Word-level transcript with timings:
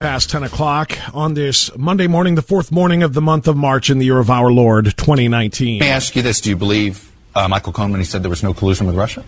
Past 0.00 0.28
10 0.28 0.42
o'clock 0.42 0.92
on 1.14 1.32
this 1.32 1.74
Monday 1.74 2.06
morning, 2.06 2.34
the 2.34 2.42
fourth 2.42 2.70
morning 2.70 3.02
of 3.02 3.14
the 3.14 3.22
month 3.22 3.48
of 3.48 3.56
March 3.56 3.88
in 3.88 3.96
the 3.96 4.04
year 4.04 4.18
of 4.18 4.28
our 4.28 4.52
Lord, 4.52 4.84
2019. 4.84 5.78
Let 5.78 5.86
me 5.86 5.90
ask 5.90 6.14
you 6.14 6.20
this. 6.20 6.42
Do 6.42 6.50
you 6.50 6.56
believe 6.56 7.10
uh, 7.34 7.48
Michael 7.48 7.72
Cohen 7.72 7.92
when 7.92 8.00
he 8.02 8.04
said 8.04 8.22
there 8.22 8.28
was 8.28 8.42
no 8.42 8.52
collusion 8.52 8.86
with 8.86 8.94
Russia? 8.94 9.24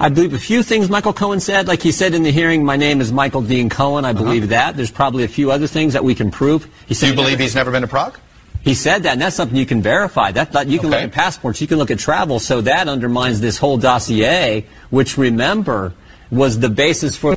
I 0.00 0.08
believe 0.08 0.32
a 0.32 0.38
few 0.38 0.62
things 0.62 0.88
Michael 0.88 1.12
Cohen 1.12 1.40
said. 1.40 1.68
Like 1.68 1.82
he 1.82 1.92
said 1.92 2.14
in 2.14 2.22
the 2.22 2.32
hearing, 2.32 2.64
my 2.64 2.78
name 2.78 3.02
is 3.02 3.12
Michael 3.12 3.42
Dean 3.42 3.68
Cohen. 3.68 4.06
I 4.06 4.14
believe 4.14 4.44
uh-huh. 4.44 4.50
that. 4.52 4.76
There's 4.76 4.90
probably 4.90 5.24
a 5.24 5.28
few 5.28 5.50
other 5.50 5.66
things 5.66 5.92
that 5.92 6.04
we 6.04 6.14
can 6.14 6.30
prove. 6.30 6.66
He 6.86 6.94
said 6.94 7.08
Do 7.08 7.10
you 7.10 7.16
believe 7.16 7.32
never, 7.32 7.42
he's 7.42 7.54
never 7.54 7.70
been 7.70 7.82
to 7.82 7.88
Prague? 7.88 8.18
He 8.62 8.72
said 8.72 9.02
that, 9.02 9.12
and 9.12 9.20
that's 9.20 9.36
something 9.36 9.58
you 9.58 9.66
can 9.66 9.82
verify. 9.82 10.32
That, 10.32 10.52
that 10.52 10.68
you 10.68 10.78
can 10.78 10.88
okay. 10.88 11.02
look 11.02 11.10
at 11.10 11.12
passports, 11.12 11.60
you 11.60 11.66
can 11.66 11.76
look 11.76 11.90
at 11.90 11.98
travel. 11.98 12.38
So 12.38 12.62
that 12.62 12.88
undermines 12.88 13.42
this 13.42 13.58
whole 13.58 13.76
dossier, 13.76 14.64
which 14.88 15.18
remember 15.18 15.92
was 16.30 16.60
the 16.60 16.70
basis 16.70 17.14
for 17.14 17.36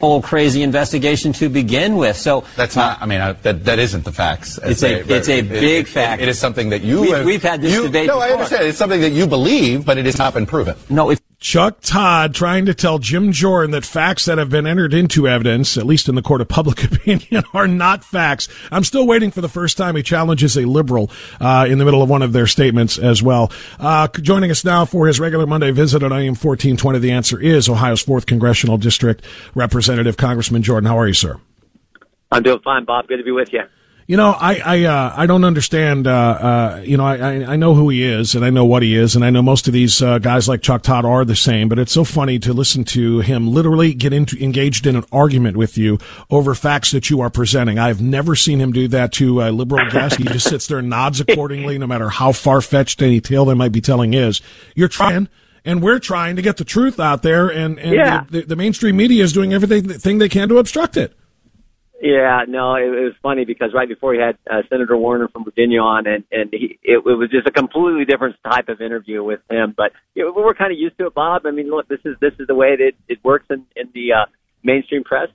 whole 0.00 0.20
crazy 0.20 0.62
investigation 0.62 1.32
to 1.32 1.48
begin 1.48 1.96
with. 1.96 2.16
So 2.16 2.44
that's 2.54 2.76
not. 2.76 3.00
I 3.00 3.06
mean, 3.06 3.20
I, 3.20 3.32
that 3.32 3.64
that 3.64 3.78
isn't 3.78 4.04
the 4.04 4.12
facts. 4.12 4.58
It's 4.62 4.82
a 4.82 5.02
they, 5.02 5.14
it's 5.16 5.28
a 5.28 5.40
big 5.42 5.86
it, 5.86 5.88
fact. 5.88 6.20
It, 6.20 6.28
it 6.28 6.30
is 6.30 6.38
something 6.38 6.68
that 6.70 6.82
you 6.82 7.00
we, 7.00 7.10
have, 7.10 7.24
we've 7.24 7.42
had 7.42 7.62
this 7.62 7.72
you, 7.72 7.84
debate. 7.84 8.06
No, 8.06 8.14
before. 8.14 8.28
I 8.28 8.32
understand. 8.32 8.66
It's 8.66 8.78
something 8.78 9.00
that 9.00 9.12
you 9.12 9.26
believe, 9.26 9.86
but 9.86 9.96
it 9.96 10.04
has 10.04 10.18
not 10.18 10.34
been 10.34 10.46
proven. 10.46 10.76
No, 10.90 11.10
it's 11.10 11.22
Chuck 11.46 11.78
Todd 11.80 12.34
trying 12.34 12.66
to 12.66 12.74
tell 12.74 12.98
Jim 12.98 13.30
Jordan 13.30 13.70
that 13.70 13.84
facts 13.84 14.24
that 14.24 14.36
have 14.36 14.50
been 14.50 14.66
entered 14.66 14.92
into 14.92 15.28
evidence, 15.28 15.78
at 15.78 15.86
least 15.86 16.08
in 16.08 16.16
the 16.16 16.20
court 16.20 16.40
of 16.40 16.48
public 16.48 16.82
opinion, 16.92 17.44
are 17.54 17.68
not 17.68 18.02
facts. 18.02 18.48
I'm 18.72 18.82
still 18.82 19.06
waiting 19.06 19.30
for 19.30 19.42
the 19.42 19.48
first 19.48 19.76
time 19.76 19.94
he 19.94 20.02
challenges 20.02 20.56
a 20.56 20.64
liberal 20.64 21.08
uh, 21.40 21.64
in 21.70 21.78
the 21.78 21.84
middle 21.84 22.02
of 22.02 22.10
one 22.10 22.22
of 22.22 22.32
their 22.32 22.48
statements 22.48 22.98
as 22.98 23.22
well. 23.22 23.52
Uh, 23.78 24.08
joining 24.08 24.50
us 24.50 24.64
now 24.64 24.86
for 24.86 25.06
his 25.06 25.20
regular 25.20 25.46
Monday 25.46 25.70
visit 25.70 26.02
at 26.02 26.10
AM 26.10 26.34
1420, 26.34 26.98
the 26.98 27.12
answer 27.12 27.40
is 27.40 27.68
Ohio's 27.68 28.04
4th 28.04 28.26
Congressional 28.26 28.76
District 28.76 29.24
Representative 29.54 30.16
Congressman 30.16 30.64
Jordan. 30.64 30.88
How 30.88 30.98
are 30.98 31.06
you, 31.06 31.14
sir? 31.14 31.38
I'm 32.32 32.42
doing 32.42 32.58
fine, 32.64 32.84
Bob. 32.84 33.06
Good 33.06 33.18
to 33.18 33.22
be 33.22 33.30
with 33.30 33.52
you. 33.52 33.62
You 34.08 34.16
know, 34.16 34.30
I 34.30 34.60
I 34.64 34.84
uh, 34.84 35.14
I 35.16 35.26
don't 35.26 35.42
understand. 35.42 36.06
Uh, 36.06 36.10
uh, 36.10 36.82
you 36.84 36.96
know, 36.96 37.04
I 37.04 37.54
I 37.54 37.56
know 37.56 37.74
who 37.74 37.88
he 37.88 38.04
is, 38.04 38.36
and 38.36 38.44
I 38.44 38.50
know 38.50 38.64
what 38.64 38.84
he 38.84 38.94
is, 38.94 39.16
and 39.16 39.24
I 39.24 39.30
know 39.30 39.42
most 39.42 39.66
of 39.66 39.72
these 39.72 40.00
uh, 40.00 40.18
guys 40.18 40.48
like 40.48 40.62
Chuck 40.62 40.82
Todd 40.82 41.04
are 41.04 41.24
the 41.24 41.34
same. 41.34 41.68
But 41.68 41.80
it's 41.80 41.90
so 41.90 42.04
funny 42.04 42.38
to 42.40 42.52
listen 42.52 42.84
to 42.84 43.18
him 43.20 43.48
literally 43.48 43.94
get 43.94 44.12
into 44.12 44.40
engaged 44.42 44.86
in 44.86 44.94
an 44.94 45.04
argument 45.10 45.56
with 45.56 45.76
you 45.76 45.98
over 46.30 46.54
facts 46.54 46.92
that 46.92 47.10
you 47.10 47.20
are 47.20 47.30
presenting. 47.30 47.80
I've 47.80 48.00
never 48.00 48.36
seen 48.36 48.60
him 48.60 48.70
do 48.70 48.86
that 48.88 49.12
to 49.14 49.42
a 49.42 49.50
liberal 49.50 49.90
guest. 49.90 50.18
He 50.18 50.24
just 50.24 50.48
sits 50.48 50.68
there 50.68 50.78
and 50.78 50.88
nods 50.88 51.20
accordingly, 51.20 51.76
no 51.76 51.88
matter 51.88 52.08
how 52.08 52.30
far 52.30 52.60
fetched 52.60 53.02
any 53.02 53.20
tale 53.20 53.44
they 53.44 53.54
might 53.54 53.72
be 53.72 53.80
telling 53.80 54.14
is. 54.14 54.40
You're 54.76 54.86
trying 54.86 55.28
and 55.64 55.82
we're 55.82 55.98
trying 55.98 56.36
to 56.36 56.42
get 56.42 56.58
the 56.58 56.64
truth 56.64 57.00
out 57.00 57.22
there, 57.22 57.48
and, 57.48 57.80
and 57.80 57.92
yeah. 57.92 58.24
the, 58.30 58.42
the, 58.42 58.54
mainstream 58.54 58.96
media 58.96 59.24
is 59.24 59.32
doing 59.32 59.52
everything 59.52 60.18
they 60.18 60.28
can 60.28 60.48
to 60.48 60.58
obstruct 60.58 60.96
it. 60.96 61.12
Yeah, 62.00 62.42
no, 62.46 62.74
it, 62.74 62.84
it 62.84 63.04
was 63.04 63.14
funny 63.22 63.46
because 63.46 63.70
right 63.72 63.88
before 63.88 64.12
he 64.12 64.20
had 64.20 64.36
uh, 64.50 64.62
Senator 64.68 64.96
Warner 64.96 65.28
from 65.28 65.44
Virginia 65.44 65.80
on, 65.80 66.06
and 66.06 66.24
and 66.30 66.50
he, 66.52 66.78
it, 66.82 66.98
it 66.98 67.04
was 67.04 67.30
just 67.30 67.46
a 67.46 67.50
completely 67.50 68.04
different 68.04 68.36
type 68.44 68.68
of 68.68 68.82
interview 68.82 69.24
with 69.24 69.40
him. 69.50 69.72
But 69.74 69.92
you 70.14 70.24
know, 70.24 70.32
we're 70.36 70.54
kind 70.54 70.72
of 70.72 70.78
used 70.78 70.98
to 70.98 71.06
it, 71.06 71.14
Bob. 71.14 71.46
I 71.46 71.52
mean, 71.52 71.70
look, 71.70 71.88
this 71.88 72.00
is 72.04 72.16
this 72.20 72.34
is 72.38 72.48
the 72.48 72.54
way 72.54 72.76
that 72.76 72.92
it 73.08 73.24
works 73.24 73.46
in 73.48 73.64
in 73.76 73.88
the 73.94 74.12
uh, 74.12 74.26
mainstream 74.62 75.04
press. 75.04 75.28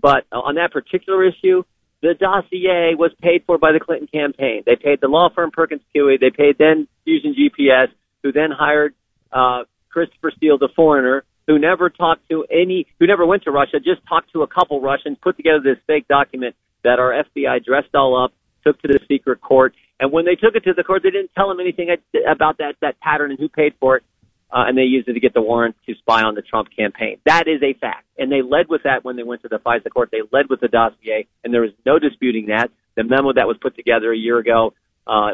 But 0.00 0.24
on 0.32 0.54
that 0.54 0.72
particular 0.72 1.24
issue, 1.24 1.64
the 2.00 2.14
dossier 2.14 2.94
was 2.94 3.10
paid 3.20 3.42
for 3.46 3.58
by 3.58 3.72
the 3.72 3.80
Clinton 3.80 4.08
campaign. 4.10 4.62
They 4.64 4.76
paid 4.76 5.00
the 5.02 5.08
law 5.08 5.28
firm 5.34 5.50
Perkins 5.50 5.82
Coie. 5.94 6.18
They 6.18 6.30
paid 6.30 6.56
then 6.58 6.88
Fusion 7.04 7.34
GPS, 7.34 7.88
who 8.22 8.32
then 8.32 8.50
hired 8.50 8.94
uh, 9.30 9.64
Christopher 9.90 10.32
Steele, 10.36 10.56
the 10.56 10.70
foreigner, 10.74 11.24
who 11.48 11.58
never 11.58 11.88
talked 11.88 12.28
to 12.28 12.44
any, 12.50 12.86
who 13.00 13.06
never 13.06 13.26
went 13.26 13.42
to 13.44 13.50
Russia, 13.50 13.80
just 13.80 14.06
talked 14.06 14.30
to 14.34 14.42
a 14.42 14.46
couple 14.46 14.80
Russians, 14.80 15.16
put 15.20 15.36
together 15.36 15.60
this 15.64 15.78
fake 15.86 16.06
document 16.06 16.54
that 16.84 17.00
our 17.00 17.24
FBI 17.24 17.64
dressed 17.64 17.94
all 17.94 18.22
up, 18.22 18.32
took 18.64 18.80
to 18.82 18.88
the 18.88 19.00
secret 19.08 19.40
court. 19.40 19.74
And 19.98 20.12
when 20.12 20.26
they 20.26 20.34
took 20.36 20.54
it 20.54 20.64
to 20.64 20.74
the 20.74 20.84
court, 20.84 21.02
they 21.02 21.10
didn't 21.10 21.30
tell 21.34 21.48
them 21.48 21.58
anything 21.58 21.88
about 22.30 22.58
that, 22.58 22.74
that 22.82 23.00
pattern 23.00 23.30
and 23.30 23.40
who 23.40 23.48
paid 23.48 23.72
for 23.80 23.96
it. 23.96 24.04
Uh, 24.50 24.64
and 24.66 24.78
they 24.78 24.82
used 24.82 25.08
it 25.08 25.14
to 25.14 25.20
get 25.20 25.34
the 25.34 25.42
warrant 25.42 25.76
to 25.86 25.94
spy 25.96 26.22
on 26.22 26.34
the 26.34 26.42
Trump 26.42 26.68
campaign. 26.74 27.18
That 27.26 27.48
is 27.48 27.62
a 27.62 27.74
fact. 27.74 28.06
And 28.18 28.30
they 28.30 28.40
led 28.42 28.68
with 28.68 28.82
that 28.84 29.04
when 29.04 29.16
they 29.16 29.22
went 29.22 29.42
to 29.42 29.48
the 29.48 29.58
FISA 29.58 29.90
court. 29.90 30.10
They 30.10 30.22
led 30.32 30.48
with 30.48 30.60
the 30.60 30.68
dossier, 30.68 31.26
and 31.44 31.52
there 31.52 31.62
was 31.62 31.72
no 31.84 31.98
disputing 31.98 32.46
that. 32.46 32.70
The 32.94 33.04
memo 33.04 33.32
that 33.34 33.46
was 33.46 33.56
put 33.60 33.76
together 33.76 34.12
a 34.12 34.16
year 34.16 34.38
ago 34.38 34.72
uh, 35.06 35.32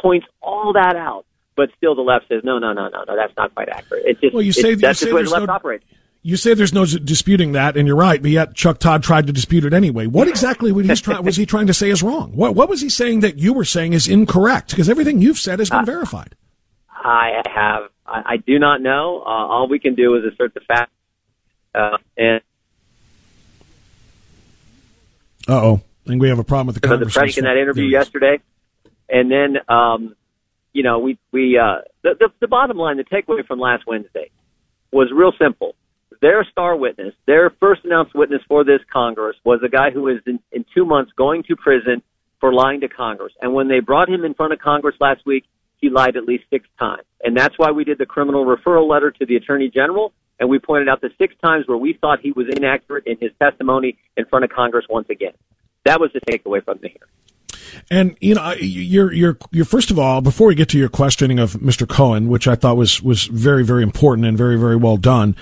points 0.00 0.26
all 0.42 0.74
that 0.74 0.96
out 0.96 1.24
but 1.56 1.70
still 1.76 1.94
the 1.94 2.02
left 2.02 2.28
says 2.28 2.42
no, 2.44 2.58
no, 2.58 2.72
no, 2.72 2.88
no, 2.88 3.04
no. 3.06 3.16
That's 3.16 3.36
not 3.36 3.54
quite 3.54 3.68
accurate. 3.68 4.04
It's 4.06 4.20
just 4.20 4.34
well, 4.34 4.42
you 4.42 4.52
say, 4.52 4.74
that's 4.74 4.82
you 4.82 4.88
just 4.88 5.00
say 5.00 5.08
the 5.08 5.14
way 5.14 5.22
the 5.24 5.30
left 5.30 5.46
no, 5.46 5.52
operates. 5.52 5.84
You 6.22 6.38
say 6.38 6.54
there's 6.54 6.72
no 6.72 6.86
disputing 6.86 7.52
that, 7.52 7.76
and 7.76 7.86
you're 7.86 7.96
right. 7.96 8.20
But 8.20 8.30
yet 8.30 8.54
Chuck 8.54 8.78
Todd 8.78 9.02
tried 9.02 9.26
to 9.26 9.32
dispute 9.32 9.64
it 9.64 9.74
anyway. 9.74 10.06
What 10.06 10.26
exactly 10.26 10.72
was 10.72 10.88
he, 10.88 10.94
try, 10.94 11.20
was 11.20 11.36
he 11.36 11.44
trying 11.44 11.66
to 11.66 11.74
say 11.74 11.90
is 11.90 12.02
wrong? 12.02 12.32
What, 12.34 12.54
what 12.54 12.70
was 12.70 12.80
he 12.80 12.88
saying 12.88 13.20
that 13.20 13.38
you 13.38 13.52
were 13.52 13.66
saying 13.66 13.92
is 13.92 14.08
incorrect? 14.08 14.70
Because 14.70 14.88
everything 14.88 15.20
you've 15.20 15.38
said 15.38 15.58
has 15.58 15.68
been 15.68 15.80
uh, 15.80 15.84
verified. 15.84 16.34
I 16.88 17.42
have. 17.54 17.90
I, 18.06 18.22
I 18.24 18.36
do 18.38 18.58
not 18.58 18.80
know. 18.80 19.20
Uh, 19.20 19.28
all 19.28 19.68
we 19.68 19.78
can 19.78 19.94
do 19.94 20.14
is 20.14 20.24
assert 20.32 20.54
the 20.54 20.60
fact. 20.60 20.90
Uh, 21.74 21.98
and 22.16 22.40
uh 25.46 25.60
oh, 25.60 25.82
I 26.06 26.08
think 26.08 26.22
we 26.22 26.28
have 26.28 26.38
a 26.38 26.44
problem 26.44 26.68
with 26.68 26.80
the 26.80 26.88
conversation. 26.88 27.44
The 27.44 27.50
in 27.50 27.54
that 27.56 27.60
interview 27.60 27.84
yesterday, 27.84 28.40
and 29.10 29.30
then 29.30 29.58
um, 29.68 30.16
you 30.74 30.82
know, 30.82 30.98
we 30.98 31.18
we 31.32 31.56
uh, 31.56 31.78
the, 32.02 32.14
the 32.18 32.28
the 32.40 32.48
bottom 32.48 32.76
line, 32.76 32.98
the 32.98 33.04
takeaway 33.04 33.46
from 33.46 33.58
last 33.58 33.86
Wednesday 33.86 34.30
was 34.92 35.10
real 35.14 35.32
simple. 35.40 35.74
Their 36.20 36.44
star 36.44 36.76
witness, 36.76 37.14
their 37.26 37.50
first 37.60 37.84
announced 37.84 38.14
witness 38.14 38.42
for 38.48 38.64
this 38.64 38.80
Congress, 38.92 39.36
was 39.44 39.60
a 39.64 39.68
guy 39.68 39.90
who 39.90 40.08
is 40.08 40.18
in, 40.26 40.40
in 40.52 40.64
two 40.74 40.84
months 40.84 41.12
going 41.16 41.42
to 41.44 41.56
prison 41.56 42.02
for 42.40 42.52
lying 42.52 42.80
to 42.80 42.88
Congress. 42.88 43.32
And 43.40 43.54
when 43.54 43.68
they 43.68 43.80
brought 43.80 44.08
him 44.08 44.24
in 44.24 44.34
front 44.34 44.52
of 44.52 44.58
Congress 44.58 44.96
last 45.00 45.24
week, 45.24 45.44
he 45.76 45.90
lied 45.90 46.16
at 46.16 46.24
least 46.24 46.44
six 46.50 46.66
times. 46.78 47.02
And 47.22 47.36
that's 47.36 47.58
why 47.58 47.70
we 47.70 47.84
did 47.84 47.98
the 47.98 48.06
criminal 48.06 48.44
referral 48.44 48.88
letter 48.88 49.10
to 49.10 49.26
the 49.26 49.36
Attorney 49.36 49.70
General, 49.70 50.12
and 50.40 50.48
we 50.48 50.58
pointed 50.58 50.88
out 50.88 51.00
the 51.00 51.10
six 51.18 51.34
times 51.42 51.66
where 51.68 51.78
we 51.78 51.92
thought 51.92 52.20
he 52.20 52.32
was 52.32 52.46
inaccurate 52.48 53.06
in 53.06 53.16
his 53.20 53.30
testimony 53.38 53.98
in 54.16 54.24
front 54.26 54.44
of 54.44 54.50
Congress 54.50 54.86
once 54.88 55.08
again. 55.10 55.32
That 55.84 56.00
was 56.00 56.10
the 56.12 56.20
takeaway 56.20 56.64
from 56.64 56.78
the 56.80 56.88
hearing. 56.88 57.10
And 57.90 58.16
you 58.20 58.34
know, 58.34 58.54
you're 58.60 59.12
you're 59.12 59.38
you're 59.50 59.64
first 59.64 59.90
of 59.90 59.98
all, 59.98 60.20
before 60.20 60.48
we 60.48 60.54
get 60.54 60.68
to 60.70 60.78
your 60.78 60.88
questioning 60.88 61.38
of 61.38 61.54
Mr. 61.54 61.88
Cohen, 61.88 62.28
which 62.28 62.48
I 62.48 62.54
thought 62.54 62.76
was 62.76 63.02
was 63.02 63.24
very 63.24 63.64
very 63.64 63.82
important 63.82 64.26
and 64.26 64.36
very 64.36 64.58
very 64.58 64.76
well 64.76 64.96
done. 64.96 65.36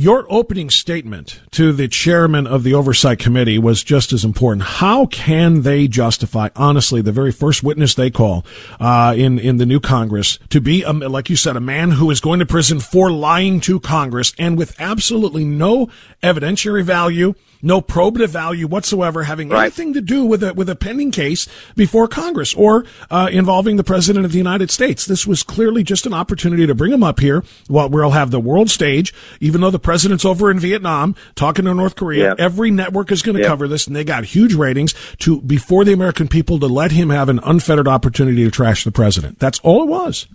Your 0.00 0.26
opening 0.30 0.70
statement 0.70 1.40
to 1.50 1.72
the 1.72 1.88
chairman 1.88 2.46
of 2.46 2.62
the 2.62 2.72
oversight 2.72 3.18
committee 3.18 3.58
was 3.58 3.82
just 3.82 4.12
as 4.12 4.24
important. 4.24 4.62
How 4.62 5.06
can 5.06 5.62
they 5.62 5.88
justify, 5.88 6.50
honestly, 6.54 7.02
the 7.02 7.10
very 7.10 7.32
first 7.32 7.64
witness 7.64 7.96
they 7.96 8.08
call 8.08 8.46
uh, 8.78 9.12
in 9.16 9.40
in 9.40 9.56
the 9.56 9.66
new 9.66 9.80
Congress 9.80 10.38
to 10.50 10.60
be, 10.60 10.84
a, 10.84 10.92
like 10.92 11.28
you 11.28 11.34
said, 11.34 11.56
a 11.56 11.60
man 11.60 11.90
who 11.90 12.12
is 12.12 12.20
going 12.20 12.38
to 12.38 12.46
prison 12.46 12.78
for 12.78 13.10
lying 13.10 13.58
to 13.62 13.80
Congress 13.80 14.32
and 14.38 14.56
with 14.56 14.80
absolutely 14.80 15.44
no 15.44 15.88
evidentiary 16.22 16.84
value, 16.84 17.34
no 17.60 17.80
probative 17.80 18.28
value 18.28 18.68
whatsoever 18.68 19.24
having 19.24 19.48
right. 19.48 19.62
anything 19.62 19.94
to 19.94 20.00
do 20.00 20.24
with 20.24 20.44
a 20.44 20.54
with 20.54 20.68
a 20.68 20.76
pending 20.76 21.10
case 21.10 21.48
before 21.74 22.06
Congress 22.06 22.54
or 22.54 22.84
uh, 23.10 23.28
involving 23.32 23.76
the 23.76 23.82
president 23.82 24.24
of 24.24 24.30
the 24.30 24.38
United 24.38 24.70
States. 24.70 25.06
This 25.06 25.26
was 25.26 25.42
clearly 25.42 25.82
just 25.82 26.06
an 26.06 26.14
opportunity 26.14 26.68
to 26.68 26.74
bring 26.76 26.92
him 26.92 27.02
up 27.02 27.18
here. 27.18 27.42
While 27.66 27.88
we'll 27.88 28.10
have 28.10 28.30
the 28.30 28.38
world 28.38 28.70
stage, 28.70 29.12
even 29.40 29.60
though 29.60 29.70
the 29.70 29.87
president's 29.88 30.24
over 30.24 30.50
in 30.50 30.58
Vietnam 30.58 31.14
talking 31.34 31.64
to 31.64 31.74
North 31.74 31.96
Korea. 31.96 32.34
Every 32.38 32.70
network 32.70 33.10
is 33.10 33.22
going 33.22 33.36
to 33.38 33.44
cover 33.44 33.66
this, 33.66 33.86
and 33.86 33.96
they 33.96 34.04
got 34.04 34.24
huge 34.24 34.54
ratings 34.54 34.94
to 35.18 35.40
before 35.40 35.84
the 35.84 35.92
American 35.92 36.28
people 36.28 36.58
to 36.60 36.66
let 36.66 36.92
him 36.92 37.10
have 37.10 37.28
an 37.28 37.40
unfettered 37.42 37.88
opportunity 37.88 38.44
to 38.44 38.50
trash 38.50 38.84
the 38.84 38.92
president. 38.92 39.38
That's 39.38 39.58
all 39.60 39.82
it 39.82 39.88
was. 39.88 40.26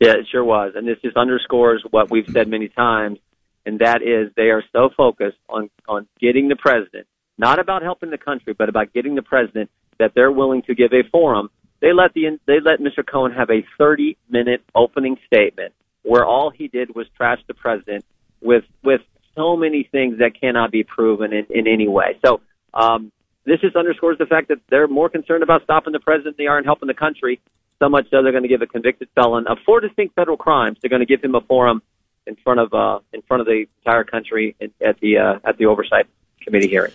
Yeah, 0.00 0.12
it 0.12 0.26
sure 0.30 0.44
was, 0.44 0.72
and 0.74 0.86
this 0.86 0.98
just 1.02 1.16
underscores 1.16 1.84
what 1.90 2.10
we've 2.10 2.28
said 2.32 2.48
many 2.48 2.68
times 2.68 3.18
and 3.66 3.78
that 3.78 4.02
is 4.02 4.30
they 4.36 4.50
are 4.50 4.62
so 4.72 4.90
focused 4.96 5.38
on 5.48 5.70
on 5.88 6.06
getting 6.20 6.48
the 6.48 6.56
president, 6.56 7.06
not 7.38 7.58
about 7.58 7.82
helping 7.82 8.10
the 8.10 8.18
country, 8.18 8.52
but 8.52 8.68
about 8.68 8.92
getting 8.92 9.14
the 9.14 9.22
president 9.22 9.70
that 9.98 10.12
they're 10.14 10.32
willing 10.32 10.62
to 10.62 10.74
give 10.74 10.92
a 10.92 11.02
forum. 11.10 11.48
They 11.80 11.92
let 11.92 12.12
the 12.14 12.38
they 12.46 12.60
let 12.60 12.80
Mr. 12.80 13.06
Cohen 13.06 13.32
have 13.32 13.50
a 13.50 13.64
30 13.78 14.16
minute 14.28 14.62
opening 14.74 15.16
statement 15.26 15.72
where 16.02 16.24
all 16.24 16.50
he 16.50 16.68
did 16.68 16.94
was 16.94 17.06
trash 17.16 17.40
the 17.46 17.54
president 17.54 18.04
with 18.44 18.64
with 18.84 19.00
so 19.34 19.56
many 19.56 19.82
things 19.90 20.18
that 20.18 20.32
cannot 20.40 20.70
be 20.70 20.84
proven 20.84 21.32
in, 21.32 21.46
in 21.50 21.66
any 21.66 21.88
way. 21.88 22.10
So 22.24 22.40
Um, 22.74 23.12
this 23.46 23.60
just 23.60 23.76
underscores 23.76 24.18
the 24.18 24.26
fact 24.26 24.48
that 24.48 24.58
they're 24.70 24.88
more 24.88 25.08
concerned 25.08 25.42
about 25.42 25.62
stopping 25.62 25.92
the 25.92 26.00
president 26.00 26.36
than 26.36 26.44
they 26.44 26.48
are 26.48 26.58
in 26.58 26.64
helping 26.64 26.88
the 26.88 27.00
country. 27.06 27.40
So 27.78 27.88
much 27.88 28.06
so 28.10 28.22
they're 28.22 28.32
going 28.32 28.48
to 28.48 28.48
give 28.48 28.62
a 28.62 28.66
convicted 28.66 29.08
felon 29.14 29.46
of 29.46 29.58
four 29.66 29.80
distinct 29.80 30.14
federal 30.14 30.36
crimes. 30.36 30.78
They're 30.80 30.94
going 30.96 31.06
to 31.06 31.06
give 31.06 31.22
him 31.22 31.34
a 31.34 31.40
forum 31.40 31.82
in 32.26 32.36
front 32.36 32.60
of 32.60 32.68
uh, 32.72 33.00
in 33.12 33.22
front 33.22 33.40
of 33.42 33.46
the 33.46 33.66
entire 33.80 34.04
country 34.04 34.56
at 34.60 34.98
the 35.00 35.18
uh, 35.18 35.48
at 35.48 35.58
the 35.58 35.66
oversight 35.66 36.06
committee 36.40 36.68
hearing. 36.68 36.92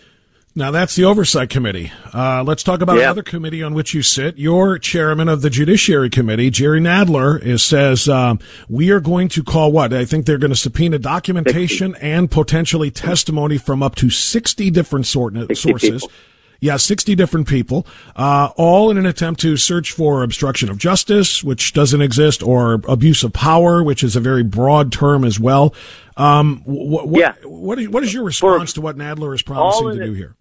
Now 0.55 0.71
that's 0.71 0.95
the 0.95 1.05
oversight 1.05 1.49
committee. 1.49 1.91
Uh, 2.13 2.43
let's 2.43 2.63
talk 2.63 2.81
about 2.81 2.97
another 3.03 3.23
committee 3.23 3.63
on 3.63 3.73
which 3.73 3.93
you 3.93 4.01
sit. 4.01 4.37
Your 4.37 4.77
chairman 4.77 5.29
of 5.29 5.41
the 5.41 5.49
Judiciary 5.49 6.09
Committee, 6.09 6.49
Jerry 6.49 6.81
Nadler, 6.81 7.41
is, 7.41 7.63
says 7.63 8.09
um, 8.09 8.39
we 8.67 8.89
are 8.89 8.99
going 8.99 9.29
to 9.29 9.43
call 9.43 9.71
what 9.71 9.93
I 9.93 10.05
think 10.05 10.25
they're 10.25 10.37
going 10.39 10.51
to 10.51 10.57
subpoena 10.57 10.97
documentation 10.99 11.91
60. 11.93 12.05
and 12.05 12.29
potentially 12.31 12.91
testimony 12.91 13.57
from 13.57 13.81
up 13.83 13.95
to 13.95 14.09
sixty 14.09 14.69
different 14.69 15.05
sort- 15.05 15.35
sources. 15.55 16.01
People. 16.01 16.11
Yeah, 16.61 16.75
60 16.75 17.15
different 17.15 17.47
people, 17.47 17.87
uh, 18.17 18.49
all 18.57 18.91
in 18.91 18.97
an 18.97 19.05
attempt 19.05 19.39
to 19.41 19.55
search 19.55 19.93
for 19.93 20.23
obstruction 20.23 20.69
of 20.69 20.77
justice, 20.77 21.41
which 21.41 21.71
doesn't 21.71 22.01
exist, 22.01 22.43
or 22.43 22.81
abuse 22.85 23.23
of 23.23 23.31
power, 23.31 23.81
which 23.81 24.03
is 24.03 24.17
a 24.17 24.19
very 24.19 24.43
broad 24.43 24.91
term 24.91 25.23
as 25.23 25.39
well. 25.39 25.73
Um, 26.17 26.57
wh- 26.67 27.07
wh- 27.09 27.17
yeah. 27.17 27.35
what, 27.45 27.79
is, 27.79 27.87
what 27.87 28.03
is 28.03 28.13
your 28.13 28.25
response 28.25 28.71
for, 28.71 28.75
to 28.75 28.81
what 28.81 28.97
Nadler 28.97 29.33
is 29.33 29.41
promising 29.41 29.91
to 29.91 30.05
do 30.05 30.11
here? 30.11 30.35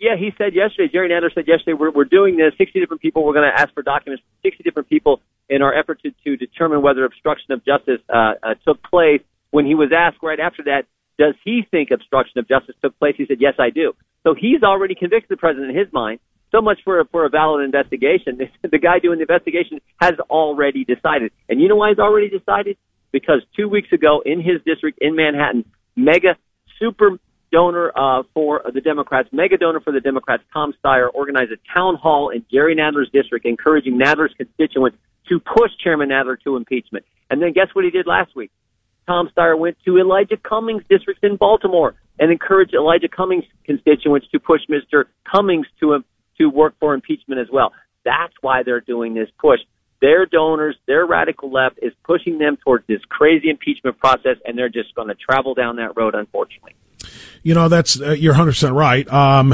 Yeah, 0.00 0.16
he 0.18 0.32
said 0.36 0.54
yesterday, 0.54 0.90
Jerry 0.92 1.08
Nadler 1.08 1.32
said 1.34 1.46
yesterday, 1.46 1.74
we're, 1.74 1.90
we're 1.90 2.04
doing 2.04 2.36
this, 2.36 2.52
60 2.58 2.80
different 2.80 3.00
people, 3.00 3.24
we're 3.24 3.32
going 3.34 3.50
to 3.50 3.60
ask 3.60 3.72
for 3.74 3.82
documents 3.82 4.22
from 4.22 4.50
60 4.50 4.62
different 4.64 4.88
people 4.88 5.20
in 5.48 5.62
our 5.62 5.72
effort 5.72 6.00
to, 6.02 6.10
to 6.24 6.36
determine 6.36 6.82
whether 6.82 7.04
obstruction 7.04 7.52
of 7.52 7.64
justice 7.64 8.00
uh, 8.12 8.34
uh, 8.42 8.54
took 8.66 8.82
place. 8.82 9.20
When 9.50 9.66
he 9.66 9.74
was 9.74 9.90
asked 9.96 10.18
right 10.22 10.40
after 10.40 10.64
that, 10.64 10.86
does 11.16 11.34
he 11.44 11.62
think 11.70 11.90
obstruction 11.92 12.38
of 12.38 12.48
justice 12.48 12.74
took 12.82 12.98
place? 12.98 13.14
He 13.16 13.26
said, 13.26 13.38
yes, 13.40 13.54
I 13.58 13.70
do. 13.70 13.92
So 14.24 14.34
he's 14.34 14.62
already 14.62 14.94
convicted 14.94 15.30
the 15.30 15.36
president 15.36 15.70
in 15.70 15.76
his 15.76 15.92
mind. 15.92 16.18
So 16.50 16.60
much 16.60 16.78
for 16.84 17.00
a, 17.00 17.04
for 17.04 17.24
a 17.24 17.28
valid 17.28 17.64
investigation. 17.64 18.38
the 18.62 18.78
guy 18.78 18.98
doing 18.98 19.18
the 19.18 19.22
investigation 19.22 19.80
has 20.00 20.14
already 20.28 20.84
decided. 20.84 21.30
And 21.48 21.60
you 21.60 21.68
know 21.68 21.76
why 21.76 21.90
he's 21.90 21.98
already 21.98 22.30
decided? 22.30 22.76
Because 23.12 23.42
two 23.54 23.68
weeks 23.68 23.92
ago 23.92 24.22
in 24.24 24.40
his 24.40 24.60
district 24.66 24.98
in 25.00 25.14
Manhattan, 25.14 25.64
mega 25.94 26.36
super 26.80 27.18
donor 27.54 27.92
uh, 27.96 28.24
for 28.34 28.62
the 28.74 28.80
Democrats, 28.80 29.28
mega 29.30 29.56
donor 29.56 29.78
for 29.78 29.92
the 29.92 30.00
Democrats, 30.00 30.42
Tom 30.52 30.74
Steyer, 30.84 31.06
organized 31.14 31.52
a 31.52 31.72
town 31.72 31.94
hall 31.94 32.30
in 32.30 32.44
Jerry 32.52 32.74
Nadler's 32.74 33.10
district, 33.12 33.46
encouraging 33.46 33.96
Nadler's 33.96 34.34
constituents 34.36 34.98
to 35.28 35.38
push 35.38 35.70
Chairman 35.82 36.08
Nadler 36.08 36.36
to 36.42 36.56
impeachment. 36.56 37.04
And 37.30 37.40
then 37.40 37.52
guess 37.52 37.68
what 37.72 37.84
he 37.84 37.92
did 37.92 38.08
last 38.08 38.34
week? 38.34 38.50
Tom 39.06 39.30
Steyer 39.36 39.56
went 39.56 39.76
to 39.84 39.98
Elijah 39.98 40.36
Cummings' 40.36 40.82
district 40.90 41.22
in 41.22 41.36
Baltimore 41.36 41.94
and 42.18 42.32
encouraged 42.32 42.74
Elijah 42.74 43.08
Cummings' 43.08 43.44
constituents 43.64 44.26
to 44.32 44.40
push 44.40 44.62
Mr. 44.68 45.04
Cummings 45.30 45.66
to 45.78 46.02
to 46.38 46.46
work 46.48 46.74
for 46.80 46.94
impeachment 46.94 47.40
as 47.40 47.46
well. 47.52 47.72
That's 48.04 48.34
why 48.40 48.64
they're 48.64 48.80
doing 48.80 49.14
this 49.14 49.28
push. 49.38 49.60
Their 50.00 50.26
donors, 50.26 50.76
their 50.88 51.06
radical 51.06 51.52
left, 51.52 51.78
is 51.80 51.92
pushing 52.02 52.38
them 52.38 52.56
towards 52.64 52.84
this 52.88 53.00
crazy 53.08 53.48
impeachment 53.48 53.98
process, 54.00 54.38
and 54.44 54.58
they're 54.58 54.68
just 54.68 54.92
going 54.96 55.06
to 55.06 55.14
travel 55.14 55.54
down 55.54 55.76
that 55.76 55.96
road, 55.96 56.16
unfortunately. 56.16 56.74
You 57.44 57.52
know, 57.52 57.68
that's 57.68 58.00
uh, 58.00 58.12
you're 58.12 58.32
100 58.32 58.52
percent 58.52 58.72
right. 58.72 59.06
Um, 59.12 59.50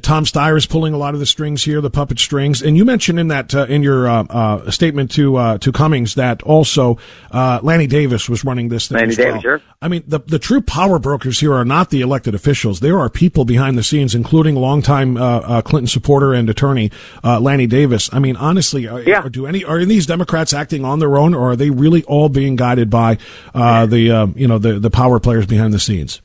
Tom 0.00 0.24
Steyer 0.24 0.56
is 0.56 0.64
pulling 0.64 0.94
a 0.94 0.96
lot 0.96 1.12
of 1.12 1.20
the 1.20 1.26
strings 1.26 1.62
here, 1.62 1.82
the 1.82 1.90
puppet 1.90 2.18
strings. 2.18 2.62
And 2.62 2.74
you 2.74 2.86
mentioned 2.86 3.20
in 3.20 3.28
that 3.28 3.54
uh, 3.54 3.66
in 3.66 3.82
your 3.82 4.08
uh, 4.08 4.24
uh 4.24 4.70
statement 4.70 5.10
to 5.12 5.36
uh, 5.36 5.58
to 5.58 5.70
Cummings 5.70 6.14
that 6.14 6.42
also 6.42 6.96
uh, 7.30 7.60
Lanny 7.62 7.86
Davis 7.86 8.30
was 8.30 8.46
running 8.46 8.70
this 8.70 8.88
thing. 8.88 8.96
Lanny 8.96 9.14
Davis, 9.14 9.32
well. 9.32 9.40
sure. 9.42 9.62
I 9.82 9.88
mean, 9.88 10.04
the 10.06 10.20
the 10.20 10.38
true 10.38 10.62
power 10.62 10.98
brokers 10.98 11.38
here 11.38 11.52
are 11.52 11.66
not 11.66 11.90
the 11.90 12.00
elected 12.00 12.34
officials. 12.34 12.80
There 12.80 12.98
are 12.98 13.10
people 13.10 13.44
behind 13.44 13.76
the 13.76 13.82
scenes, 13.82 14.14
including 14.14 14.54
longtime 14.54 15.16
Clinton 15.64 15.86
supporter 15.86 16.32
and 16.32 16.48
attorney 16.48 16.90
Lanny 17.22 17.66
Davis. 17.66 18.08
I 18.10 18.20
mean, 18.20 18.36
honestly, 18.36 18.88
are, 18.88 19.02
yeah. 19.02 19.28
do 19.28 19.46
any 19.46 19.64
are 19.64 19.84
these 19.84 20.06
Democrats 20.06 20.54
acting 20.54 20.82
on 20.82 20.98
their 20.98 21.18
own, 21.18 21.34
or 21.34 21.50
are 21.50 21.56
they 21.56 21.68
really 21.68 22.04
all 22.04 22.30
being 22.30 22.56
guided 22.56 22.88
by 22.88 23.18
the 23.52 24.32
you 24.34 24.48
know 24.48 24.56
the 24.56 24.78
the 24.78 24.90
power 24.90 25.20
players 25.20 25.44
behind 25.44 25.74
the 25.74 25.78
scenes? 25.78 26.22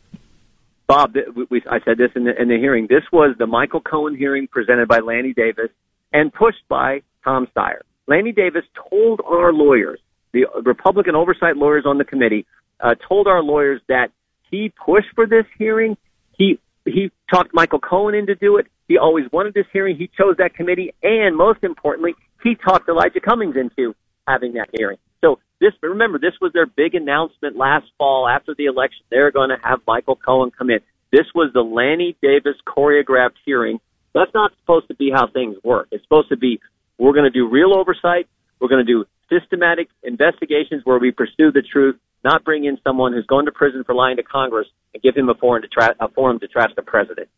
Bob, 0.88 1.16
we, 1.36 1.46
we, 1.50 1.62
I 1.70 1.80
said 1.86 1.98
this 1.98 2.12
in 2.16 2.26
the, 2.26 2.40
in 2.40 2.50
the 2.50 2.58
hearing. 2.58 2.88
This 2.90 3.04
was 3.12 3.36
the 3.38 3.48
Michael 3.48 3.82
Cohen 3.82 4.16
hearing 4.16 4.48
presented 4.48 4.88
by 4.88 5.00
Lanny 5.00 5.34
Davis 5.34 5.70
and 6.12 6.34
pushed 6.34 6.68
by 6.68 7.02
Tom 7.24 7.48
Steyer. 7.56 7.82
Lanny 8.08 8.32
Davis 8.32 8.64
told 8.90 9.22
our 9.26 9.54
lawyers, 9.54 10.00
the 10.34 10.46
Republican 10.64 11.16
oversight 11.16 11.56
lawyers 11.56 11.86
on 11.86 11.98
the 11.98 12.04
committee, 12.04 12.46
uh, 12.80 12.96
told 13.08 13.28
our 13.28 13.42
lawyers 13.42 13.82
that 13.88 14.10
he 14.52 14.72
pushed 14.86 15.08
for 15.16 15.26
this 15.26 15.46
hearing. 15.58 15.98
He 16.38 16.60
he 16.86 17.12
talked 17.34 17.54
Michael 17.54 17.80
Cohen 17.80 18.14
into 18.14 18.36
do 18.36 18.58
it. 18.58 18.68
He 18.88 18.98
always 18.98 19.26
wanted 19.32 19.54
this 19.54 19.66
hearing. 19.72 19.96
He 19.96 20.10
chose 20.18 20.36
that 20.38 20.54
committee, 20.54 20.94
and 21.02 21.36
most 21.36 21.64
importantly, 21.64 22.14
he 22.44 22.56
talked 22.56 22.90
Elijah 22.90 23.22
Cummings 23.22 23.56
into 23.56 23.96
having 24.28 24.54
that 24.54 24.70
hearing. 24.74 24.98
So 25.24 25.40
this, 25.62 25.72
remember, 25.82 26.20
this 26.20 26.34
was 26.42 26.52
their 26.54 26.66
big 26.66 26.96
announcement 26.96 27.56
last 27.56 27.86
fall 27.98 28.28
after 28.28 28.54
the 28.58 28.66
election. 28.66 29.04
They're 29.10 29.32
going 29.32 29.50
to 29.50 29.58
have 29.64 29.80
Michael 29.88 30.16
Cohen 30.16 30.52
come 30.52 30.70
in. 30.70 30.80
This 31.12 31.26
was 31.34 31.52
the 31.54 31.62
Lanny 31.62 32.18
Davis 32.22 32.56
choreographed 32.68 33.38
hearing. 33.46 33.80
That's 34.14 34.34
not 34.34 34.52
supposed 34.60 34.88
to 34.90 34.96
be 34.96 35.12
how 35.14 35.28
things 35.28 35.58
work. 35.64 35.88
It's 35.92 36.04
supposed 36.04 36.30
to 36.30 36.38
be 36.38 36.60
we're 36.98 37.14
going 37.14 37.26
to 37.26 37.32
do 37.32 37.48
real 37.50 37.74
oversight. 37.74 38.28
We're 38.60 38.68
going 38.68 38.86
to 38.86 38.92
do 38.92 39.06
systematic 39.30 39.90
investigations 40.04 40.82
where 40.84 41.00
we 41.00 41.12
pursue 41.12 41.52
the 41.52 41.62
truth, 41.62 41.98
not 42.24 42.44
bring 42.44 42.66
in 42.66 42.78
someone 42.84 43.14
who's 43.14 43.26
going 43.26 43.46
to 43.46 43.52
prison 43.52 43.84
for 43.84 43.96
lying 43.96 44.18
to 44.18 44.24
Congress 44.24 44.68
and 44.94 45.02
give 45.02 45.16
him 45.16 45.30
a 45.30 45.34
forum 45.34 45.62
to, 45.62 45.68
tra- 45.68 45.96
a 46.00 46.10
forum 46.10 46.40
to 46.40 46.48
trash 46.48 46.72
the 46.76 46.82
president. 46.82 47.30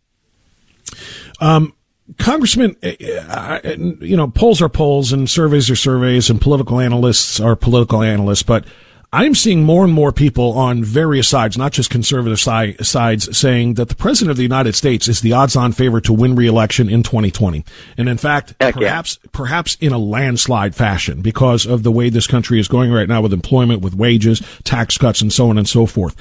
Um, 1.40 1.74
Congressman, 2.20 2.76
eh, 2.84 2.96
eh, 3.00 3.76
you 4.00 4.16
know, 4.16 4.28
polls 4.28 4.62
are 4.62 4.70
polls 4.70 5.12
and 5.12 5.30
surveys 5.30 5.70
are 5.70 5.76
surveys 5.76 6.30
and 6.30 6.40
political 6.40 6.80
analysts 6.80 7.40
are 7.40 7.56
political 7.56 8.04
analysts, 8.04 8.44
but 8.44 8.66
I'm 9.12 9.34
seeing 9.34 9.64
more 9.64 9.86
and 9.86 9.94
more 9.94 10.12
people 10.12 10.52
on 10.54 10.84
various 10.84 11.28
sides, 11.28 11.58
not 11.58 11.72
just 11.72 11.90
conservative 11.90 12.40
si- 12.40 12.76
sides, 12.84 13.36
saying 13.38 13.76
that 13.76 13.88
the 13.88 13.96
president 13.96 14.32
of 14.32 14.38
the 14.38 14.44
United 14.44 14.76
States 14.76 15.08
is 15.08 15.22
the 15.22 15.32
odds-on 15.32 15.72
favorite 15.72 16.04
to 16.06 16.14
win 16.14 16.36
re-election 16.36 16.90
in 16.90 17.02
2020. 17.02 17.64
And 17.98 18.10
in 18.10 18.18
fact, 18.18 18.56
Heck 18.60 18.76
perhaps, 18.76 19.18
yeah. 19.24 19.30
perhaps 19.32 19.78
in 19.80 19.94
a 19.94 19.98
landslide 19.98 20.76
fashion 20.76 21.22
because 21.22 21.66
of 21.66 21.84
the 21.84 21.92
way 21.92 22.10
this 22.10 22.28
country 22.28 22.60
is 22.60 22.68
going 22.68 22.92
right 22.92 23.08
now 23.08 23.22
with 23.22 23.32
employment, 23.32 23.82
with 23.82 23.96
wages, 23.96 24.42
tax 24.64 24.98
cuts, 24.98 25.22
and 25.22 25.32
so 25.32 25.50
on 25.50 25.58
and 25.58 25.68
so 25.68 25.86
forth. 25.86 26.16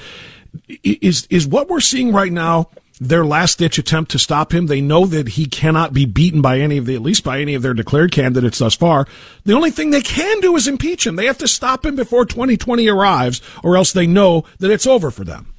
Is, 0.83 1.27
is 1.29 1.45
what 1.45 1.67
we're 1.67 1.81
seeing 1.81 2.13
right 2.13 2.31
now 2.31 2.69
their 2.99 3.25
last 3.25 3.59
ditch 3.59 3.77
attempt 3.77 4.11
to 4.11 4.19
stop 4.19 4.53
him. 4.53 4.67
They 4.67 4.81
know 4.81 5.05
that 5.05 5.29
he 5.29 5.45
cannot 5.45 5.93
be 5.93 6.05
beaten 6.05 6.41
by 6.41 6.59
any 6.59 6.77
of 6.77 6.85
the, 6.85 6.95
at 6.95 7.01
least 7.01 7.23
by 7.23 7.39
any 7.39 7.53
of 7.55 7.61
their 7.61 7.73
declared 7.73 8.11
candidates 8.11 8.59
thus 8.59 8.75
far. 8.75 9.05
The 9.43 9.53
only 9.53 9.71
thing 9.71 9.89
they 9.89 10.01
can 10.01 10.39
do 10.39 10.55
is 10.55 10.67
impeach 10.67 11.05
him. 11.05 11.15
They 11.15 11.25
have 11.25 11.37
to 11.39 11.47
stop 11.47 11.85
him 11.85 11.95
before 11.95 12.25
2020 12.25 12.87
arrives 12.87 13.41
or 13.63 13.77
else 13.77 13.91
they 13.91 14.07
know 14.07 14.45
that 14.59 14.71
it's 14.71 14.87
over 14.87 15.11
for 15.11 15.23
them. 15.23 15.53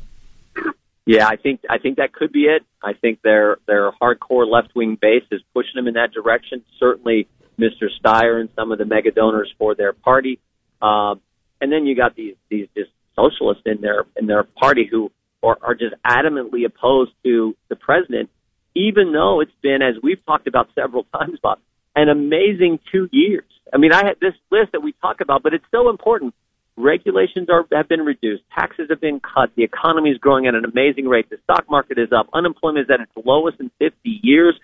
Yeah, 1.07 1.29
I 1.29 1.37
think 1.37 1.61
I 1.71 1.79
think 1.79 1.99
that 1.99 2.13
could 2.13 2.33
be 2.33 2.47
it. 2.47 2.65
I 2.83 2.93
think 2.93 3.23
their 3.23 3.59
their 3.67 3.93
hardcore 3.93 4.51
left 4.51 4.75
wing 4.75 4.99
base 5.01 5.23
is 5.31 5.41
pushing 5.55 5.75
them 5.77 5.87
in 5.87 5.95
that 5.95 6.13
direction. 6.13 6.65
Certainly, 6.81 7.29
Mr. 7.61 7.89
Steyer 8.03 8.41
and 8.41 8.49
some 8.57 8.73
of 8.73 8.79
the 8.79 8.85
mega 8.85 9.13
donors 9.13 9.53
for 9.57 9.77
their 9.77 9.93
party, 9.93 10.41
um, 10.83 11.21
and 11.61 11.71
then 11.71 11.87
you 11.87 11.95
got 11.95 12.17
these 12.17 12.35
these 12.49 12.67
just 12.77 12.91
socialists 13.15 13.63
in 13.67 13.81
their 13.81 14.05
in 14.17 14.27
their 14.27 14.43
party 14.43 14.89
who 14.91 15.13
or 15.47 15.57
are 15.63 15.77
just 15.77 15.95
adamantly 16.05 16.67
opposed 16.67 17.13
to 17.25 17.55
the 17.69 17.77
president, 17.77 18.29
even 18.75 19.13
though 19.13 19.41
it's 19.41 19.55
been, 19.63 19.81
as 19.81 19.95
we've 20.03 20.25
talked 20.27 20.49
about 20.49 20.69
several 20.75 21.05
times, 21.17 21.39
Bob, 21.41 21.61
an 21.95 22.09
amazing 22.09 22.81
two 22.91 23.09
years. 23.13 23.45
I 23.73 23.79
mean, 23.79 23.93
I 23.93 24.05
had 24.05 24.17
this 24.21 24.35
list 24.51 24.73
that 24.73 24.83
we 24.83 24.93
talk 25.01 25.21
about, 25.21 25.45
but 25.45 25.55
it's 25.55 25.65
so 25.71 25.89
important. 25.89 26.35
Regulations 26.77 27.49
are, 27.49 27.65
have 27.73 27.89
been 27.89 28.01
reduced. 28.01 28.43
Taxes 28.59 28.89
have 28.91 29.01
been 29.01 29.21
cut. 29.21 29.51
The 29.55 29.63
economy 29.63 30.11
is 30.11 30.19
growing 30.19 30.49
at 30.49 30.57
an 30.57 30.65
amazing 30.65 31.07
rate. 31.07 31.31
The 31.31 31.39
stock 31.45 31.71
market 31.71 31.97
is 31.97 32.09
up. 32.11 32.27
Unemployment 32.35 32.87
is 32.87 32.91
at 32.93 33.01
its 33.01 33.13
lowest 33.25 33.61
in 33.61 33.71
50 33.79 34.21
years. 34.23 34.59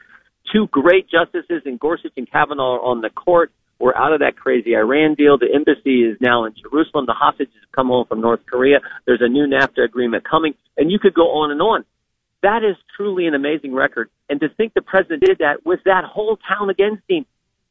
Two 0.52 0.66
great 0.66 1.08
justices 1.08 1.62
in 1.64 1.76
Gorsuch 1.76 2.12
and 2.16 2.28
Kavanaugh 2.28 2.74
are 2.74 2.80
on 2.80 3.02
the 3.02 3.10
court. 3.10 3.52
We're 3.82 3.96
out 3.96 4.12
of 4.12 4.20
that 4.20 4.36
crazy 4.36 4.76
Iran 4.76 5.14
deal. 5.14 5.38
The 5.38 5.52
embassy 5.52 6.04
is 6.04 6.16
now 6.20 6.44
in 6.44 6.54
Jerusalem. 6.54 7.06
The 7.06 7.18
hostages 7.18 7.52
have 7.60 7.72
come 7.72 7.88
home 7.88 8.06
from 8.06 8.20
North 8.20 8.38
Korea. 8.46 8.78
There's 9.06 9.20
a 9.20 9.28
new 9.28 9.44
NAFTA 9.44 9.84
agreement 9.84 10.22
coming, 10.22 10.54
and 10.76 10.88
you 10.88 11.00
could 11.00 11.14
go 11.14 11.42
on 11.42 11.50
and 11.50 11.60
on. 11.60 11.84
That 12.44 12.62
is 12.62 12.76
truly 12.96 13.26
an 13.26 13.34
amazing 13.34 13.74
record. 13.74 14.08
And 14.30 14.38
to 14.38 14.48
think 14.50 14.74
the 14.74 14.82
president 14.82 15.24
did 15.24 15.38
that 15.38 15.66
with 15.66 15.80
that 15.84 16.04
whole 16.04 16.38
town 16.46 16.70
against 16.70 17.02
him, 17.08 17.26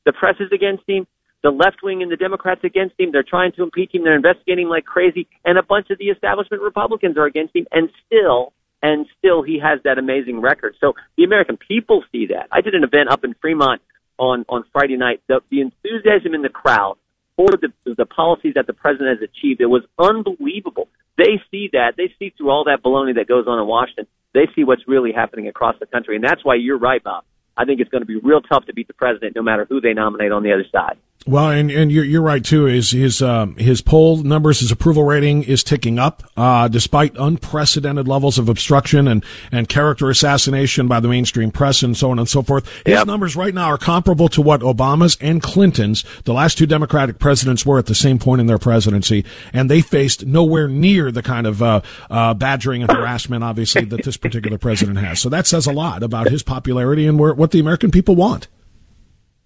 the 0.05 0.11
press 0.11 0.35
is 0.41 0.51
against 0.53 0.83
him, 0.85 1.07
the 1.43 1.49
left 1.49 1.77
wing 1.81 2.03
and 2.03 2.11
the 2.11 2.17
Democrats 2.17 2.65
against 2.65 2.99
him. 2.99 3.13
They're 3.13 3.23
trying 3.23 3.53
to 3.53 3.63
impeach 3.63 3.95
him. 3.95 4.03
They're 4.03 4.17
investigating 4.17 4.67
like 4.67 4.83
crazy, 4.83 5.29
and 5.45 5.57
a 5.57 5.63
bunch 5.63 5.91
of 5.91 5.97
the 5.97 6.09
establishment 6.09 6.61
Republicans 6.61 7.15
are 7.15 7.25
against 7.25 7.55
him. 7.55 7.67
And 7.71 7.89
still, 8.05 8.51
and 8.83 9.05
still, 9.17 9.43
he 9.43 9.59
has 9.63 9.79
that 9.85 9.97
amazing 9.97 10.41
record. 10.41 10.75
So 10.81 10.91
the 11.15 11.23
American 11.23 11.55
people 11.55 12.03
see 12.11 12.27
that. 12.35 12.49
I 12.51 12.59
did 12.59 12.75
an 12.75 12.83
event 12.83 13.07
up 13.09 13.23
in 13.23 13.33
Fremont 13.39 13.81
on 14.21 14.45
on 14.47 14.63
Friday 14.71 14.95
night. 14.95 15.21
The, 15.27 15.41
the 15.49 15.61
enthusiasm 15.61 16.33
in 16.33 16.43
the 16.43 16.49
crowd 16.49 16.95
for 17.35 17.47
the 17.47 17.73
the 17.85 18.05
policies 18.05 18.53
that 18.55 18.67
the 18.67 18.73
president 18.73 19.19
has 19.19 19.27
achieved 19.27 19.59
it 19.59 19.65
was 19.65 19.83
unbelievable. 19.97 20.87
They 21.17 21.41
see 21.49 21.69
that 21.73 21.93
they 21.97 22.13
see 22.19 22.31
through 22.37 22.51
all 22.51 22.63
that 22.65 22.83
baloney 22.83 23.15
that 23.15 23.27
goes 23.27 23.45
on 23.47 23.59
in 23.59 23.67
Washington, 23.67 24.07
they 24.33 24.47
see 24.55 24.63
what's 24.63 24.87
really 24.87 25.11
happening 25.11 25.47
across 25.47 25.75
the 25.79 25.85
country, 25.87 26.15
and 26.15 26.23
that's 26.23 26.45
why 26.45 26.55
you're 26.55 26.79
right, 26.79 27.03
Bob. 27.03 27.25
I 27.57 27.65
think 27.65 27.81
it's 27.81 27.89
going 27.89 28.01
to 28.01 28.07
be 28.07 28.15
real 28.15 28.41
tough 28.41 28.65
to 28.67 28.73
beat 28.73 28.87
the 28.87 28.93
president, 28.93 29.35
no 29.35 29.41
matter 29.41 29.65
who 29.67 29.81
they 29.81 29.93
nominate 29.93 30.31
on 30.31 30.43
the 30.43 30.53
other 30.53 30.65
side. 30.71 30.97
Well, 31.27 31.51
and, 31.51 31.69
and 31.69 31.91
you're, 31.91 32.03
you're 32.03 32.21
right 32.21 32.43
too. 32.43 32.65
Is 32.65 32.91
his 32.91 33.21
um, 33.21 33.55
his 33.57 33.81
poll 33.81 34.17
numbers, 34.17 34.61
his 34.61 34.71
approval 34.71 35.03
rating 35.03 35.43
is 35.43 35.63
ticking 35.63 35.99
up, 35.99 36.23
uh, 36.35 36.67
despite 36.67 37.15
unprecedented 37.15 38.07
levels 38.07 38.39
of 38.39 38.49
obstruction 38.49 39.07
and, 39.07 39.23
and 39.51 39.69
character 39.69 40.09
assassination 40.09 40.87
by 40.87 40.99
the 40.99 41.07
mainstream 41.07 41.51
press 41.51 41.83
and 41.83 41.95
so 41.95 42.09
on 42.09 42.17
and 42.17 42.27
so 42.27 42.41
forth. 42.41 42.65
His 42.85 42.95
Yep. 42.95 43.07
numbers 43.07 43.35
right 43.35 43.53
now 43.53 43.67
are 43.67 43.77
comparable 43.77 44.29
to 44.29 44.41
what 44.41 44.61
Obama's 44.61 45.15
and 45.21 45.43
Clinton's, 45.43 46.03
the 46.25 46.33
last 46.33 46.57
two 46.57 46.65
Democratic 46.65 47.19
presidents, 47.19 47.65
were 47.67 47.77
at 47.77 47.85
the 47.85 47.95
same 47.95 48.17
point 48.17 48.41
in 48.41 48.47
their 48.47 48.57
presidency, 48.57 49.23
and 49.53 49.69
they 49.69 49.81
faced 49.81 50.25
nowhere 50.25 50.67
near 50.67 51.11
the 51.11 51.21
kind 51.21 51.45
of 51.45 51.61
uh, 51.61 51.81
uh, 52.09 52.33
badgering 52.33 52.81
and 52.81 52.91
harassment, 52.91 53.43
obviously, 53.43 53.85
that 53.85 54.03
this 54.03 54.17
particular 54.17 54.57
president 54.57 54.97
has. 54.97 55.21
So 55.21 55.29
that 55.29 55.45
says 55.45 55.67
a 55.67 55.71
lot 55.71 56.01
about 56.01 56.29
his 56.29 56.41
popularity 56.41 57.05
and 57.05 57.19
where, 57.19 57.33
what 57.35 57.51
the 57.51 57.59
American 57.59 57.91
people 57.91 58.15
want. 58.15 58.47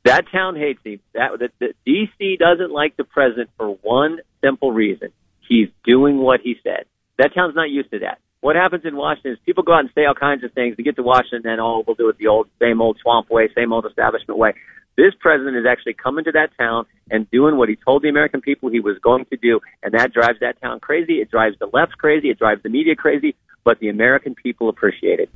That 0.06 0.26
town 0.32 0.56
hates 0.56 0.80
him. 0.84 1.00
That, 1.14 1.40
that, 1.40 1.52
that 1.60 1.74
DC 1.86 2.38
doesn't 2.38 2.72
like 2.72 2.96
the 2.96 3.04
president 3.04 3.50
for 3.58 3.70
one 3.82 4.20
simple 4.42 4.72
reason: 4.72 5.10
he's 5.48 5.68
doing 5.84 6.20
what 6.20 6.42
he 6.42 6.56
said. 6.64 6.86
That 7.18 7.34
town's 7.34 7.56
not 7.56 7.70
used 7.70 7.92
to 7.92 8.00
that. 8.00 8.20
What 8.42 8.56
happens 8.56 8.86
in 8.86 8.96
Washington 8.96 9.34
is 9.34 9.40
people 9.46 9.64
go 9.64 9.74
out 9.74 9.80
and 9.80 9.90
say 9.96 10.06
all 10.06 10.14
kinds 10.14 10.44
of 10.44 10.54
things. 10.54 10.78
They 10.78 10.84
get 10.84 10.96
to 10.98 11.04
Washington, 11.04 11.50
and 11.50 11.60
oh, 11.60 11.84
we'll 11.86 11.96
do 11.96 12.10
it 12.10 12.20
the 12.20 12.28
old, 12.28 12.48
same 12.62 12.82
old 12.82 13.00
swamp 13.02 13.32
way, 13.32 13.50
same 13.56 13.74
old 13.74 13.88
establishment 13.88 14.38
way. 14.38 14.54
This 14.96 15.14
president 15.20 15.58
is 15.58 15.66
actually 15.68 15.96
coming 15.96 16.24
to 16.26 16.32
that 16.34 16.52
town 16.58 16.86
and 17.10 17.30
doing 17.32 17.58
what 17.58 17.68
he 17.68 17.76
told 17.76 18.04
the 18.04 18.10
American 18.10 18.42
people 18.42 18.70
he 18.70 18.80
was 18.80 18.98
going 19.00 19.26
to 19.26 19.38
do, 19.38 19.60
and 19.82 19.96
that 19.96 20.14
drives 20.14 20.40
that 20.42 20.62
town 20.62 20.80
crazy. 20.80 21.16
It 21.16 21.32
drives 21.32 21.58
the 21.60 21.70
left 21.74 21.98
crazy. 21.98 22.30
It 22.30 22.38
drives 22.38 22.62
the 22.62 22.70
media 22.70 22.96
crazy. 22.96 23.36
But 23.64 23.80
the 23.80 23.90
American 23.90 24.36
people 24.36 24.70
appreciate 24.70 25.20
it. 25.20 25.30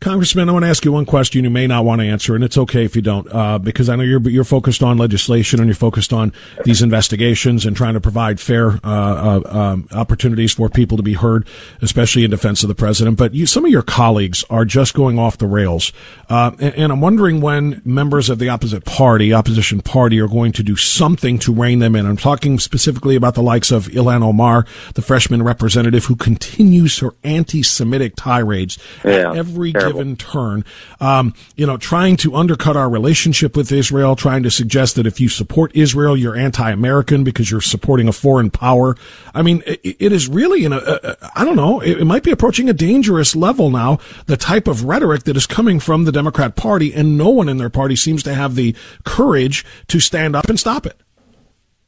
Congressman, 0.00 0.48
I 0.48 0.52
want 0.52 0.64
to 0.64 0.68
ask 0.70 0.82
you 0.86 0.92
one 0.92 1.04
question 1.04 1.44
you 1.44 1.50
may 1.50 1.66
not 1.66 1.84
want 1.84 2.00
to 2.00 2.06
answer, 2.06 2.34
and 2.34 2.42
it's 2.42 2.56
okay 2.56 2.86
if 2.86 2.96
you 2.96 3.02
don't, 3.02 3.30
uh, 3.30 3.58
because 3.58 3.90
I 3.90 3.96
know 3.96 4.02
you're 4.02 4.26
you're 4.30 4.44
focused 4.44 4.82
on 4.82 4.96
legislation 4.96 5.60
and 5.60 5.68
you're 5.68 5.74
focused 5.74 6.10
on 6.10 6.32
these 6.64 6.80
investigations 6.80 7.66
and 7.66 7.76
trying 7.76 7.92
to 7.92 8.00
provide 8.00 8.40
fair 8.40 8.80
uh, 8.82 8.82
uh, 8.82 9.42
um, 9.44 9.88
opportunities 9.92 10.54
for 10.54 10.70
people 10.70 10.96
to 10.96 11.02
be 11.02 11.12
heard, 11.12 11.46
especially 11.82 12.24
in 12.24 12.30
defense 12.30 12.62
of 12.62 12.68
the 12.68 12.74
president. 12.74 13.18
But 13.18 13.34
you, 13.34 13.44
some 13.44 13.66
of 13.66 13.70
your 13.70 13.82
colleagues 13.82 14.42
are 14.48 14.64
just 14.64 14.94
going 14.94 15.18
off 15.18 15.36
the 15.36 15.46
rails, 15.46 15.92
uh, 16.30 16.52
and, 16.58 16.74
and 16.76 16.92
I'm 16.92 17.02
wondering 17.02 17.42
when 17.42 17.82
members 17.84 18.30
of 18.30 18.38
the 18.38 18.48
opposite 18.48 18.86
party, 18.86 19.34
opposition 19.34 19.82
party, 19.82 20.18
are 20.18 20.28
going 20.28 20.52
to 20.52 20.62
do 20.62 20.76
something 20.76 21.38
to 21.40 21.52
rein 21.52 21.80
them 21.80 21.94
in. 21.94 22.06
I'm 22.06 22.16
talking 22.16 22.58
specifically 22.58 23.16
about 23.16 23.34
the 23.34 23.42
likes 23.42 23.70
of 23.70 23.88
Ilhan 23.88 24.22
Omar, 24.22 24.64
the 24.94 25.02
freshman 25.02 25.42
representative 25.42 26.06
who 26.06 26.16
continues 26.16 27.00
her 27.00 27.10
anti-Semitic 27.22 28.16
tirades 28.16 28.78
Yeah, 29.04 29.32
at 29.32 29.36
every 29.36 29.74
terrible. 29.74 29.89
Given 29.90 30.16
turn. 30.16 30.64
Um, 31.00 31.34
you 31.56 31.66
know, 31.66 31.76
trying 31.76 32.16
to 32.18 32.34
undercut 32.34 32.76
our 32.76 32.88
relationship 32.88 33.56
with 33.56 33.72
Israel, 33.72 34.16
trying 34.16 34.42
to 34.44 34.50
suggest 34.50 34.96
that 34.96 35.06
if 35.06 35.20
you 35.20 35.28
support 35.28 35.72
Israel, 35.74 36.16
you're 36.16 36.36
anti-American 36.36 37.24
because 37.24 37.50
you're 37.50 37.60
supporting 37.60 38.08
a 38.08 38.12
foreign 38.12 38.50
power. 38.50 38.96
I 39.34 39.42
mean, 39.42 39.62
it, 39.66 39.80
it 39.84 40.12
is 40.12 40.28
really 40.28 40.64
in 40.64 40.72
a, 40.72 40.78
a, 40.78 41.00
a 41.02 41.30
I 41.34 41.44
don't 41.44 41.56
know, 41.56 41.80
it, 41.80 42.00
it 42.00 42.04
might 42.04 42.22
be 42.22 42.30
approaching 42.30 42.68
a 42.68 42.72
dangerous 42.72 43.34
level 43.34 43.70
now, 43.70 43.98
the 44.26 44.36
type 44.36 44.68
of 44.68 44.84
rhetoric 44.84 45.24
that 45.24 45.36
is 45.36 45.46
coming 45.46 45.80
from 45.80 46.04
the 46.04 46.12
Democrat 46.12 46.56
Party, 46.56 46.92
and 46.94 47.18
no 47.18 47.30
one 47.30 47.48
in 47.48 47.58
their 47.58 47.70
party 47.70 47.96
seems 47.96 48.22
to 48.22 48.34
have 48.34 48.54
the 48.54 48.74
courage 49.04 49.64
to 49.88 50.00
stand 50.00 50.36
up 50.36 50.48
and 50.48 50.58
stop 50.58 50.86
it. 50.86 51.00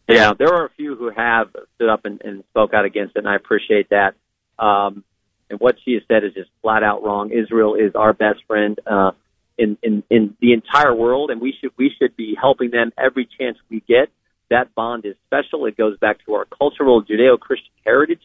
Yeah, 0.08 0.32
there 0.38 0.52
are 0.52 0.66
a 0.66 0.70
few 0.70 0.96
who 0.96 1.10
have 1.10 1.48
stood 1.76 1.88
up 1.88 2.04
and, 2.04 2.20
and 2.24 2.44
spoke 2.50 2.74
out 2.74 2.84
against 2.84 3.16
it, 3.16 3.20
and 3.20 3.28
I 3.28 3.36
appreciate 3.36 3.90
that. 3.90 4.14
Um, 4.58 5.04
and 5.52 5.60
what 5.60 5.76
she 5.84 5.92
has 5.92 6.02
said 6.08 6.24
is 6.24 6.32
just 6.32 6.50
flat 6.62 6.82
out 6.82 7.04
wrong. 7.04 7.30
Israel 7.30 7.74
is 7.74 7.94
our 7.94 8.14
best 8.14 8.40
friend 8.48 8.80
uh, 8.90 9.12
in, 9.58 9.76
in 9.82 10.02
in 10.08 10.34
the 10.40 10.54
entire 10.54 10.94
world, 10.94 11.30
and 11.30 11.42
we 11.42 11.54
should 11.60 11.70
we 11.76 11.90
should 11.98 12.16
be 12.16 12.34
helping 12.40 12.70
them 12.70 12.90
every 12.98 13.28
chance 13.38 13.58
we 13.70 13.80
get. 13.86 14.08
That 14.48 14.74
bond 14.74 15.04
is 15.04 15.14
special. 15.26 15.66
It 15.66 15.76
goes 15.76 15.98
back 15.98 16.24
to 16.24 16.34
our 16.34 16.46
cultural 16.46 17.02
Judeo-Christian 17.02 17.70
heritage. 17.84 18.22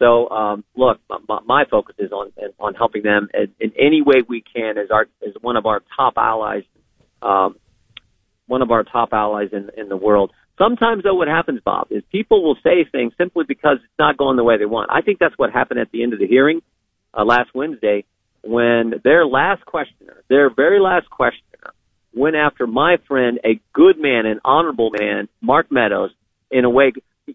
So, 0.00 0.28
um, 0.28 0.64
look, 0.76 1.00
my, 1.28 1.38
my 1.46 1.64
focus 1.70 1.94
is 1.98 2.10
on 2.10 2.32
on 2.58 2.74
helping 2.74 3.04
them 3.04 3.28
in, 3.32 3.52
in 3.60 3.72
any 3.78 4.02
way 4.02 4.22
we 4.28 4.42
can 4.42 4.76
as 4.76 4.90
our 4.90 5.06
as 5.26 5.34
one 5.40 5.56
of 5.56 5.66
our 5.66 5.80
top 5.96 6.14
allies. 6.16 6.64
Um, 7.22 7.56
one 8.46 8.62
of 8.62 8.72
our 8.72 8.82
top 8.82 9.10
allies 9.12 9.50
in 9.52 9.70
in 9.76 9.88
the 9.88 9.96
world. 9.96 10.32
Sometimes, 10.56 11.02
though, 11.02 11.14
what 11.14 11.28
happens, 11.28 11.60
Bob, 11.64 11.88
is 11.90 12.02
people 12.12 12.44
will 12.44 12.56
say 12.62 12.84
things 12.90 13.12
simply 13.18 13.44
because 13.46 13.78
it's 13.82 13.98
not 13.98 14.16
going 14.16 14.36
the 14.36 14.44
way 14.44 14.56
they 14.56 14.66
want. 14.66 14.90
I 14.90 15.00
think 15.00 15.18
that's 15.18 15.36
what 15.36 15.52
happened 15.52 15.80
at 15.80 15.90
the 15.90 16.02
end 16.02 16.12
of 16.12 16.20
the 16.20 16.26
hearing 16.26 16.62
uh, 17.12 17.24
last 17.24 17.50
Wednesday 17.54 18.04
when 18.44 18.94
their 19.02 19.26
last 19.26 19.64
questioner, 19.64 20.22
their 20.28 20.50
very 20.50 20.80
last 20.80 21.08
questioner, 21.10 21.72
went 22.14 22.36
after 22.36 22.66
my 22.66 22.98
friend, 23.08 23.40
a 23.44 23.60
good 23.72 23.98
man, 23.98 24.26
an 24.26 24.40
honorable 24.44 24.90
man, 24.96 25.28
Mark 25.40 25.72
Meadows, 25.72 26.10
in 26.50 26.64
a 26.64 26.70
way. 26.70 26.92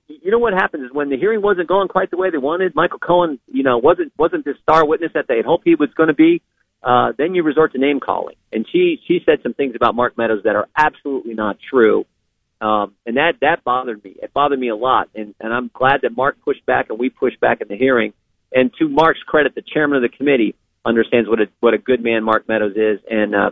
You 0.07 0.31
know 0.31 0.39
what 0.39 0.53
happens 0.53 0.83
is 0.83 0.91
when 0.93 1.09
the 1.09 1.17
hearing 1.17 1.41
wasn't 1.41 1.67
going 1.67 1.87
quite 1.87 2.11
the 2.11 2.17
way 2.17 2.29
they 2.29 2.37
wanted, 2.37 2.75
Michael 2.75 2.99
Cohen, 2.99 3.39
you 3.47 3.63
know, 3.63 3.77
wasn't 3.77 4.13
wasn't 4.17 4.45
the 4.45 4.53
star 4.61 4.85
witness 4.85 5.11
that 5.15 5.25
they 5.27 5.37
had 5.37 5.45
hoped 5.45 5.63
he 5.65 5.75
was 5.75 5.89
going 5.95 6.07
to 6.07 6.13
be. 6.13 6.41
Uh, 6.81 7.11
then 7.17 7.35
you 7.35 7.43
resort 7.43 7.73
to 7.73 7.77
name 7.79 7.99
calling, 7.99 8.35
and 8.53 8.65
she 8.71 9.01
she 9.05 9.19
said 9.25 9.39
some 9.43 9.53
things 9.53 9.75
about 9.75 9.95
Mark 9.95 10.17
Meadows 10.17 10.43
that 10.43 10.55
are 10.55 10.67
absolutely 10.77 11.33
not 11.33 11.57
true. 11.69 12.05
Um, 12.61 12.95
and 13.05 13.17
that, 13.17 13.35
that 13.41 13.63
bothered 13.63 14.03
me. 14.03 14.15
It 14.21 14.33
bothered 14.33 14.59
me 14.59 14.69
a 14.69 14.75
lot. 14.75 15.09
And, 15.15 15.33
and 15.39 15.53
I'm 15.53 15.71
glad 15.73 16.01
that 16.01 16.15
Mark 16.15 16.37
pushed 16.43 16.65
back 16.65 16.87
and 16.89 16.99
we 16.99 17.09
pushed 17.09 17.39
back 17.39 17.61
in 17.61 17.67
the 17.67 17.77
hearing. 17.77 18.13
And 18.51 18.71
to 18.79 18.89
Mark's 18.89 19.21
credit, 19.25 19.55
the 19.55 19.61
chairman 19.61 20.03
of 20.03 20.09
the 20.09 20.15
committee 20.15 20.55
understands 20.85 21.29
what 21.29 21.39
a, 21.39 21.45
what 21.59 21.73
a 21.73 21.77
good 21.77 22.03
man 22.03 22.23
Mark 22.23 22.47
Meadows 22.47 22.75
is 22.75 22.99
and, 23.09 23.35
uh, 23.35 23.51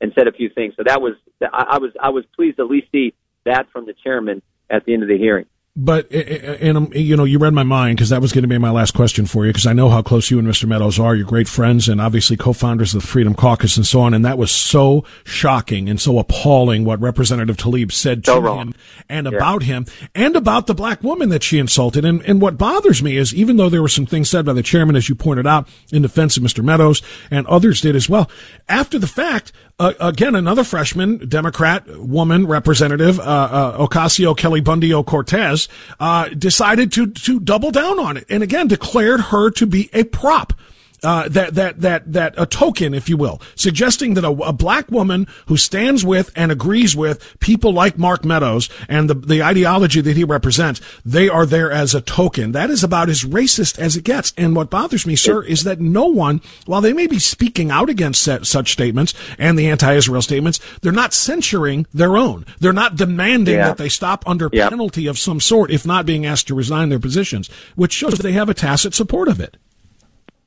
and 0.00 0.12
said 0.16 0.26
a 0.26 0.32
few 0.32 0.48
things. 0.48 0.74
So 0.76 0.82
that 0.86 1.00
was, 1.00 1.14
I, 1.42 1.64
I 1.70 1.78
was, 1.78 1.92
I 2.00 2.10
was 2.10 2.24
pleased 2.34 2.56
to 2.56 2.62
at 2.64 2.70
least 2.70 2.88
see 2.90 3.14
that 3.44 3.66
from 3.72 3.86
the 3.86 3.94
chairman 4.04 4.42
at 4.70 4.84
the 4.84 4.94
end 4.94 5.02
of 5.02 5.08
the 5.08 5.18
hearing. 5.18 5.46
But 5.80 6.10
and 6.10 6.76
um, 6.76 6.90
you 6.92 7.16
know, 7.16 7.22
you 7.22 7.38
read 7.38 7.54
my 7.54 7.62
mind 7.62 7.98
because 7.98 8.08
that 8.08 8.20
was 8.20 8.32
going 8.32 8.42
to 8.42 8.48
be 8.48 8.58
my 8.58 8.72
last 8.72 8.94
question 8.94 9.26
for 9.26 9.46
you 9.46 9.52
because 9.52 9.64
I 9.64 9.72
know 9.72 9.88
how 9.88 10.02
close 10.02 10.28
you 10.28 10.40
and 10.40 10.48
Mr. 10.48 10.66
Meadows 10.66 10.98
are. 10.98 11.14
You're 11.14 11.24
great 11.24 11.46
friends 11.46 11.88
and 11.88 12.00
obviously 12.00 12.36
co-founders 12.36 12.96
of 12.96 13.02
the 13.02 13.06
Freedom 13.06 13.32
Caucus 13.32 13.76
and 13.76 13.86
so 13.86 14.00
on. 14.00 14.12
And 14.12 14.24
that 14.24 14.38
was 14.38 14.50
so 14.50 15.04
shocking 15.22 15.88
and 15.88 16.00
so 16.00 16.18
appalling 16.18 16.84
what 16.84 17.00
Representative 17.00 17.56
Tlaib 17.56 17.92
said 17.92 18.24
to 18.24 18.32
So 18.32 18.40
wrong. 18.40 18.58
him 18.58 18.74
and 19.08 19.28
about 19.28 19.62
him 19.62 19.86
and 20.16 20.34
about 20.34 20.66
the 20.66 20.74
black 20.74 21.04
woman 21.04 21.28
that 21.28 21.44
she 21.44 21.58
insulted. 21.58 22.04
And 22.04 22.22
and 22.22 22.40
what 22.40 22.58
bothers 22.58 23.00
me 23.00 23.16
is 23.16 23.32
even 23.32 23.56
though 23.56 23.68
there 23.68 23.80
were 23.82 23.86
some 23.86 24.04
things 24.06 24.28
said 24.28 24.44
by 24.44 24.54
the 24.54 24.64
chairman, 24.64 24.96
as 24.96 25.08
you 25.08 25.14
pointed 25.14 25.46
out, 25.46 25.68
in 25.92 26.02
defense 26.02 26.36
of 26.36 26.42
Mr. 26.42 26.64
Meadows 26.64 27.02
and 27.30 27.46
others 27.46 27.80
did 27.80 27.94
as 27.94 28.08
well, 28.08 28.28
after 28.68 28.98
the 28.98 29.06
fact. 29.06 29.52
Uh, 29.80 29.92
again, 30.00 30.34
another 30.34 30.64
freshman 30.64 31.28
Democrat 31.28 31.86
woman 31.98 32.48
representative, 32.48 33.20
uh, 33.20 33.22
uh, 33.22 33.86
Ocasio 33.86 34.36
Kelly 34.36 34.60
Bundio 34.60 35.06
Cortez, 35.06 35.68
uh, 36.00 36.28
decided 36.30 36.90
to 36.92 37.06
to 37.06 37.38
double 37.38 37.70
down 37.70 38.00
on 38.00 38.16
it, 38.16 38.26
and 38.28 38.42
again 38.42 38.66
declared 38.66 39.20
her 39.20 39.50
to 39.52 39.66
be 39.66 39.88
a 39.92 40.02
prop. 40.02 40.52
Uh, 41.02 41.28
that 41.28 41.54
that 41.54 41.80
that 41.80 42.12
that 42.12 42.34
a 42.36 42.44
token, 42.44 42.92
if 42.92 43.08
you 43.08 43.16
will, 43.16 43.40
suggesting 43.54 44.14
that 44.14 44.24
a, 44.24 44.30
a 44.42 44.52
black 44.52 44.90
woman 44.90 45.28
who 45.46 45.56
stands 45.56 46.04
with 46.04 46.32
and 46.34 46.50
agrees 46.50 46.96
with 46.96 47.36
people 47.38 47.72
like 47.72 47.96
Mark 47.96 48.24
Meadows 48.24 48.68
and 48.88 49.08
the 49.08 49.14
the 49.14 49.42
ideology 49.42 50.00
that 50.00 50.16
he 50.16 50.24
represents, 50.24 50.80
they 51.04 51.28
are 51.28 51.46
there 51.46 51.70
as 51.70 51.94
a 51.94 52.00
token. 52.00 52.50
That 52.52 52.68
is 52.70 52.82
about 52.82 53.08
as 53.08 53.22
racist 53.22 53.78
as 53.78 53.96
it 53.96 54.02
gets. 54.02 54.32
And 54.36 54.56
what 54.56 54.70
bothers 54.70 55.06
me, 55.06 55.14
sir, 55.14 55.42
is 55.44 55.62
that 55.64 55.80
no 55.80 56.06
one, 56.06 56.40
while 56.66 56.80
they 56.80 56.92
may 56.92 57.06
be 57.06 57.20
speaking 57.20 57.70
out 57.70 57.88
against 57.88 58.22
set, 58.22 58.44
such 58.46 58.72
statements 58.72 59.14
and 59.38 59.56
the 59.56 59.68
anti-Israel 59.68 60.22
statements, 60.22 60.58
they're 60.82 60.90
not 60.90 61.14
censuring 61.14 61.86
their 61.94 62.16
own. 62.16 62.44
They're 62.58 62.72
not 62.72 62.96
demanding 62.96 63.54
Yeah. 63.54 63.68
that 63.68 63.78
they 63.78 63.88
stop 63.88 64.24
under 64.26 64.50
Yeah. 64.52 64.68
penalty 64.68 65.06
of 65.06 65.18
some 65.18 65.38
sort, 65.38 65.70
if 65.70 65.86
not 65.86 66.06
being 66.06 66.26
asked 66.26 66.48
to 66.48 66.54
resign 66.54 66.88
their 66.88 66.98
positions, 66.98 67.48
which 67.76 67.92
shows 67.92 68.14
that 68.14 68.22
they 68.22 68.32
have 68.32 68.48
a 68.48 68.54
tacit 68.54 68.94
support 68.94 69.28
of 69.28 69.38
it. 69.40 69.56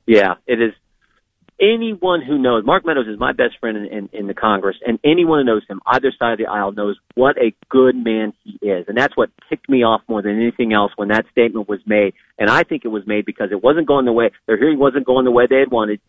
Yeah, 0.06 0.34
it 0.46 0.60
is. 0.60 0.72
Anyone 1.60 2.22
who 2.22 2.38
knows 2.38 2.64
Mark 2.64 2.84
Meadows 2.84 3.06
is 3.06 3.20
my 3.20 3.32
best 3.32 3.58
friend 3.60 3.76
in, 3.76 3.86
in, 3.86 4.08
in 4.12 4.26
the 4.26 4.34
Congress, 4.34 4.76
and 4.84 4.98
anyone 5.04 5.38
who 5.38 5.44
knows 5.44 5.62
him, 5.68 5.80
either 5.86 6.12
side 6.18 6.32
of 6.32 6.38
the 6.38 6.46
aisle, 6.46 6.72
knows 6.72 6.98
what 7.14 7.36
a 7.38 7.54
good 7.68 7.94
man 7.94 8.32
he 8.42 8.58
is, 8.66 8.86
and 8.88 8.96
that's 8.96 9.16
what 9.16 9.30
ticked 9.48 9.68
me 9.68 9.84
off 9.84 10.00
more 10.08 10.22
than 10.22 10.40
anything 10.40 10.72
else 10.72 10.90
when 10.96 11.08
that 11.08 11.24
statement 11.30 11.68
was 11.68 11.78
made. 11.86 12.14
And 12.36 12.50
I 12.50 12.64
think 12.64 12.84
it 12.84 12.88
was 12.88 13.06
made 13.06 13.26
because 13.26 13.52
it 13.52 13.62
wasn't 13.62 13.86
going 13.86 14.06
the 14.06 14.12
way 14.12 14.30
their 14.46 14.56
hearing 14.56 14.78
wasn't 14.78 15.06
going 15.06 15.24
the 15.24 15.30
way 15.30 15.46
they 15.48 15.60
had 15.60 15.70
wanted. 15.70 16.00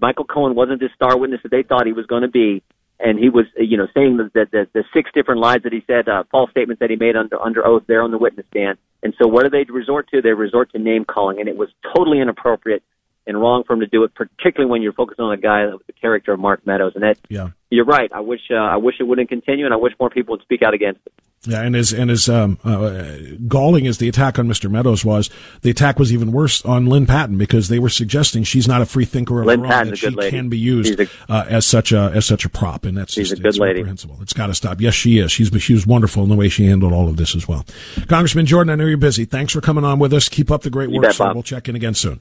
Michael 0.00 0.26
Cohen 0.26 0.54
wasn't 0.54 0.80
the 0.80 0.90
star 0.94 1.18
witness 1.18 1.40
that 1.42 1.50
they 1.50 1.62
thought 1.64 1.86
he 1.86 1.92
was 1.92 2.06
going 2.06 2.22
to 2.22 2.28
be, 2.28 2.62
and 3.00 3.18
he 3.18 3.30
was, 3.30 3.46
you 3.56 3.76
know, 3.76 3.88
saying 3.94 4.16
the 4.16 4.30
the, 4.32 4.68
the, 4.72 4.84
six 4.94 5.10
different 5.12 5.40
lies 5.40 5.62
that 5.64 5.72
he 5.72 5.82
said, 5.88 6.08
uh, 6.08 6.22
false 6.30 6.50
statements 6.50 6.80
that 6.80 6.90
he 6.90 6.96
made 6.96 7.16
under 7.16 7.40
under 7.40 7.66
oath 7.66 7.82
there 7.88 8.02
on 8.02 8.12
the 8.12 8.18
witness 8.18 8.46
stand. 8.50 8.78
And 9.02 9.14
so, 9.20 9.26
what 9.26 9.42
do 9.42 9.50
they 9.50 9.64
resort 9.70 10.08
to? 10.10 10.22
They 10.22 10.32
resort 10.32 10.70
to 10.72 10.78
name 10.78 11.04
calling, 11.04 11.40
and 11.40 11.48
it 11.48 11.56
was 11.56 11.68
totally 11.94 12.20
inappropriate 12.20 12.82
and 13.26 13.40
wrong 13.40 13.64
for 13.64 13.72
him 13.74 13.80
to 13.80 13.86
do 13.86 14.04
it, 14.04 14.14
particularly 14.14 14.70
when 14.70 14.82
you're 14.82 14.92
focused 14.92 15.20
on 15.20 15.32
a 15.32 15.36
guy 15.36 15.66
with 15.72 15.86
the 15.86 15.92
character 15.94 16.32
of 16.32 16.40
Mark 16.40 16.66
Meadows. 16.66 16.92
And 16.94 17.02
that 17.04 17.18
Yeah. 17.28 17.48
you're 17.70 17.84
right. 17.86 18.10
I 18.12 18.20
wish 18.20 18.40
uh, 18.50 18.54
I 18.56 18.76
wish 18.76 18.96
it 19.00 19.04
wouldn't 19.04 19.28
continue, 19.28 19.64
and 19.64 19.72
I 19.74 19.78
wish 19.78 19.92
more 19.98 20.10
people 20.10 20.32
would 20.34 20.42
speak 20.42 20.62
out 20.62 20.74
against 20.74 21.00
it. 21.06 21.12
Yeah, 21.46 21.60
and 21.60 21.76
as 21.76 21.92
and 21.92 22.10
as 22.10 22.26
um, 22.26 22.58
uh, 22.64 23.02
galling 23.46 23.86
as 23.86 23.98
the 23.98 24.08
attack 24.08 24.38
on 24.38 24.48
Mr. 24.48 24.70
Meadows 24.70 25.04
was, 25.04 25.28
the 25.60 25.68
attack 25.68 25.98
was 25.98 26.10
even 26.10 26.32
worse 26.32 26.64
on 26.64 26.86
Lynn 26.86 27.04
Patton 27.04 27.36
because 27.36 27.68
they 27.68 27.78
were 27.78 27.90
suggesting 27.90 28.44
she's 28.44 28.66
not 28.66 28.80
a 28.80 28.86
free 28.86 29.04
thinker 29.04 29.40
of 29.40 29.46
Lynn 29.46 29.60
her 29.60 29.66
own, 29.66 29.70
that 29.88 29.92
a 29.92 29.96
she 29.96 30.08
lady. 30.08 30.30
can 30.30 30.48
be 30.48 30.56
used 30.56 30.98
She's 30.98 31.08
uh, 31.28 31.44
as 31.46 31.66
such 31.66 31.92
a 31.92 32.10
as 32.14 32.24
such 32.24 32.46
a 32.46 32.48
prop, 32.48 32.86
and 32.86 32.96
that's 32.96 33.12
She's 33.12 33.28
just, 33.28 33.40
a 33.40 33.42
good 33.42 33.48
it's 33.50 33.58
lady. 33.58 33.80
reprehensible. 33.80 34.16
It's 34.22 34.32
got 34.32 34.46
to 34.46 34.54
stop. 34.54 34.80
Yes, 34.80 34.94
she 34.94 35.18
is. 35.18 35.30
She's 35.32 35.50
she 35.62 35.74
was 35.74 35.86
wonderful 35.86 36.22
in 36.22 36.30
the 36.30 36.34
way 36.36 36.48
she 36.48 36.64
handled 36.66 36.94
all 36.94 37.08
of 37.10 37.18
this 37.18 37.36
as 37.36 37.46
well. 37.46 37.66
Congressman 38.08 38.46
Jordan, 38.46 38.70
I 38.72 38.76
know 38.76 38.86
you're 38.86 38.96
busy. 38.96 39.26
Thanks 39.26 39.52
for 39.52 39.60
coming 39.60 39.84
on 39.84 39.98
with 39.98 40.14
us. 40.14 40.30
Keep 40.30 40.50
up 40.50 40.62
the 40.62 40.70
great 40.70 40.88
You 40.88 40.96
work, 40.96 41.02
bet, 41.08 41.14
sir. 41.16 41.24
Bob. 41.24 41.36
We'll 41.36 41.42
check 41.42 41.68
in 41.68 41.76
again 41.76 41.92
soon. 41.94 42.20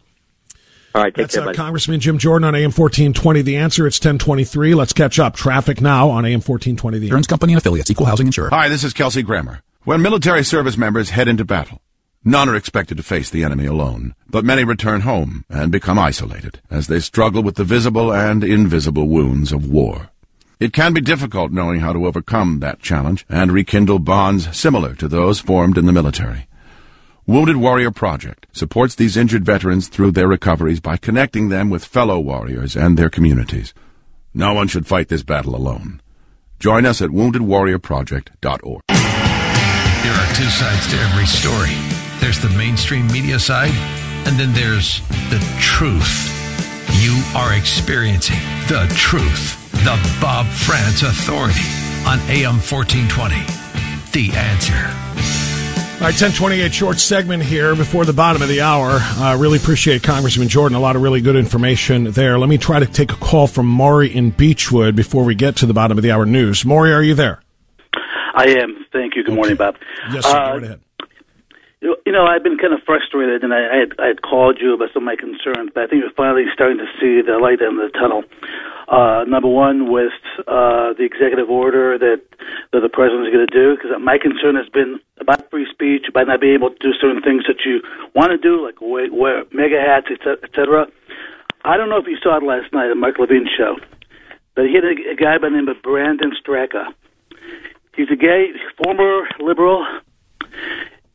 All 0.96 1.02
right, 1.02 1.14
take 1.14 1.24
That's 1.24 1.34
care, 1.34 1.42
uh, 1.42 1.46
buddy. 1.48 1.58
Congressman 1.58 2.00
Jim 2.00 2.20
Jordan 2.20 2.48
on 2.48 2.56
AM 2.56 2.72
1420. 2.72 3.42
The 3.42 3.58
answer, 3.58 3.88
it's 3.88 3.98
1023. 3.98 4.76
Let's 4.76 4.94
catch 4.94 5.18
up. 5.18 5.36
Traffic 5.36 5.82
now 5.82 6.10
on 6.10 6.24
AM 6.24 6.42
1420. 6.42 7.00
The 7.00 7.06
Insurance 7.08 7.26
company 7.26 7.54
and 7.54 7.58
affiliates, 7.58 7.90
equal 7.90 8.06
housing 8.06 8.28
insurer. 8.28 8.50
Hi, 8.52 8.70
this 8.70 8.84
is 8.84 8.94
Kelsey 8.94 9.24
Grammer. 9.24 9.62
When 9.86 10.04
military 10.04 10.44
service 10.44 10.78
members 10.78 11.10
head 11.10 11.28
into 11.28 11.46
battle, 11.46 11.82
none 12.24 12.48
are 12.48 12.56
expected 12.56 12.98
to 12.98 13.04
face 13.04 13.32
the 13.32 13.44
enemy 13.44 13.66
alone, 13.66 14.14
but 14.30 14.46
many 14.46 14.64
return 14.64 15.02
home 15.02 15.46
and 15.50 15.72
become 15.72 15.98
isolated 15.98 16.62
as 16.70 16.88
they 16.88 17.00
struggle 17.00 17.42
with 17.42 17.56
the 17.56 17.64
visible 17.64 18.14
and 18.14 18.44
invisible 18.44 19.08
wounds 19.08 19.52
of 19.52 19.68
war. 19.68 20.10
It 20.60 20.74
can 20.74 20.94
be 20.94 21.02
difficult 21.02 21.52
knowing 21.52 21.80
how 21.80 21.92
to 21.92 22.06
overcome 22.06 22.60
that 22.60 22.80
challenge 22.80 23.26
and 23.28 23.52
rekindle 23.52 24.00
bonds 24.00 24.56
similar 24.56 24.94
to 24.96 25.08
those 25.08 25.40
formed 25.40 25.78
in 25.78 25.88
the 25.88 25.92
military. 25.92 26.48
Wounded 27.26 27.56
Warrior 27.56 27.92
Project 27.92 28.48
supports 28.52 28.96
these 28.96 29.16
injured 29.16 29.46
veterans 29.46 29.88
through 29.88 30.12
their 30.12 30.28
recoveries 30.28 30.82
by 30.82 30.98
connecting 30.98 31.48
them 31.48 31.70
with 31.70 31.86
fellow 31.86 32.20
warriors 32.20 32.76
and 32.76 32.98
their 32.98 33.10
communities. 33.10 33.74
No 34.34 34.54
one 34.54 34.68
should 34.68 34.86
fight 34.86 35.08
this 35.08 35.24
battle 35.24 35.56
alone. 35.56 36.02
Join 36.60 36.86
us 36.86 37.02
at 37.02 37.12
woundedwarriorproject.org. 37.12 38.82
There 38.90 40.14
are 40.14 40.36
two 40.36 40.50
sides 40.50 40.92
to 40.92 40.98
every 41.00 41.26
story. 41.26 41.72
There's 42.20 42.40
the 42.42 42.54
mainstream 42.58 43.08
media 43.08 43.40
side, 43.40 43.72
and 44.28 44.38
then 44.38 44.52
there's 44.52 45.00
the 45.30 45.40
truth. 45.62 46.28
You 47.02 47.24
are 47.38 47.54
experiencing 47.54 48.40
the 48.68 48.94
truth. 48.98 49.72
The 49.86 49.98
Bob 50.20 50.46
Frantz 50.48 51.04
Authority 51.04 51.64
on 52.06 52.20
AM 52.28 52.60
1420. 52.60 53.36
The 54.12 54.38
answer. 54.38 55.43
All 56.04 56.10
right, 56.10 56.22
1028 56.22 56.74
short 56.74 57.00
segment 57.00 57.44
here 57.44 57.78
before 57.78 58.04
the 58.04 58.12
bottom 58.12 58.42
of 58.42 58.50
the 58.50 58.60
hour. 58.60 59.00
I 59.00 59.32
uh, 59.32 59.38
really 59.38 59.58
appreciate 59.58 60.04
Congressman 60.04 60.50
Jordan. 60.50 60.76
A 60.76 60.82
lot 60.82 60.98
of 60.98 61.02
really 61.02 61.22
good 61.22 61.38
information 61.38 62.12
there. 62.12 62.38
Let 62.38 62.50
me 62.50 62.58
try 62.58 62.82
to 62.82 62.86
take 62.86 63.14
a 63.14 63.16
call 63.16 63.48
from 63.48 63.68
Maury 63.68 64.14
in 64.14 64.34
Beachwood 64.34 64.98
before 64.98 65.24
we 65.24 65.34
get 65.34 65.56
to 65.56 65.66
the 65.66 65.74
bottom 65.74 65.98
of 65.98 66.02
the 66.02 66.12
hour 66.12 66.26
news. 66.26 66.66
Maury, 66.66 66.92
are 66.92 67.02
you 67.02 67.16
there? 67.16 67.42
I 68.36 68.48
am. 68.50 68.86
Thank 68.92 69.16
you. 69.16 69.24
Good 69.24 69.34
morning, 69.34 69.56
Bob. 69.56 69.78
Yes, 70.12 70.26
sir. 70.26 70.32
Uh, 70.32 70.34
Go 70.34 70.54
right 70.56 70.64
ahead. 70.66 70.82
You 71.84 72.14
know, 72.16 72.24
I've 72.24 72.44
been 72.44 72.58
kind 72.58 72.74
of 72.74 72.80
frustrated, 72.88 73.44
and 73.44 73.54
I, 73.54 73.60
I, 73.68 73.78
had, 73.84 73.92
I 74.00 74.08
had 74.08 74.22
called 74.22 74.56
you 74.62 74.74
about 74.74 74.96
some 74.96 75.04
of 75.04 75.12
my 75.12 75.20
concerns, 75.20 75.68
but 75.76 75.84
I 75.84 75.88
think 75.88 76.00
we're 76.02 76.16
finally 76.16 76.48
starting 76.54 76.78
to 76.80 76.88
see 76.96 77.20
the 77.20 77.36
light 77.44 77.60
at 77.60 77.76
the 77.76 77.92
tunnel. 77.92 78.24
Uh, 78.88 79.28
number 79.28 79.50
one, 79.52 79.92
with 79.92 80.16
uh, 80.48 80.96
the 80.96 81.04
executive 81.04 81.50
order 81.50 82.00
that, 82.00 82.24
that 82.72 82.80
the 82.80 82.88
president 82.88 83.28
is 83.28 83.34
going 83.36 83.46
to 83.46 83.52
do, 83.52 83.76
because 83.76 83.92
my 84.00 84.18
concern 84.18 84.56
has 84.56 84.70
been 84.72 84.96
about 85.20 85.50
free 85.52 85.68
speech, 85.70 86.08
about 86.08 86.28
not 86.28 86.40
being 86.40 86.56
able 86.56 86.70
to 86.70 86.80
do 86.80 86.94
certain 86.96 87.22
things 87.22 87.44
that 87.52 87.68
you 87.68 87.84
want 88.16 88.32
to 88.32 88.38
do, 88.40 88.64
like 88.64 88.80
wear, 88.80 89.12
wear 89.12 89.44
MAGA 89.52 89.76
hats, 89.76 90.08
et 90.08 90.24
et 90.24 90.52
cetera. 90.56 90.88
I 91.66 91.76
don't 91.76 91.90
know 91.90 92.00
if 92.00 92.08
you 92.08 92.16
saw 92.24 92.38
it 92.38 92.44
last 92.44 92.72
night 92.72 92.92
at 92.92 92.96
Mark 92.96 93.20
Levine's 93.20 93.52
show, 93.52 93.76
but 94.56 94.68
he 94.68 94.74
had 94.76 94.88
a, 94.88 94.96
a 95.12 95.16
guy 95.20 95.38
by 95.38 95.50
the 95.50 95.56
name 95.56 95.68
of 95.68 95.84
Brandon 95.84 96.32
Straka. 96.40 96.96
He's 97.96 98.08
a 98.10 98.16
gay, 98.16 98.56
former 98.80 99.28
liberal. 99.40 99.84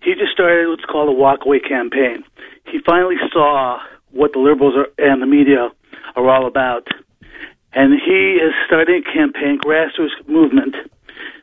He 0.09 0.15
just 0.15 0.33
started 0.33 0.69
what's 0.71 0.87
called 0.87 1.11
a 1.11 1.13
walkaway 1.13 1.61
campaign. 1.69 2.25
He 2.65 2.79
finally 2.87 3.17
saw 3.31 3.79
what 4.11 4.33
the 4.33 4.39
liberals 4.39 4.73
are, 4.75 4.89
and 4.97 5.21
the 5.21 5.27
media 5.27 5.69
are 6.17 6.31
all 6.31 6.47
about. 6.47 6.89
And 7.75 7.93
he 7.93 8.39
is 8.41 8.55
starting 8.67 9.03
a 9.07 9.13
campaign, 9.13 9.59
grassroots 9.59 10.27
movement, 10.27 10.77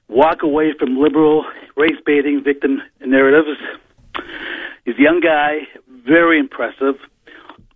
walk 0.07 0.41
away 0.41 0.73
from 0.79 0.97
liberal 0.97 1.45
race 1.77 1.99
baiting 2.07 2.43
victim 2.43 2.81
narratives. 3.05 3.59
He's 4.83 4.97
a 4.97 5.01
young 5.01 5.19
guy, 5.21 5.67
very 5.87 6.39
impressive. 6.39 6.95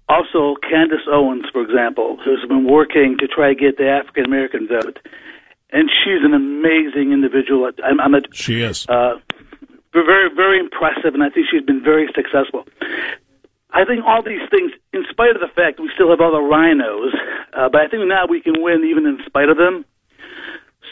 Also, 0.08 0.56
Candace 0.68 1.06
Owens, 1.08 1.46
for 1.54 1.62
example, 1.62 2.18
who's 2.26 2.44
been 2.48 2.66
working 2.68 3.16
to 3.20 3.28
try 3.28 3.50
to 3.54 3.56
get 3.56 3.78
the 3.78 3.88
African 3.88 4.26
American 4.26 4.68
vote. 4.68 4.98
And 5.72 5.88
she's 6.04 6.24
an 6.24 6.34
amazing 6.34 7.12
individual. 7.12 7.70
I'm, 7.84 8.00
I'm 8.00 8.16
a, 8.16 8.22
She 8.34 8.64
is. 8.64 8.90
uh, 8.90 9.20
very, 9.94 10.30
very 10.34 10.60
impressive, 10.60 11.14
and 11.14 11.24
I 11.24 11.30
think 11.30 11.48
she's 11.50 11.64
been 11.64 11.84
very 11.84 12.08
successful. 12.16 12.66
I 13.72 13.86
think 13.86 14.04
all 14.06 14.24
these 14.24 14.42
things, 14.50 14.72
in 14.94 15.06
spite 15.10 15.36
of 15.36 15.42
the 15.42 15.52
fact 15.54 15.80
we 15.80 15.92
still 15.94 16.10
have 16.10 16.22
all 16.22 16.32
the 16.32 16.42
RINOs, 16.42 17.14
uh, 17.54 17.70
but 17.70 17.82
I 17.82 17.88
think 17.88 18.08
now 18.08 18.26
we 18.28 18.42
can 18.42 18.62
win 18.62 18.84
even 18.84 19.06
in 19.06 19.20
spite 19.26 19.50
of 19.50 19.58
them. 19.58 19.86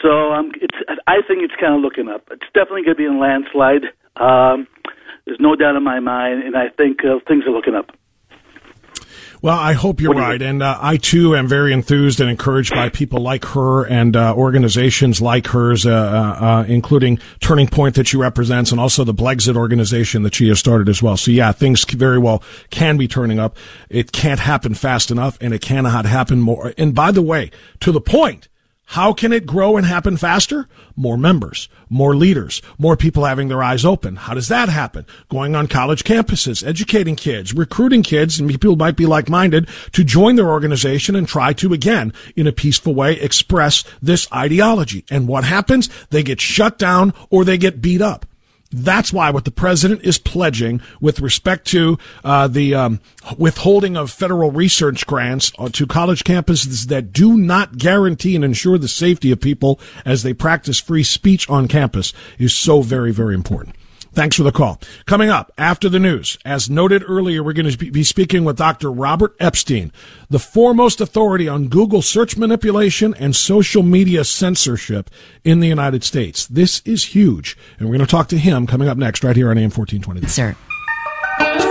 So 0.00 0.32
um, 0.32 0.52
it's, 0.60 0.76
I 1.06 1.22
think 1.26 1.42
it's 1.42 1.54
kind 1.58 1.74
of 1.74 1.80
looking 1.80 2.08
up. 2.08 2.28
It's 2.30 2.46
definitely 2.54 2.82
going 2.82 2.94
to 2.96 3.02
be 3.02 3.06
a 3.06 3.12
landslide. 3.12 3.90
Um, 4.16 4.68
there's 5.26 5.40
no 5.40 5.56
doubt 5.56 5.74
in 5.74 5.82
my 5.82 5.98
mind, 5.98 6.44
and 6.44 6.56
I 6.56 6.68
think 6.68 7.04
uh, 7.04 7.18
things 7.26 7.44
are 7.46 7.50
looking 7.50 7.74
up. 7.74 7.90
Well, 9.40 9.58
I 9.58 9.72
hope 9.72 10.00
you're 10.00 10.14
you 10.14 10.20
right. 10.20 10.40
And 10.42 10.62
uh, 10.62 10.78
I, 10.80 10.96
too, 10.96 11.36
am 11.36 11.46
very 11.46 11.72
enthused 11.72 12.20
and 12.20 12.28
encouraged 12.28 12.74
by 12.74 12.88
people 12.88 13.20
like 13.20 13.44
her 13.46 13.84
and 13.84 14.16
uh, 14.16 14.34
organizations 14.34 15.20
like 15.20 15.46
hers, 15.46 15.86
uh, 15.86 15.90
uh, 15.90 16.44
uh, 16.44 16.64
including 16.66 17.18
Turning 17.40 17.68
Point 17.68 17.94
that 17.94 18.08
she 18.08 18.16
represents 18.16 18.72
and 18.72 18.80
also 18.80 19.04
the 19.04 19.14
Blexit 19.14 19.56
organization 19.56 20.24
that 20.24 20.34
she 20.34 20.48
has 20.48 20.58
started 20.58 20.88
as 20.88 21.02
well. 21.02 21.16
So, 21.16 21.30
yeah, 21.30 21.52
things 21.52 21.84
very 21.84 22.18
well 22.18 22.42
can 22.70 22.96
be 22.96 23.06
turning 23.06 23.38
up. 23.38 23.56
It 23.88 24.10
can't 24.10 24.40
happen 24.40 24.74
fast 24.74 25.10
enough, 25.10 25.38
and 25.40 25.54
it 25.54 25.60
cannot 25.60 26.04
happen 26.04 26.40
more. 26.40 26.74
And 26.76 26.94
by 26.94 27.12
the 27.12 27.22
way, 27.22 27.50
to 27.80 27.92
the 27.92 28.00
point, 28.00 28.48
how 28.92 29.12
can 29.12 29.34
it 29.34 29.44
grow 29.44 29.76
and 29.76 29.84
happen 29.84 30.16
faster? 30.16 30.66
More 30.96 31.18
members, 31.18 31.68
more 31.90 32.16
leaders, 32.16 32.62
more 32.78 32.96
people 32.96 33.26
having 33.26 33.48
their 33.48 33.62
eyes 33.62 33.84
open. 33.84 34.16
How 34.16 34.32
does 34.32 34.48
that 34.48 34.70
happen? 34.70 35.04
Going 35.28 35.54
on 35.54 35.66
college 35.66 36.04
campuses, 36.04 36.66
educating 36.66 37.14
kids, 37.14 37.52
recruiting 37.52 38.02
kids, 38.02 38.40
and 38.40 38.48
people 38.48 38.76
might 38.76 38.96
be 38.96 39.04
like-minded 39.04 39.68
to 39.92 40.04
join 40.04 40.36
their 40.36 40.48
organization 40.48 41.14
and 41.16 41.28
try 41.28 41.52
to, 41.52 41.74
again, 41.74 42.14
in 42.34 42.46
a 42.46 42.52
peaceful 42.52 42.94
way, 42.94 43.20
express 43.20 43.84
this 44.00 44.26
ideology. 44.32 45.04
And 45.10 45.28
what 45.28 45.44
happens? 45.44 45.90
They 46.08 46.22
get 46.22 46.40
shut 46.40 46.78
down 46.78 47.12
or 47.28 47.44
they 47.44 47.58
get 47.58 47.82
beat 47.82 48.00
up. 48.00 48.24
That's 48.70 49.12
why 49.12 49.30
what 49.30 49.46
the 49.46 49.50
president 49.50 50.02
is 50.02 50.18
pledging 50.18 50.82
with 51.00 51.20
respect 51.20 51.66
to 51.68 51.98
uh, 52.22 52.48
the 52.48 52.74
um, 52.74 53.00
withholding 53.38 53.96
of 53.96 54.10
federal 54.10 54.50
research 54.50 55.06
grants 55.06 55.52
uh, 55.58 55.70
to 55.70 55.86
college 55.86 56.22
campuses 56.22 56.88
that 56.88 57.12
do 57.12 57.38
not 57.38 57.78
guarantee 57.78 58.34
and 58.34 58.44
ensure 58.44 58.76
the 58.76 58.88
safety 58.88 59.32
of 59.32 59.40
people 59.40 59.80
as 60.04 60.22
they 60.22 60.34
practice 60.34 60.78
free 60.78 61.02
speech 61.02 61.48
on 61.48 61.66
campus 61.66 62.12
is 62.38 62.54
so 62.54 62.82
very, 62.82 63.10
very 63.10 63.34
important. 63.34 63.74
Thanks 64.18 64.34
for 64.34 64.42
the 64.42 64.50
call. 64.50 64.80
Coming 65.06 65.30
up 65.30 65.52
after 65.56 65.88
the 65.88 66.00
news, 66.00 66.38
as 66.44 66.68
noted 66.68 67.04
earlier, 67.06 67.40
we're 67.40 67.52
going 67.52 67.70
to 67.70 67.90
be 67.92 68.02
speaking 68.02 68.42
with 68.42 68.56
Dr. 68.56 68.90
Robert 68.90 69.36
Epstein, 69.38 69.92
the 70.28 70.40
foremost 70.40 71.00
authority 71.00 71.46
on 71.46 71.68
Google 71.68 72.02
search 72.02 72.36
manipulation 72.36 73.14
and 73.14 73.36
social 73.36 73.84
media 73.84 74.24
censorship 74.24 75.08
in 75.44 75.60
the 75.60 75.68
United 75.68 76.02
States. 76.02 76.48
This 76.48 76.82
is 76.84 77.04
huge, 77.04 77.56
and 77.78 77.88
we're 77.88 77.94
going 77.94 78.04
to 78.04 78.10
talk 78.10 78.26
to 78.30 78.38
him 78.38 78.66
coming 78.66 78.88
up 78.88 78.98
next 78.98 79.22
right 79.22 79.36
here 79.36 79.52
on 79.52 79.56
AM 79.56 79.70
1420. 79.70 80.26
Sir. 80.26 81.67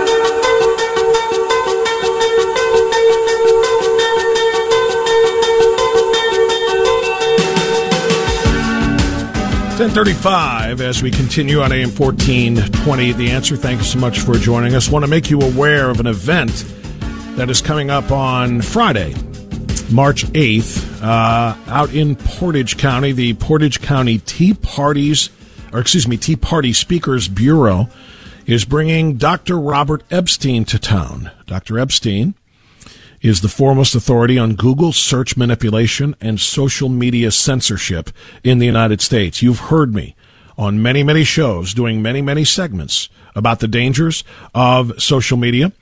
Ten 9.78 9.90
thirty-five. 9.90 10.80
As 10.80 11.04
we 11.04 11.12
continue 11.12 11.60
on 11.60 11.70
AM 11.70 11.90
fourteen 11.90 12.56
twenty, 12.56 13.12
the 13.12 13.30
answer. 13.30 13.56
Thank 13.56 13.78
you 13.78 13.84
so 13.84 14.00
much 14.00 14.18
for 14.18 14.34
joining 14.34 14.74
us. 14.74 14.88
Want 14.88 15.04
to 15.04 15.08
make 15.08 15.30
you 15.30 15.40
aware 15.40 15.88
of 15.88 16.00
an 16.00 16.08
event 16.08 16.64
that 17.36 17.48
is 17.48 17.62
coming 17.62 17.88
up 17.88 18.10
on 18.10 18.60
Friday, 18.60 19.14
March 19.88 20.24
eighth, 20.34 21.00
uh, 21.00 21.56
out 21.68 21.94
in 21.94 22.16
Portage 22.16 22.76
County. 22.76 23.12
The 23.12 23.34
Portage 23.34 23.80
County 23.80 24.18
Tea 24.18 24.54
Parties, 24.54 25.30
or 25.72 25.78
excuse 25.78 26.08
me, 26.08 26.16
Tea 26.16 26.34
Party 26.34 26.72
Speakers 26.72 27.28
Bureau 27.28 27.88
is 28.46 28.64
bringing 28.64 29.14
Dr. 29.14 29.60
Robert 29.60 30.02
Epstein 30.10 30.64
to 30.64 30.80
town. 30.80 31.30
Dr. 31.46 31.78
Epstein 31.78 32.34
is 33.20 33.40
the 33.40 33.48
foremost 33.48 33.94
authority 33.94 34.38
on 34.38 34.54
Google 34.54 34.92
search 34.92 35.36
manipulation 35.36 36.14
and 36.20 36.40
social 36.40 36.88
media 36.88 37.30
censorship 37.30 38.10
in 38.44 38.58
the 38.58 38.66
United 38.66 39.00
States. 39.00 39.42
You've 39.42 39.58
heard 39.58 39.94
me 39.94 40.14
on 40.56 40.82
many, 40.82 41.02
many 41.02 41.24
shows 41.24 41.74
doing 41.74 42.02
many, 42.02 42.20
many 42.20 42.44
segments 42.44 43.08
about 43.34 43.60
the 43.60 43.68
dangers 43.68 44.24
of 44.54 45.00
social 45.00 45.36
media, 45.36 45.72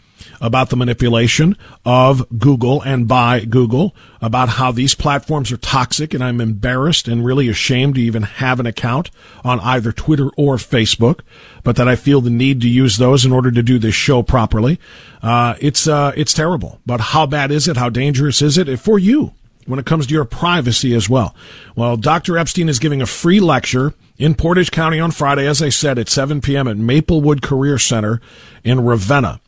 about 0.40 0.70
the 0.70 0.76
manipulation 0.76 1.56
of 1.84 2.26
Google 2.38 2.82
and 2.82 3.08
by 3.08 3.44
Google, 3.44 3.94
about 4.20 4.50
how 4.50 4.72
these 4.72 4.94
platforms 4.94 5.52
are 5.52 5.56
toxic, 5.56 6.14
and 6.14 6.22
I'm 6.22 6.40
embarrassed 6.40 7.08
and 7.08 7.24
really 7.24 7.48
ashamed 7.48 7.96
to 7.96 8.00
even 8.00 8.22
have 8.22 8.60
an 8.60 8.66
account 8.66 9.10
on 9.44 9.60
either 9.60 9.92
Twitter 9.92 10.28
or 10.36 10.56
Facebook, 10.56 11.20
but 11.62 11.76
that 11.76 11.88
I 11.88 11.96
feel 11.96 12.20
the 12.20 12.30
need 12.30 12.60
to 12.62 12.68
use 12.68 12.96
those 12.96 13.24
in 13.24 13.32
order 13.32 13.50
to 13.50 13.62
do 13.62 13.78
this 13.78 13.94
show 13.94 14.22
properly. 14.22 14.78
Uh, 15.22 15.54
it's 15.60 15.88
uh, 15.88 16.12
it's 16.16 16.34
terrible. 16.34 16.80
But 16.86 17.00
how 17.00 17.26
bad 17.26 17.50
is 17.50 17.68
it? 17.68 17.76
How 17.76 17.88
dangerous 17.88 18.42
is 18.42 18.58
it 18.58 18.78
for 18.78 18.98
you? 18.98 19.32
when 19.66 19.78
it 19.78 19.86
comes 19.86 20.06
to 20.06 20.14
your 20.14 20.24
privacy 20.24 20.94
as 20.94 21.08
well. 21.08 21.34
Well, 21.74 21.96
Dr. 21.96 22.38
Epstein 22.38 22.68
is 22.68 22.78
giving 22.78 23.02
a 23.02 23.06
free 23.06 23.40
lecture 23.40 23.94
in 24.16 24.34
Portage 24.34 24.70
County 24.70 24.98
on 24.98 25.10
Friday, 25.10 25.46
as 25.46 25.60
I 25.60 25.68
said, 25.68 25.98
at 25.98 26.08
7 26.08 26.40
p.m. 26.40 26.68
at 26.68 26.76
Maplewood 26.76 27.42
Career 27.42 27.78
Center 27.78 28.20
in 28.64 28.84
Ravenna. 28.84 29.40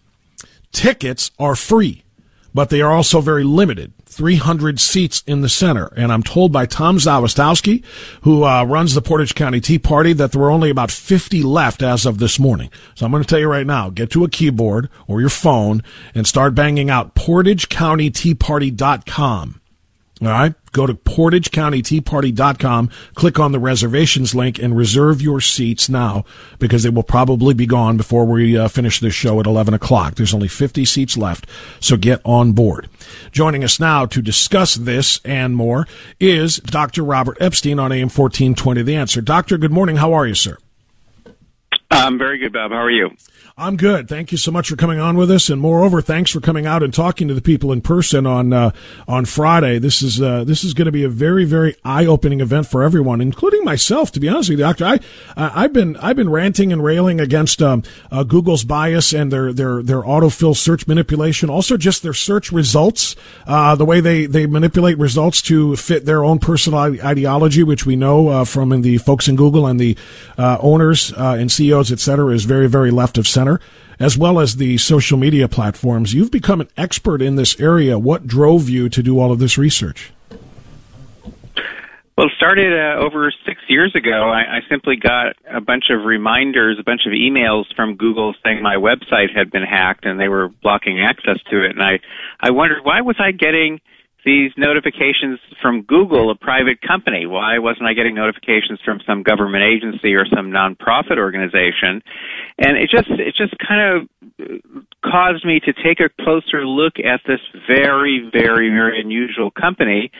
Tickets 0.73 1.31
are 1.39 1.57
free, 1.57 2.05
but 2.55 2.71
they 2.71 2.81
are 2.81 2.93
also 2.93 3.21
very 3.21 3.45
limited. 3.45 3.93
300 4.19 4.81
seats 4.81 5.23
in 5.27 5.43
the 5.43 5.49
center. 5.49 5.93
And 5.97 6.13
I'm 6.13 6.25
told 6.25 6.51
by 6.51 6.67
Tom 6.67 6.97
Zawistowski, 6.97 7.85
who 8.23 8.45
uh, 8.45 8.65
runs 8.65 8.95
the 8.95 9.03
Portage 9.03 9.37
County 9.37 9.61
Tea 9.61 9.79
Party, 9.79 10.13
that 10.15 10.33
there 10.33 10.41
were 10.41 10.51
only 10.51 10.71
about 10.71 10.91
50 10.91 11.45
left 11.45 11.83
as 11.83 12.05
of 12.05 12.19
this 12.19 12.41
morning. 12.41 12.71
So 12.97 13.07
I'm 13.07 13.13
going 13.13 13.23
to 13.23 13.29
tell 13.29 13.39
you 13.39 13.49
right 13.49 13.67
now, 13.67 13.91
get 13.91 14.11
to 14.11 14.25
a 14.25 14.29
keyboard 14.29 14.89
or 15.07 15.21
your 15.21 15.31
phone 15.31 15.85
and 16.15 16.27
start 16.27 16.57
banging 16.57 16.91
out 16.91 17.15
portagecountyteaparty.com. 17.15 19.61
All 20.21 20.29
right. 20.29 20.55
Go 20.73 20.87
to 20.87 20.95
portagecountyteaparty.com, 20.95 22.91
click 23.15 23.39
on 23.39 23.53
the 23.53 23.59
reservations 23.59 24.35
link, 24.35 24.59
and 24.59 24.77
reserve 24.77 25.23
your 25.23 25.41
seats 25.41 25.89
now 25.89 26.25
because 26.59 26.83
they 26.83 26.91
will 26.91 27.03
probably 27.03 27.55
be 27.55 27.67
gone 27.67 27.97
before 27.97 28.25
we 28.25 28.57
uh, 28.57 28.69
finish 28.69 29.01
this 29.01 29.15
show 29.15 29.41
at 29.41 29.47
11 29.47 29.75
o'clock. 29.75 30.17
There's 30.17 30.35
only 30.35 30.49
50 30.49 30.85
seats 30.85 31.17
left, 31.17 31.47
so 31.81 31.97
get 31.97 32.21
on 32.25 32.53
board. 32.53 32.89
Joining 33.33 33.65
us 33.65 33.81
now 33.81 34.07
to 34.07 34.21
discuss 34.21 34.75
this 34.75 35.21
and 35.25 35.57
more 35.57 35.87
is 36.21 36.57
Dr. 36.57 37.03
Robert 37.03 37.39
Epstein 37.41 37.79
on 37.79 37.93
AM 37.93 38.09
1420 38.09 38.83
The 38.83 38.97
Answer. 38.97 39.21
Doctor, 39.21 39.57
good 39.57 39.73
morning. 39.73 39.97
How 39.97 40.13
are 40.13 40.27
you, 40.27 40.35
sir? 40.35 40.59
I'm 41.91 42.19
very 42.19 42.39
good, 42.39 42.53
Bob. 42.53 42.71
How 42.71 42.79
are 42.79 42.91
you? 42.91 43.11
I'm 43.61 43.77
good. 43.77 44.09
Thank 44.09 44.31
you 44.31 44.39
so 44.39 44.53
much 44.53 44.69
for 44.69 44.77
coming 44.77 45.01
on 45.01 45.17
with 45.17 45.33
us, 45.33 45.51
and 45.51 45.61
moreover, 45.61 46.01
thanks 46.01 46.31
for 46.31 46.39
coming 46.39 46.65
out 46.65 46.85
and 46.85 46.95
talking 46.95 47.27
to 47.27 47.35
the 47.35 47.43
people 47.43 47.73
in 47.73 47.81
person 47.81 48.25
on 48.25 48.53
uh, 48.53 48.71
on 49.09 49.25
Friday. 49.25 49.81
This 49.81 50.01
is 50.01 50.23
uh, 50.23 50.45
this 50.45 50.63
is 50.63 50.75
going 50.75 50.87
to 50.87 50.93
be 50.93 51.03
a 51.03 51.09
very 51.09 51.45
very 51.45 51.75
eye 51.85 52.07
opening 52.07 52.41
event 52.41 52.69
for 52.69 52.85
everyone, 52.85 53.21
including 53.21 53.65
myself. 53.65 54.13
To 54.13 54.21
be 54.21 54.29
honest 54.29 54.49
with 54.49 54.61
you, 54.61 54.65
Doctor, 54.65 54.85
I 54.85 55.01
I've 55.37 55.73
been 55.73 55.97
I've 55.97 56.15
been 56.15 56.31
ranting 56.31 56.73
and 56.73 56.85
railing 56.85 57.21
against 57.21 57.61
um, 57.61 57.83
uh, 58.13 58.23
Google's 58.23 58.63
bias 58.63 59.13
and 59.13 59.33
their 59.33 59.53
their 59.53 59.83
their 59.83 60.03
autofill 60.03 60.55
search 60.55 60.87
manipulation, 60.87 61.51
also 61.51 61.77
just 61.77 62.05
their 62.05 62.15
search 62.15 62.53
results, 62.53 63.17
uh, 63.49 63.75
the 63.75 63.85
way 63.85 63.99
they 63.99 64.27
they 64.27 64.47
manipulate 64.47 64.99
results 64.99 65.43
to 65.43 65.75
fit 65.75 66.05
their 66.05 66.23
own 66.23 66.39
personal 66.39 66.79
ideology, 66.79 67.65
which 67.65 67.85
we 67.85 67.97
know 67.97 68.29
uh, 68.29 68.45
from 68.45 68.83
the 68.83 68.99
folks 68.99 69.27
in 69.27 69.35
Google 69.35 69.67
and 69.67 69.81
the 69.81 69.97
uh, 70.39 70.59
owners 70.61 71.13
and 71.13 71.51
CEOs, 71.51 71.91
et 71.91 71.99
cetera, 71.99 72.33
is 72.33 72.45
very 72.45 72.69
very 72.69 72.93
left 72.93 73.19
of 73.19 73.27
center 73.27 73.48
as 73.99 74.19
well 74.19 74.39
as 74.39 74.57
the 74.57 74.79
social 74.79 75.19
media 75.19 75.49
platforms. 75.49 76.15
You've 76.15 76.31
become 76.31 76.61
an 76.61 76.69
expert 76.77 77.23
in 77.23 77.37
this 77.37 77.59
area. 77.61 77.99
What 77.99 78.27
drove 78.27 78.69
you 78.69 78.89
to 78.89 79.03
do 79.03 79.19
all 79.19 79.33
of 79.33 79.39
this 79.39 79.57
research? 79.57 80.13
Well, 82.19 82.27
it 82.27 82.33
started 82.37 82.73
uh, 82.73 82.99
over 82.99 83.33
six 83.47 83.61
years 83.69 83.95
ago. 83.95 84.29
I, 84.29 84.57
I 84.57 84.61
simply 84.69 84.97
got 84.97 85.37
a 85.49 85.61
bunch 85.61 85.85
of 85.91 86.05
reminders, 86.05 86.77
a 86.81 86.83
bunch 86.83 87.03
of 87.07 87.13
emails 87.13 87.67
from 87.77 87.95
Google 87.95 88.35
saying 88.45 88.61
my 88.61 88.75
website 88.75 89.33
had 89.33 89.53
been 89.53 89.63
hacked 89.63 90.05
and 90.05 90.19
they 90.19 90.27
were 90.27 90.49
blocking 90.49 91.01
access 91.01 91.39
to 91.49 91.65
it. 91.65 91.71
And 91.71 91.81
I, 91.81 92.01
I 92.41 92.51
wondered 92.51 92.79
why 92.83 93.03
was 93.03 93.15
I 93.21 93.31
getting 93.31 93.81
these 94.29 94.53
notifications 94.59 95.41
from 95.63 95.83
Google, 95.83 96.31
a 96.31 96.35
private 96.35 96.83
company? 96.83 97.25
Why 97.25 97.59
wasn't 97.59 97.87
I 97.89 97.95
getting 97.95 98.15
notifications 98.15 98.79
from 98.85 99.01
some 99.07 99.23
government 99.23 99.65
agency 99.65 100.13
or 100.13 100.27
some 100.27 100.51
nonprofit 100.51 101.17
organization? 101.17 102.03
And 102.59 102.77
it 102.77 102.91
just 102.91 103.09
it 103.09 103.35
just 103.35 103.55
kind 103.67 103.81
of 103.81 104.09
caused 105.03 105.47
me 105.47 105.61
to 105.61 105.73
take 105.73 106.01
a 106.01 106.11
closer 106.23 106.67
look 106.67 107.01
at 107.01 107.21
this 107.27 107.41
very 107.67 108.29
very 108.31 108.69
very 108.69 109.01
unusual 109.01 109.51
company. 109.51 110.13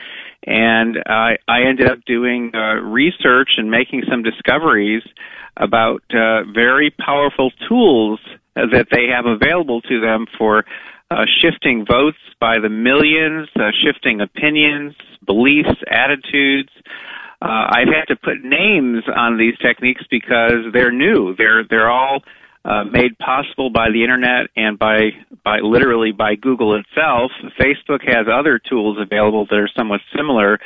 And 0.47 0.97
I, 1.05 1.37
I 1.47 1.61
ended 1.69 1.87
up 1.87 1.99
doing 2.05 2.51
uh, 2.55 2.81
research 2.81 3.49
and 3.57 3.69
making 3.69 4.03
some 4.09 4.23
discoveries 4.23 5.03
about 5.57 6.01
uh, 6.09 6.49
very 6.51 6.89
powerful 6.89 7.51
tools 7.67 8.19
that 8.55 8.87
they 8.91 9.07
have 9.13 9.25
available 9.25 9.81
to 9.81 10.01
them 10.01 10.25
for 10.37 10.65
uh, 11.11 11.25
shifting 11.41 11.85
votes 11.85 12.17
by 12.39 12.59
the 12.59 12.69
millions, 12.69 13.49
uh, 13.55 13.71
shifting 13.83 14.21
opinions, 14.21 14.95
beliefs, 15.25 15.69
attitudes. 15.89 16.69
Uh, 17.41 17.67
I've 17.71 17.87
had 17.87 18.05
to 18.09 18.15
put 18.15 18.43
names 18.43 19.03
on 19.15 19.37
these 19.37 19.57
techniques 19.57 20.03
because 20.09 20.71
they're 20.73 20.91
new. 20.91 21.35
They're 21.37 21.63
they're 21.63 21.89
all 21.89 22.21
uh, 22.65 22.83
made 22.83 23.17
possible 23.17 23.69
by 23.69 23.89
the 23.89 24.03
internet 24.03 24.47
and 24.55 24.77
by 24.77 25.11
by 25.43 25.59
literally 25.59 26.11
by 26.11 26.35
Google 26.35 26.75
itself. 26.75 27.31
Facebook 27.59 28.05
has 28.05 28.27
other 28.31 28.59
tools 28.59 28.97
available 28.99 29.45
that 29.49 29.55
are 29.55 29.69
somewhat 29.75 30.01
similar, 30.15 30.59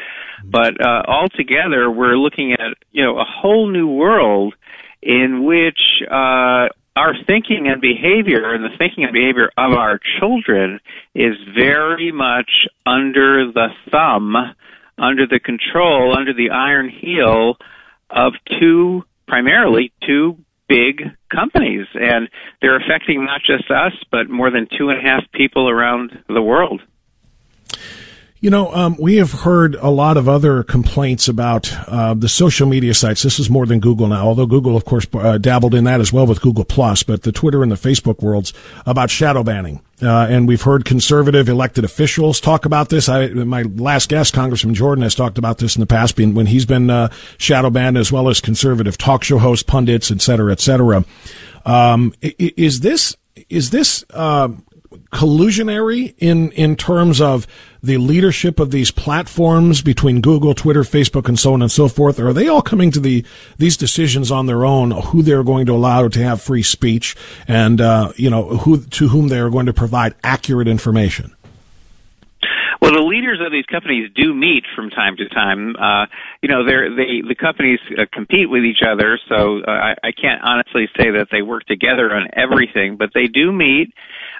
but 0.43 0.73
uh, 0.83 1.03
altogether 1.07 1.89
we're 1.91 2.17
looking 2.17 2.53
at 2.53 2.75
you 2.91 3.03
know 3.03 3.19
a 3.19 3.25
whole 3.25 3.69
new 3.69 3.87
world 3.87 4.55
in 5.01 5.45
which 5.45 6.01
uh, 6.09 6.67
our 6.95 7.13
thinking 7.25 7.67
and 7.67 7.81
behavior 7.81 8.53
and 8.53 8.63
the 8.63 8.75
thinking 8.77 9.03
and 9.03 9.13
behavior 9.13 9.49
of 9.57 9.73
our 9.73 9.99
children 10.19 10.79
is 11.15 11.35
very 11.55 12.11
much 12.11 12.67
under 12.85 13.51
the 13.51 13.69
thumb, 13.89 14.35
under 14.97 15.25
the 15.25 15.39
control, 15.39 16.15
under 16.15 16.33
the 16.33 16.51
iron 16.51 16.89
heel 16.89 17.57
of 18.09 18.33
two, 18.59 19.03
primarily 19.27 19.91
two 20.05 20.37
big 20.67 21.01
companies. 21.31 21.87
And 21.95 22.29
they're 22.61 22.77
affecting 22.77 23.25
not 23.25 23.41
just 23.41 23.71
us, 23.71 23.93
but 24.11 24.29
more 24.29 24.51
than 24.51 24.67
two 24.77 24.89
and 24.89 24.99
a 24.99 25.01
half 25.01 25.23
people 25.31 25.67
around 25.67 26.11
the 26.27 26.41
world. 26.41 26.81
You 28.43 28.49
know, 28.49 28.73
um, 28.73 28.97
we 28.99 29.15
have 29.15 29.31
heard 29.31 29.75
a 29.75 29.87
lot 29.87 30.17
of 30.17 30.27
other 30.27 30.63
complaints 30.63 31.29
about 31.29 31.73
uh, 31.87 32.13
the 32.13 32.27
social 32.27 32.67
media 32.67 32.93
sites. 32.93 33.23
This 33.23 33.39
is 33.39 33.49
more 33.49 33.65
than 33.65 33.79
Google 33.79 34.07
now, 34.07 34.27
although 34.27 34.45
Google, 34.45 34.75
of 34.75 34.83
course, 34.83 35.07
uh, 35.13 35.37
dabbled 35.37 35.73
in 35.73 35.85
that 35.85 36.01
as 36.01 36.11
well 36.11 36.27
with 36.27 36.41
Google 36.41 36.65
Plus. 36.65 37.03
But 37.03 37.23
the 37.23 37.31
Twitter 37.31 37.63
and 37.63 37.71
the 37.71 37.77
Facebook 37.77 38.21
worlds 38.21 38.51
about 38.85 39.09
shadow 39.09 39.43
banning, 39.43 39.81
uh, 40.01 40.27
and 40.29 40.45
we've 40.45 40.61
heard 40.61 40.83
conservative 40.83 41.47
elected 41.47 41.85
officials 41.85 42.41
talk 42.41 42.65
about 42.65 42.89
this. 42.89 43.07
I, 43.07 43.27
my 43.27 43.61
last 43.61 44.09
guest, 44.09 44.33
Congressman 44.33 44.75
Jordan, 44.75 45.03
has 45.03 45.15
talked 45.15 45.37
about 45.37 45.59
this 45.59 45.77
in 45.77 45.79
the 45.79 45.87
past 45.87 46.17
being, 46.17 46.33
when 46.33 46.47
he's 46.47 46.65
been 46.65 46.89
uh, 46.89 47.11
shadow 47.37 47.69
banned, 47.69 47.97
as 47.97 48.11
well 48.11 48.27
as 48.27 48.41
conservative 48.41 48.97
talk 48.97 49.23
show 49.23 49.37
hosts, 49.37 49.63
pundits, 49.63 50.11
et 50.11 50.19
cetera, 50.19 50.51
et 50.51 50.59
cetera. 50.59 51.05
Um, 51.65 52.13
is 52.21 52.81
this 52.81 53.15
is 53.47 53.69
this 53.69 54.03
uh, 54.09 54.49
collusionary 55.13 56.15
in 56.17 56.51
in 56.51 56.75
terms 56.75 57.21
of 57.21 57.47
the 57.81 57.97
leadership 57.97 58.59
of 58.59 58.71
these 58.71 58.91
platforms 58.91 59.81
between 59.81 60.21
Google, 60.21 60.53
Twitter, 60.53 60.81
Facebook, 60.81 61.27
and 61.27 61.39
so 61.39 61.53
on 61.53 61.61
and 61.61 61.71
so 61.71 61.87
forth? 61.87 62.19
Or 62.19 62.29
are 62.29 62.33
they 62.33 62.47
all 62.47 62.61
coming 62.61 62.91
to 62.91 62.99
the 62.99 63.23
these 63.57 63.77
decisions 63.77 64.31
on 64.31 64.47
their 64.47 64.65
own, 64.65 64.91
who 64.91 65.21
they're 65.21 65.43
going 65.43 65.65
to 65.67 65.73
allow 65.73 66.07
to 66.07 66.23
have 66.23 66.41
free 66.41 66.63
speech, 66.63 67.15
and 67.47 67.79
uh, 67.79 68.11
you 68.15 68.29
know 68.29 68.57
who 68.57 68.81
to 68.81 69.07
whom 69.07 69.29
they 69.29 69.39
are 69.39 69.49
going 69.49 69.67
to 69.67 69.73
provide 69.73 70.15
accurate 70.23 70.67
information? 70.67 71.35
Well, 72.81 72.91
the 72.91 72.99
leaders 72.99 73.39
of 73.39 73.49
these 73.49 73.65
companies 73.65 74.11
do 74.13 74.33
meet 74.33 74.65
from 74.75 74.89
time 74.89 75.15
to 75.15 75.29
time. 75.29 75.73
Uh, 75.77 76.05
you 76.41 76.49
know, 76.49 76.65
they're, 76.65 76.93
they 76.93 77.21
the 77.25 77.33
companies 77.33 77.79
uh, 77.97 78.03
compete 78.11 78.49
with 78.49 78.65
each 78.65 78.83
other, 78.85 79.17
so 79.29 79.61
uh, 79.65 79.71
I, 79.71 79.95
I 80.03 80.11
can't 80.11 80.41
honestly 80.43 80.89
say 80.97 81.11
that 81.11 81.27
they 81.31 81.41
work 81.41 81.63
together 81.65 82.13
on 82.13 82.27
everything, 82.33 82.97
but 82.97 83.11
they 83.13 83.27
do 83.27 83.53
meet 83.53 83.93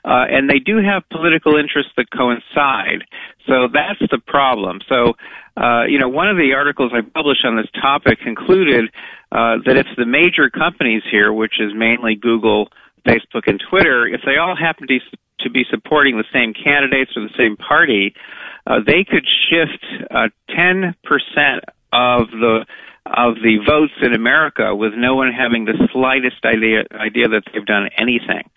uh, 0.06 0.26
and 0.30 0.50
they 0.50 0.60
do 0.60 0.78
have 0.78 1.04
political 1.10 1.56
interests 1.56 1.92
that 1.98 2.12
coincide. 2.12 3.04
So 3.48 3.68
that's 3.72 4.00
the 4.12 4.20
problem. 4.26 4.80
So, 4.90 5.14
uh, 5.56 5.84
you 5.88 6.00
know, 6.00 6.10
one 6.10 6.30
of 6.30 6.38
the 6.38 6.54
articles 6.54 6.92
I 6.94 7.02
published 7.02 7.46
on 7.46 7.56
this 7.56 7.70
topic 7.80 8.20
concluded 8.20 8.90
uh, 9.32 9.58
that 9.66 9.78
if 9.78 9.88
the 9.98 10.06
major 10.06 10.50
companies 10.50 11.04
here, 11.10 11.32
which 11.32 11.60
is 11.60 11.72
mainly 11.76 12.16
Google, 12.16 12.70
Facebook, 13.08 13.48
and 13.48 13.62
Twitter, 13.70 14.06
if 14.08 14.22
they 14.26 14.38
all 14.38 14.56
happen 14.56 14.88
to, 14.88 15.00
to 15.40 15.50
be 15.50 15.64
supporting 15.70 16.18
the 16.18 16.26
same 16.34 16.54
candidates 16.54 17.12
or 17.16 17.24
the 17.24 17.34
same 17.38 17.56
party, 17.56 18.14
uh, 18.68 18.80
they 18.86 19.04
could 19.04 19.26
shift 19.50 19.86
uh, 20.12 20.30
10% 20.50 20.94
of 21.92 22.30
the 22.32 22.66
of 23.06 23.36
the 23.44 23.58
votes 23.68 23.92
in 24.02 24.14
America 24.14 24.74
with 24.74 24.94
no 24.96 25.14
one 25.14 25.32
having 25.34 25.66
the 25.66 25.90
slightest 25.92 26.44
idea 26.46 26.84
idea 26.98 27.28
that 27.28 27.44
they've 27.52 27.66
done 27.66 27.90
anything. 27.98 28.50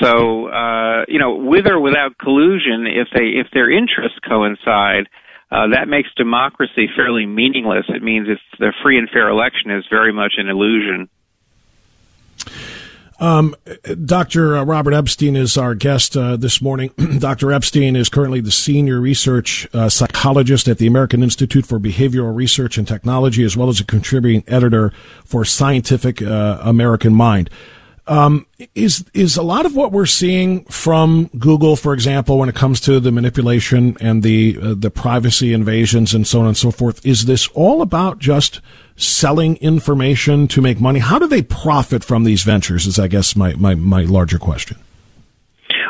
So, 0.00 0.48
uh, 0.48 1.04
you 1.08 1.18
know, 1.18 1.36
with 1.36 1.66
or 1.66 1.80
without 1.80 2.18
collusion, 2.18 2.86
if 2.86 3.08
they 3.14 3.38
if 3.38 3.46
their 3.52 3.70
interests 3.70 4.18
coincide, 4.28 5.08
uh, 5.50 5.68
that 5.68 5.88
makes 5.88 6.10
democracy 6.16 6.88
fairly 6.94 7.26
meaningless. 7.26 7.86
It 7.88 8.02
means 8.02 8.28
it's 8.28 8.40
the 8.58 8.72
free 8.82 8.98
and 8.98 9.08
fair 9.08 9.28
election 9.28 9.70
is 9.70 9.84
very 9.88 10.12
much 10.12 10.34
an 10.36 10.48
illusion. 10.48 11.08
Um, 13.20 13.56
Dr. 14.04 14.58
Uh, 14.58 14.64
Robert 14.64 14.94
Epstein 14.94 15.34
is 15.34 15.58
our 15.58 15.74
guest 15.74 16.16
uh, 16.16 16.36
this 16.36 16.62
morning. 16.62 16.90
Dr. 17.18 17.50
Epstein 17.50 17.96
is 17.96 18.08
currently 18.08 18.40
the 18.40 18.52
senior 18.52 19.00
research 19.00 19.66
uh, 19.74 19.88
psychologist 19.88 20.68
at 20.68 20.78
the 20.78 20.86
American 20.86 21.22
Institute 21.22 21.66
for 21.66 21.80
Behavioral 21.80 22.34
Research 22.34 22.78
and 22.78 22.86
Technology, 22.86 23.42
as 23.42 23.56
well 23.56 23.68
as 23.68 23.80
a 23.80 23.84
contributing 23.84 24.44
editor 24.46 24.92
for 25.24 25.44
Scientific 25.44 26.22
uh, 26.22 26.58
American 26.62 27.12
Mind. 27.12 27.50
Um, 28.08 28.46
is 28.74 29.04
is 29.12 29.36
a 29.36 29.42
lot 29.42 29.66
of 29.66 29.76
what 29.76 29.92
we're 29.92 30.06
seeing 30.06 30.64
from 30.64 31.28
Google, 31.38 31.76
for 31.76 31.92
example, 31.92 32.38
when 32.38 32.48
it 32.48 32.54
comes 32.54 32.80
to 32.80 33.00
the 33.00 33.12
manipulation 33.12 33.98
and 34.00 34.22
the 34.22 34.58
uh, 34.60 34.74
the 34.76 34.90
privacy 34.90 35.52
invasions 35.52 36.14
and 36.14 36.26
so 36.26 36.40
on 36.40 36.46
and 36.46 36.56
so 36.56 36.70
forth? 36.70 37.04
Is 37.04 37.26
this 37.26 37.48
all 37.48 37.82
about 37.82 38.18
just 38.18 38.62
selling 38.96 39.56
information 39.56 40.48
to 40.48 40.62
make 40.62 40.80
money? 40.80 41.00
How 41.00 41.18
do 41.18 41.28
they 41.28 41.42
profit 41.42 42.02
from 42.02 42.24
these 42.24 42.42
ventures? 42.44 42.86
Is 42.86 42.98
I 42.98 43.08
guess 43.08 43.36
my 43.36 43.52
my, 43.54 43.74
my 43.74 44.02
larger 44.02 44.38
question. 44.38 44.78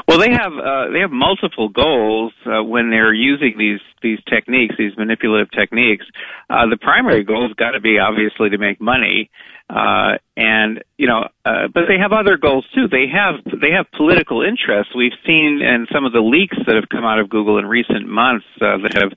Well, 0.08 0.18
they 0.18 0.30
have 0.30 0.52
uh, 0.56 0.88
they 0.90 1.00
have 1.00 1.10
multiple 1.10 1.68
goals 1.68 2.32
uh, 2.46 2.64
when 2.64 2.88
they're 2.88 3.12
using 3.12 3.56
these 3.58 3.80
these 4.00 4.18
techniques, 4.26 4.74
these 4.78 4.96
manipulative 4.96 5.50
techniques. 5.50 6.06
Uh, 6.48 6.64
the 6.66 6.78
primary 6.78 7.24
goal 7.24 7.46
has 7.46 7.52
got 7.52 7.72
to 7.72 7.80
be 7.80 7.98
obviously 7.98 8.48
to 8.48 8.56
make 8.56 8.80
money, 8.80 9.30
uh, 9.68 10.16
and 10.34 10.82
you 10.96 11.06
know, 11.06 11.28
uh, 11.44 11.68
but 11.74 11.84
they 11.88 11.98
have 12.00 12.12
other 12.12 12.38
goals 12.38 12.64
too. 12.74 12.88
They 12.88 13.04
have 13.12 13.60
they 13.60 13.72
have 13.72 13.84
political 13.92 14.40
interests. 14.40 14.94
We've 14.96 15.12
seen 15.26 15.60
in 15.60 15.86
some 15.92 16.06
of 16.06 16.14
the 16.14 16.20
leaks 16.20 16.56
that 16.66 16.74
have 16.74 16.88
come 16.88 17.04
out 17.04 17.18
of 17.18 17.28
Google 17.28 17.58
in 17.58 17.66
recent 17.66 18.08
months 18.08 18.46
uh, 18.62 18.78
that 18.78 18.94
have 18.94 19.12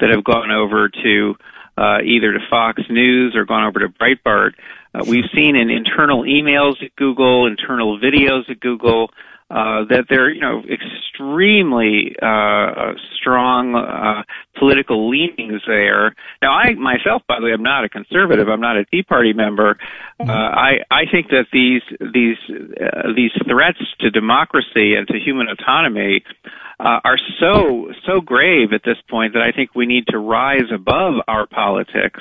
that 0.00 0.10
have 0.10 0.22
gone 0.22 0.50
over 0.50 0.90
to 0.90 1.34
uh, 1.78 2.02
either 2.04 2.32
to 2.32 2.40
Fox 2.50 2.82
News 2.90 3.34
or 3.34 3.46
gone 3.46 3.64
over 3.64 3.80
to 3.80 3.88
Breitbart. 3.88 4.52
Uh, 4.94 5.02
we've 5.08 5.30
seen 5.34 5.56
in 5.56 5.70
internal 5.70 6.24
emails 6.24 6.82
at 6.84 6.94
Google, 6.96 7.46
internal 7.46 7.98
videos 7.98 8.50
at 8.50 8.60
Google, 8.60 9.08
uh, 9.48 9.84
that 9.88 10.06
there 10.08 10.24
are, 10.24 10.30
you 10.30 10.40
know, 10.40 10.60
extremely 10.68 12.16
uh, 12.20 12.94
strong 13.14 13.76
uh, 13.76 14.22
political 14.58 15.08
leanings 15.08 15.62
there. 15.66 16.16
Now, 16.42 16.52
I 16.52 16.74
myself, 16.74 17.22
by 17.28 17.38
the 17.38 17.46
way, 17.46 17.52
I'm 17.52 17.62
not 17.62 17.84
a 17.84 17.88
conservative. 17.88 18.48
I'm 18.48 18.60
not 18.60 18.76
a 18.76 18.84
Tea 18.86 19.04
Party 19.04 19.32
member. 19.32 19.78
Uh, 20.18 20.32
I 20.32 20.78
I 20.90 21.02
think 21.10 21.28
that 21.28 21.46
these 21.52 21.82
these 22.00 22.38
uh, 22.50 23.12
these 23.14 23.30
threats 23.48 23.78
to 24.00 24.10
democracy 24.10 24.94
and 24.94 25.06
to 25.08 25.18
human 25.18 25.46
autonomy 25.48 26.24
uh, 26.80 27.00
are 27.04 27.18
so 27.38 27.92
so 28.04 28.20
grave 28.20 28.72
at 28.72 28.82
this 28.84 28.98
point 29.08 29.34
that 29.34 29.42
I 29.42 29.52
think 29.52 29.74
we 29.74 29.86
need 29.86 30.08
to 30.08 30.18
rise 30.18 30.72
above 30.74 31.14
our 31.28 31.46
politics 31.46 32.20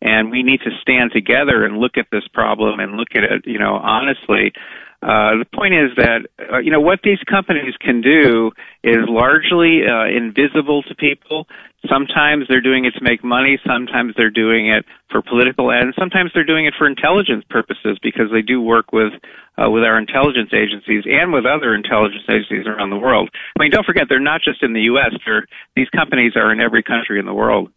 and 0.00 0.30
we 0.30 0.42
need 0.42 0.60
to 0.60 0.70
stand 0.80 1.12
together 1.12 1.64
and 1.64 1.78
look 1.78 1.96
at 1.96 2.06
this 2.10 2.26
problem 2.32 2.80
and 2.80 2.96
look 2.96 3.08
at 3.14 3.24
it, 3.24 3.46
you 3.46 3.58
know, 3.58 3.74
honestly. 3.74 4.52
Uh, 5.00 5.38
the 5.38 5.46
point 5.54 5.74
is 5.74 5.94
that 5.96 6.26
uh, 6.52 6.58
you 6.58 6.72
know 6.72 6.80
what 6.80 7.00
these 7.04 7.22
companies 7.30 7.74
can 7.78 8.00
do 8.00 8.50
is 8.82 9.06
largely 9.06 9.86
uh, 9.86 10.06
invisible 10.06 10.82
to 10.82 10.94
people. 10.96 11.46
Sometimes 11.88 12.46
they're 12.48 12.60
doing 12.60 12.84
it 12.84 12.90
to 12.98 13.04
make 13.04 13.22
money. 13.22 13.60
Sometimes 13.64 14.14
they're 14.16 14.34
doing 14.34 14.68
it 14.68 14.84
for 15.08 15.22
political 15.22 15.70
ends. 15.70 15.94
Sometimes 15.96 16.32
they're 16.34 16.44
doing 16.44 16.66
it 16.66 16.74
for 16.76 16.88
intelligence 16.88 17.44
purposes 17.48 17.96
because 18.02 18.26
they 18.32 18.42
do 18.42 18.60
work 18.60 18.90
with 18.92 19.12
uh, 19.54 19.70
with 19.70 19.84
our 19.84 19.98
intelligence 19.98 20.50
agencies 20.52 21.04
and 21.06 21.32
with 21.32 21.46
other 21.46 21.74
intelligence 21.74 22.24
agencies 22.28 22.66
around 22.66 22.90
the 22.90 22.98
world. 22.98 23.30
I 23.56 23.62
mean, 23.62 23.70
don't 23.70 23.86
forget 23.86 24.06
they're 24.08 24.18
not 24.18 24.42
just 24.42 24.64
in 24.64 24.72
the 24.72 24.90
U.S. 24.90 25.14
They're, 25.24 25.46
these 25.76 25.88
companies 25.90 26.32
are 26.34 26.50
in 26.50 26.60
every 26.60 26.82
country 26.82 27.20
in 27.20 27.26
the 27.26 27.34
world. 27.34 27.70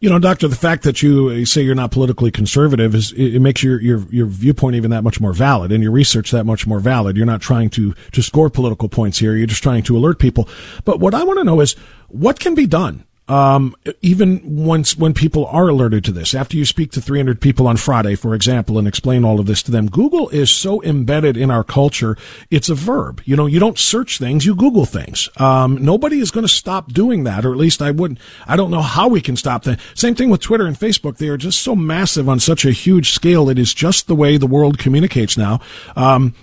You 0.00 0.10
know, 0.10 0.18
doctor, 0.18 0.48
the 0.48 0.56
fact 0.56 0.82
that 0.84 1.02
you 1.02 1.28
uh, 1.28 1.44
say 1.44 1.62
you're 1.62 1.74
not 1.74 1.90
politically 1.90 2.30
conservative 2.30 2.94
is 2.94 3.12
it 3.12 3.40
makes 3.40 3.62
your, 3.62 3.80
your 3.80 4.00
your 4.10 4.26
viewpoint 4.26 4.76
even 4.76 4.90
that 4.90 5.02
much 5.02 5.20
more 5.20 5.32
valid 5.32 5.72
and 5.72 5.82
your 5.82 5.92
research 5.92 6.30
that 6.30 6.44
much 6.44 6.66
more 6.66 6.80
valid. 6.80 7.16
You're 7.16 7.26
not 7.26 7.40
trying 7.40 7.70
to 7.70 7.94
to 8.12 8.22
score 8.22 8.50
political 8.50 8.88
points 8.88 9.18
here. 9.18 9.34
You're 9.34 9.46
just 9.46 9.62
trying 9.62 9.82
to 9.84 9.96
alert 9.96 10.18
people. 10.18 10.48
But 10.84 11.00
what 11.00 11.14
I 11.14 11.24
want 11.24 11.38
to 11.38 11.44
know 11.44 11.60
is 11.60 11.74
what 12.08 12.40
can 12.40 12.54
be 12.54 12.66
done 12.66 13.04
um, 13.28 13.76
even 14.02 14.40
once 14.64 14.96
when 14.96 15.12
people 15.14 15.46
are 15.46 15.68
alerted 15.68 16.04
to 16.04 16.12
this, 16.12 16.34
after 16.34 16.56
you 16.56 16.64
speak 16.64 16.92
to 16.92 17.00
300 17.00 17.40
people 17.40 17.66
on 17.66 17.76
Friday, 17.76 18.14
for 18.14 18.34
example, 18.34 18.78
and 18.78 18.88
explain 18.88 19.24
all 19.24 19.38
of 19.38 19.46
this 19.46 19.62
to 19.64 19.70
them, 19.70 19.88
Google 19.88 20.28
is 20.30 20.50
so 20.50 20.82
embedded 20.82 21.36
in 21.36 21.50
our 21.50 21.62
culture. 21.62 22.16
It's 22.50 22.68
a 22.68 22.74
verb. 22.74 23.22
You 23.24 23.36
know, 23.36 23.46
you 23.46 23.60
don't 23.60 23.78
search 23.78 24.18
things, 24.18 24.46
you 24.46 24.54
Google 24.54 24.86
things. 24.86 25.28
Um, 25.36 25.84
nobody 25.84 26.20
is 26.20 26.30
going 26.30 26.46
to 26.46 26.52
stop 26.52 26.92
doing 26.92 27.24
that, 27.24 27.44
or 27.44 27.52
at 27.52 27.58
least 27.58 27.82
I 27.82 27.90
wouldn't. 27.90 28.18
I 28.46 28.56
don't 28.56 28.70
know 28.70 28.82
how 28.82 29.08
we 29.08 29.20
can 29.20 29.36
stop 29.36 29.64
that. 29.64 29.78
Same 29.94 30.14
thing 30.14 30.30
with 30.30 30.40
Twitter 30.40 30.66
and 30.66 30.76
Facebook. 30.76 31.18
They 31.18 31.28
are 31.28 31.36
just 31.36 31.60
so 31.60 31.76
massive 31.76 32.28
on 32.28 32.40
such 32.40 32.64
a 32.64 32.70
huge 32.70 33.10
scale. 33.10 33.50
It 33.50 33.58
is 33.58 33.74
just 33.74 34.06
the 34.06 34.14
way 34.14 34.36
the 34.36 34.46
world 34.46 34.78
communicates 34.78 35.36
now. 35.36 35.60
Um, 35.96 36.34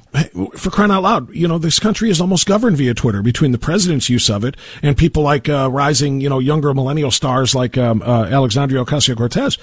for 0.55 0.69
crying 0.69 0.91
out 0.91 1.03
loud, 1.03 1.33
you 1.33 1.47
know, 1.47 1.57
this 1.57 1.79
country 1.79 2.09
is 2.09 2.21
almost 2.21 2.45
governed 2.45 2.77
via 2.77 2.93
Twitter 2.93 3.21
between 3.21 3.51
the 3.51 3.57
president's 3.57 4.09
use 4.09 4.29
of 4.29 4.43
it 4.45 4.55
and 4.81 4.97
people 4.97 5.23
like 5.23 5.49
uh, 5.49 5.69
rising, 5.71 6.21
you 6.21 6.29
know, 6.29 6.39
younger 6.39 6.69
millennial 6.75 7.11
stars 7.11 7.55
like 7.55 7.77
um, 7.77 8.01
uh, 8.01 8.25
Alexandria 8.25 8.83
Ocasio 8.83 9.17
Cortez. 9.17 9.57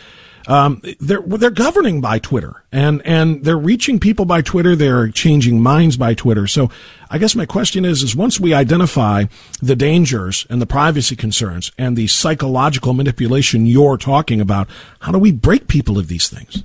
Um, 0.49 0.83
they're 0.99 1.23
they're 1.23 1.51
governing 1.51 2.01
by 2.01 2.19
Twitter 2.19 2.65
and 2.73 3.01
and 3.05 3.45
they're 3.45 3.57
reaching 3.57 4.01
people 4.01 4.25
by 4.25 4.43
Twitter. 4.43 4.75
They're 4.75 5.09
changing 5.09 5.63
minds 5.63 5.97
by 5.97 6.15
Twitter. 6.15 6.49
So 6.49 6.69
I 7.11 7.19
guess 7.19 7.37
my 7.37 7.47
question 7.47 7.85
is 7.85 8.03
is 8.03 8.17
once 8.17 8.41
we 8.41 8.53
identify 8.53 9.27
the 9.61 9.77
dangers 9.77 10.45
and 10.51 10.61
the 10.61 10.67
privacy 10.67 11.15
concerns 11.15 11.71
and 11.79 11.97
the 11.97 12.09
psychological 12.09 12.93
manipulation 12.93 13.67
you're 13.67 13.97
talking 13.97 14.41
about, 14.41 14.69
how 15.01 15.13
do 15.13 15.19
we 15.19 15.31
break 15.31 15.69
people 15.69 15.97
of 15.97 16.09
these 16.09 16.29
things? 16.29 16.65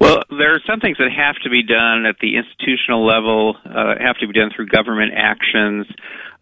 Well, 0.00 0.22
there 0.30 0.54
are 0.54 0.60
some 0.66 0.80
things 0.80 0.98
that 0.98 1.10
have 1.12 1.36
to 1.44 1.50
be 1.50 1.62
done 1.62 2.04
at 2.06 2.16
the 2.20 2.36
institutional 2.36 3.06
level, 3.06 3.56
uh, 3.64 3.94
have 4.00 4.18
to 4.18 4.26
be 4.26 4.32
done 4.32 4.50
through 4.54 4.66
government 4.66 5.12
actions. 5.14 5.86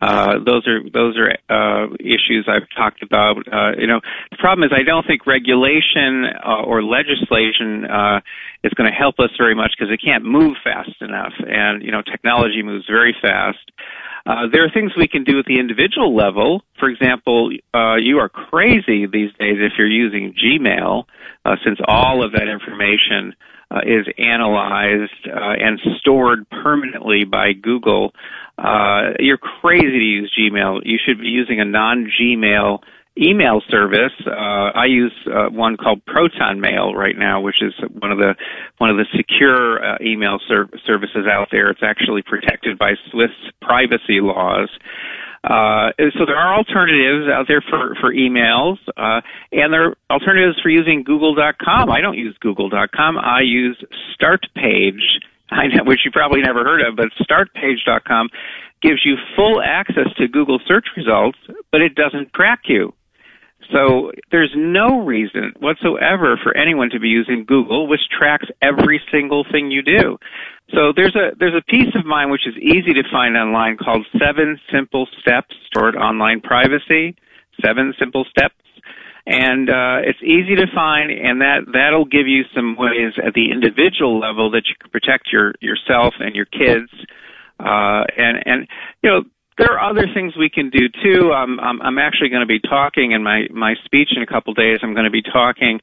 Uh, 0.03 0.43
those 0.45 0.67
are 0.67 0.83
those 0.91 1.17
are 1.17 1.31
uh, 1.49 1.87
issues 2.01 2.49
I've 2.49 2.69
talked 2.77 3.05
about. 3.05 3.47
Uh, 3.47 3.79
you 3.79 3.87
know, 3.87 4.01
the 4.33 4.37
problem 4.37 4.67
is 4.67 4.73
I 4.77 4.83
don't 4.83 5.07
think 5.07 5.27
regulation 5.29 6.27
uh, 6.45 6.67
or 6.67 6.83
legislation 6.83 7.87
uh, 7.87 8.21
is 8.65 8.73
going 8.75 8.91
to 8.91 8.97
help 8.97 9.21
us 9.21 9.31
very 9.38 9.55
much 9.55 9.71
because 9.79 9.95
it 9.95 10.01
can't 10.05 10.25
move 10.25 10.57
fast 10.65 11.01
enough, 11.01 11.33
and 11.38 11.85
you 11.85 11.93
know, 11.93 12.03
technology 12.03 12.65
moves 12.65 12.85
very 12.91 13.15
fast. 13.23 13.71
Uh, 14.27 14.47
there 14.53 14.65
are 14.65 14.71
things 14.71 14.91
we 14.97 15.07
can 15.07 15.23
do 15.23 15.38
at 15.38 15.45
the 15.47 15.59
individual 15.59 16.15
level. 16.17 16.62
For 16.81 16.88
example, 16.88 17.51
uh, 17.73 17.97
you 17.97 18.19
are 18.19 18.29
crazy 18.29 19.07
these 19.07 19.31
days 19.38 19.59
if 19.59 19.73
you're 19.79 19.87
using 19.87 20.35
Gmail, 20.35 21.05
uh, 21.45 21.57
since 21.65 21.79
all 21.87 22.25
of 22.25 22.33
that 22.33 22.49
information 22.49 23.35
uh, 23.72 23.80
is 23.87 24.06
analyzed 24.18 25.26
uh, 25.26 25.54
and 25.58 25.80
stored 26.00 26.48
permanently 26.50 27.24
by 27.24 27.52
Google. 27.52 28.12
Uh, 28.58 29.14
you're 29.18 29.38
crazy 29.38 29.87
to 29.87 30.04
use 30.04 30.32
Gmail. 30.38 30.80
You 30.85 30.98
should 31.04 31.20
be 31.20 31.28
using 31.28 31.61
a 31.61 31.64
non-Gmail 31.64 32.80
email 33.18 33.61
service. 33.68 34.12
Uh, 34.26 34.30
I 34.74 34.87
use 34.87 35.12
uh, 35.26 35.48
one 35.50 35.76
called 35.76 36.04
Proton 36.06 36.61
Mail 36.61 36.94
right 36.94 37.16
now, 37.16 37.40
which 37.40 37.62
is 37.62 37.74
one 37.98 38.11
of 38.11 38.18
the 38.18 38.35
one 38.78 38.90
of 38.90 38.96
the 38.96 39.06
secure 39.16 39.85
uh, 39.85 39.98
email 40.00 40.38
ser- 40.48 40.70
services 40.87 41.26
out 41.30 41.48
there. 41.50 41.70
It's 41.70 41.82
actually 41.82 42.22
protected 42.22 42.78
by 42.78 42.92
Swiss 43.11 43.30
privacy 43.61 44.20
laws. 44.20 44.70
Uh, 45.44 45.90
so 46.18 46.24
there 46.24 46.37
are 46.37 46.55
alternatives 46.57 47.28
out 47.28 47.46
there 47.48 47.62
for, 47.68 47.96
for 48.00 48.14
emails, 48.14 48.78
uh, 48.96 49.20
and 49.50 49.72
there 49.72 49.88
are 49.88 49.96
alternatives 50.11 50.61
for 50.62 50.68
using 50.68 51.02
Google.com. 51.02 51.90
I 51.90 52.00
don't 52.00 52.16
use 52.16 52.37
Google.com. 52.40 53.18
I 53.18 53.40
use 53.40 53.83
StartPage, 54.14 55.02
which 55.87 56.00
you 56.05 56.12
probably 56.12 56.42
never 56.42 56.62
heard 56.62 56.81
of, 56.87 56.96
but 56.96 57.09
StartPage.com 57.28 58.28
gives 58.83 59.00
you 59.05 59.16
full 59.37 59.61
access 59.61 60.09
to 60.18 60.28
Google 60.28 60.61
search 60.66 60.87
results, 60.96 61.38
but 61.70 61.81
it 61.81 61.94
doesn't 61.94 62.33
track 62.35 62.61
you. 62.66 62.92
So 63.70 64.12
there's 64.31 64.53
no 64.57 65.05
reason 65.05 65.53
whatsoever 65.61 66.38
for 66.42 66.57
anyone 66.57 66.90
to 66.90 67.01
be 67.01 67.09
using 67.09 67.44
Google, 67.46 67.87
which 67.88 68.01
tracks 68.11 68.46
every 68.61 69.01
single 69.11 69.44
thing 69.51 69.70
you 69.70 69.83
do. 69.83 70.18
So 70.75 70.92
there's 70.94 71.14
a 71.14 71.37
there's 71.38 71.55
a 71.55 71.64
piece 71.70 71.94
of 71.94 72.07
mine 72.07 72.31
which 72.31 72.46
is 72.46 72.57
easy 72.57 72.92
to 72.94 73.03
find 73.11 73.37
online 73.37 73.77
called 73.77 74.07
Seven 74.18 74.59
Simple 74.72 75.07
Steps 75.20 75.55
Toward 75.72 75.96
Online 75.96 76.40
Privacy. 76.40 77.16
Seven 77.61 77.94
Simple 77.98 78.25
Steps, 78.31 78.55
and 79.27 79.68
uh, 79.68 79.98
it's 80.03 80.22
easy 80.22 80.57
to 80.57 80.66
find, 80.75 81.11
and 81.11 81.40
that 81.40 81.61
that'll 81.72 82.05
give 82.05 82.27
you 82.27 82.42
some 82.55 82.77
ways 82.77 83.12
at 83.25 83.35
the 83.35 83.51
individual 83.51 84.18
level 84.18 84.51
that 84.53 84.64
you 84.66 84.75
can 84.81 84.90
protect 84.90 85.29
your 85.33 85.53
yourself 85.61 86.14
and 86.18 86.35
your 86.35 86.46
kids. 86.46 86.90
Uh, 87.61 88.05
and 88.16 88.42
and 88.46 88.68
you 89.03 89.11
know 89.11 89.22
there 89.59 89.73
are 89.73 89.91
other 89.91 90.07
things 90.15 90.35
we 90.37 90.49
can 90.49 90.71
do 90.71 90.88
too. 91.03 91.33
Um, 91.33 91.61
I'm, 91.61 91.81
I'm 91.83 91.99
actually 91.99 92.31
going 92.31 92.41
to 92.41 92.47
be 92.47 92.61
talking 92.61 93.12
in 93.12 93.23
my, 93.23 93.47
my 93.53 93.75
speech 93.85 94.11
in 94.17 94.23
a 94.23 94.27
couple 94.27 94.55
days. 94.55 94.79
I'm 94.83 94.95
going 94.95 95.05
to 95.05 95.11
be 95.11 95.23
talking 95.23 95.81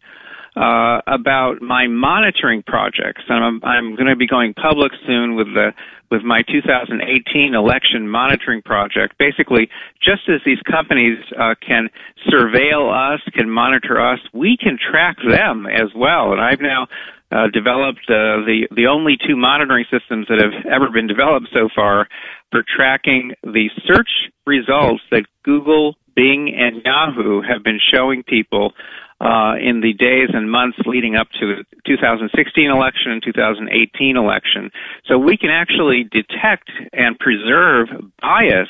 uh, 0.55 1.01
about 1.07 1.61
my 1.61 1.87
monitoring 1.87 2.63
projects. 2.63 3.21
I'm, 3.29 3.63
I'm 3.63 3.95
going 3.95 4.07
to 4.07 4.15
be 4.15 4.27
going 4.27 4.53
public 4.53 4.91
soon 5.05 5.35
with 5.35 5.47
the 5.53 5.73
with 6.11 6.23
my 6.23 6.41
2018 6.41 7.53
election 7.53 8.09
monitoring 8.09 8.63
project. 8.63 9.15
Basically, 9.19 9.69
just 10.01 10.23
as 10.27 10.41
these 10.43 10.57
companies 10.61 11.19
uh, 11.39 11.53
can 11.65 11.87
surveil 12.27 12.89
us, 12.89 13.21
can 13.33 13.47
monitor 13.47 14.01
us, 14.01 14.19
we 14.33 14.57
can 14.57 14.79
track 14.79 15.17
them 15.17 15.67
as 15.67 15.93
well. 15.95 16.31
And 16.31 16.41
I've 16.41 16.61
now 16.61 16.87
uh, 17.31 17.47
developed 17.53 18.05
uh, 18.09 18.41
the 18.45 18.67
the 18.75 18.87
only 18.87 19.17
two 19.17 19.35
monitoring 19.35 19.85
systems 19.91 20.27
that 20.29 20.41
have 20.41 20.65
ever 20.65 20.89
been 20.91 21.07
developed 21.07 21.47
so 21.53 21.69
far 21.73 22.07
for 22.51 22.63
tracking 22.63 23.33
the 23.43 23.69
search 23.85 24.09
results 24.47 25.03
that 25.11 25.25
Google, 25.43 25.95
Bing, 26.15 26.53
and 26.57 26.81
Yahoo 26.83 27.41
have 27.41 27.63
been 27.63 27.79
showing 27.93 28.23
people 28.23 28.73
uh, 29.21 29.55
in 29.61 29.81
the 29.81 29.93
days 29.93 30.29
and 30.33 30.49
months 30.49 30.77
leading 30.85 31.15
up 31.15 31.27
to 31.39 31.55
the 31.55 31.65
2016 31.85 32.69
election 32.69 33.11
and 33.11 33.21
2018 33.23 34.17
election. 34.17 34.71
So 35.05 35.17
we 35.17 35.37
can 35.37 35.49
actually 35.49 36.05
detect 36.09 36.71
and 36.93 37.19
preserve 37.19 37.89
bias 38.21 38.69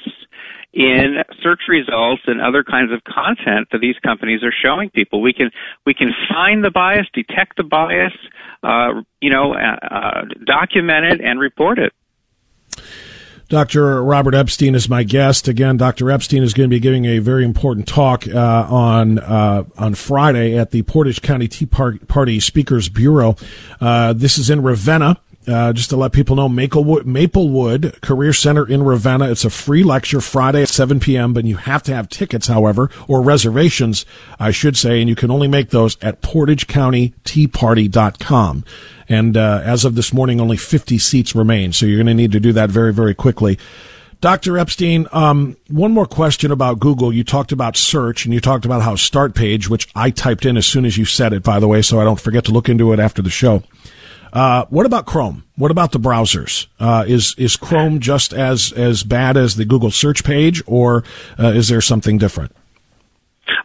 in 0.74 1.24
search 1.42 1.62
results 1.68 2.22
and 2.28 2.42
other 2.42 2.64
kinds 2.64 2.92
of 2.92 3.04
content 3.04 3.68
that 3.72 3.80
these 3.80 3.96
companies 4.04 4.44
are 4.44 4.54
showing 4.64 4.90
people. 4.90 5.22
We 5.22 5.34
can 5.34 5.52
we 5.86 5.94
can 5.94 6.10
find 6.30 6.64
the 6.64 6.72
bias, 6.72 7.08
detect 7.14 7.58
the 7.58 7.64
bias, 7.64 8.14
uh, 8.64 9.02
you 9.22 9.30
know, 9.30 9.54
uh, 9.54 9.78
uh 9.82 10.22
document 10.46 11.06
it 11.06 11.22
and 11.22 11.40
report 11.40 11.80
it. 11.80 11.94
Dr. 13.50 14.04
Robert 14.04 14.36
Epstein 14.36 14.76
is 14.76 14.88
my 14.88 15.02
guest. 15.02 15.48
Again, 15.48 15.76
Dr. 15.76 16.12
Epstein 16.12 16.44
is 16.44 16.54
going 16.54 16.70
to 16.70 16.74
be 16.74 16.80
giving 16.80 17.06
a 17.06 17.18
very 17.18 17.44
important 17.44 17.88
talk 17.88 18.28
uh, 18.28 18.68
on 18.70 19.18
uh, 19.18 19.64
on 19.76 19.96
Friday 19.96 20.56
at 20.56 20.70
the 20.70 20.84
Portage 20.84 21.24
County 21.24 21.48
Tea 21.48 21.66
Party 21.66 22.40
Speakers 22.40 22.90
Bureau. 22.90 23.36
Uh, 23.82 24.14
this 24.14 24.38
is 24.38 24.52
in 24.52 24.62
Ravenna. 24.62 25.20
Uh, 25.50 25.74
just 25.74 25.90
to 25.90 25.96
let 25.96 26.12
people 26.12 26.36
know, 26.36 26.48
Maplewood, 26.48 27.08
Maplewood 27.08 28.00
Career 28.02 28.34
Center 28.34 28.70
in 28.70 28.84
Ravenna. 28.84 29.32
It's 29.32 29.46
a 29.46 29.50
free 29.50 29.84
lecture 29.84 30.22
Friday 30.22 30.62
at 30.62 30.70
7 30.70 31.00
p.m., 31.00 31.34
but 31.34 31.46
you 31.46 31.56
have 31.56 31.82
to 31.84 31.96
have 31.96 32.08
tickets, 32.08 32.46
however, 32.46 32.92
or 33.08 33.24
reservations, 33.24 34.06
I 34.40 34.52
should 34.52 34.78
say, 34.78 35.00
and 35.00 35.10
you 35.10 35.16
can 35.16 35.32
only 35.32 35.48
make 35.48 35.72
those 35.72 35.98
at 36.04 36.22
portagecountyteaparty.com. 36.22 38.64
And 39.08 39.36
uh, 39.36 39.62
as 39.64 39.86
of 39.86 39.96
this 39.96 40.14
morning, 40.14 40.40
only 40.40 40.58
50 40.58 41.00
seats 41.00 41.34
remain, 41.34 41.74
so 41.74 41.88
you're 41.88 41.98
going 41.98 42.06
to 42.06 42.14
need 42.14 42.34
to 42.34 42.40
do 42.40 42.54
that 42.54 42.70
very, 42.70 42.94
very 42.94 43.16
quickly. 43.16 43.58
Dr. 44.22 44.60
Epstein, 44.60 45.08
um, 45.14 45.58
one 45.70 45.94
more 45.94 46.06
question 46.06 46.52
about 46.52 46.80
Google. 46.80 47.12
You 47.12 47.24
talked 47.24 47.52
about 47.52 47.76
search 47.76 48.26
and 48.26 48.34
you 48.34 48.42
talked 48.42 48.66
about 48.66 48.84
how 48.84 48.96
start 48.96 49.34
page, 49.34 49.68
which 49.68 49.88
I 49.96 50.12
typed 50.12 50.46
in 50.46 50.58
as 50.58 50.68
soon 50.68 50.86
as 50.86 50.96
you 50.98 51.06
said 51.06 51.34
it, 51.34 51.42
by 51.42 51.60
the 51.60 51.68
way, 51.68 51.82
so 51.82 52.00
I 52.00 52.04
don't 52.04 52.20
forget 52.20 52.46
to 52.46 52.52
look 52.52 52.70
into 52.70 52.94
it 52.94 53.00
after 53.00 53.24
the 53.24 53.32
show. 53.32 53.64
Uh, 54.32 54.66
what 54.70 54.86
about 54.86 55.06
Chrome? 55.06 55.44
What 55.56 55.72
about 55.72 55.92
the 55.92 56.00
browsers? 56.00 56.68
Uh, 56.80 57.06
is 57.08 57.36
is 57.38 57.58
Chrome 57.58 58.00
just 58.00 58.34
as 58.34 58.72
as 58.74 59.04
bad 59.04 59.38
as 59.38 59.56
the 59.56 59.66
Google 59.66 59.92
search 59.92 60.24
page, 60.24 60.62
or 60.68 61.04
uh, 61.40 61.48
is 61.48 61.70
there 61.70 61.82
something 61.82 62.18
different? 62.18 62.56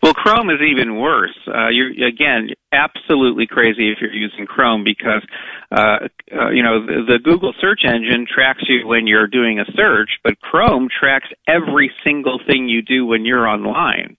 Well, 0.03 0.15
Chrome 0.15 0.51
is 0.51 0.61
even 0.61 0.97
worse. 1.01 1.37
Uh, 1.47 1.69
you're 1.69 1.91
again 2.07 2.51
absolutely 2.73 3.47
crazy 3.47 3.91
if 3.91 3.99
you're 4.01 4.13
using 4.13 4.47
Chrome 4.47 4.85
because 4.85 5.23
uh, 5.71 6.09
uh, 6.35 6.51
you 6.51 6.63
know 6.63 6.85
the, 6.85 7.05
the 7.07 7.19
Google 7.23 7.55
search 7.61 7.83
engine 7.85 8.27
tracks 8.33 8.63
you 8.69 8.87
when 8.87 9.07
you're 9.07 9.27
doing 9.27 9.59
a 9.59 9.65
search, 9.73 10.11
but 10.23 10.41
Chrome 10.41 10.89
tracks 10.89 11.29
every 11.47 11.91
single 12.05 12.41
thing 12.47 12.69
you 12.69 12.83
do 12.83 13.07
when 13.07 13.25
you're 13.25 13.47
online. 13.47 14.17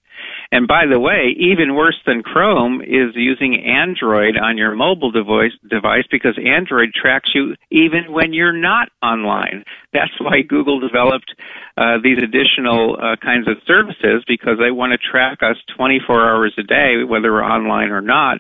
And 0.56 0.70
by 0.70 0.86
the 0.90 1.02
way, 1.02 1.36
even 1.38 1.76
worse 1.76 2.00
than 2.08 2.24
Chrome 2.24 2.80
is 2.80 3.12
using 3.14 3.62
Android 3.66 4.38
on 4.38 4.58
your 4.58 4.74
mobile 4.74 5.12
device, 5.12 5.52
device 5.70 6.06
because 6.10 6.40
Android 6.40 6.94
tracks 6.94 7.32
you 7.36 7.56
even 7.72 8.14
when 8.14 8.32
you're 8.32 8.56
not 8.56 8.88
online. 9.04 9.66
That's 9.92 10.18
why 10.18 10.44
Google 10.48 10.80
developed 10.80 11.36
uh, 11.76 11.98
these 12.02 12.20
additional 12.24 12.96
uh, 12.96 13.18
kinds 13.18 13.50
of 13.50 13.58
services 13.68 14.24
because 14.30 14.56
they 14.58 14.72
want 14.72 14.94
to 14.94 14.98
track 14.98 15.40
us 15.44 15.58
24 15.76 16.24
hours 16.24 16.54
a 16.58 16.64
day, 16.64 17.04
whether 17.04 17.34
we're 17.34 17.44
online 17.44 17.92
or 17.92 18.00
not. 18.00 18.40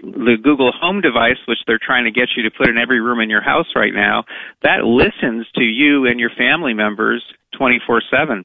The 0.00 0.36
Google 0.40 0.70
Home 0.70 1.00
device, 1.00 1.42
which 1.48 1.58
they're 1.66 1.82
trying 1.82 2.04
to 2.04 2.12
get 2.12 2.28
you 2.36 2.44
to 2.44 2.50
put 2.56 2.68
in 2.68 2.78
every 2.78 3.00
room 3.00 3.18
in 3.18 3.28
your 3.28 3.42
house 3.42 3.74
right 3.74 3.92
now, 3.92 4.22
that 4.62 4.84
listens 4.84 5.48
to 5.56 5.64
you 5.64 6.06
and 6.06 6.20
your 6.20 6.30
family 6.38 6.74
members 6.74 7.24
24 7.58 8.02
7. 8.08 8.44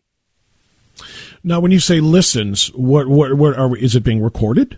Now, 1.43 1.60
when 1.60 1.71
you 1.71 1.80
say 1.80 1.99
listens, 1.99 2.67
what 2.73 3.08
what 3.08 3.34
what 3.34 3.58
are 3.58 3.75
is 3.75 3.95
it 3.95 4.04
being 4.04 4.21
recorded 4.21 4.77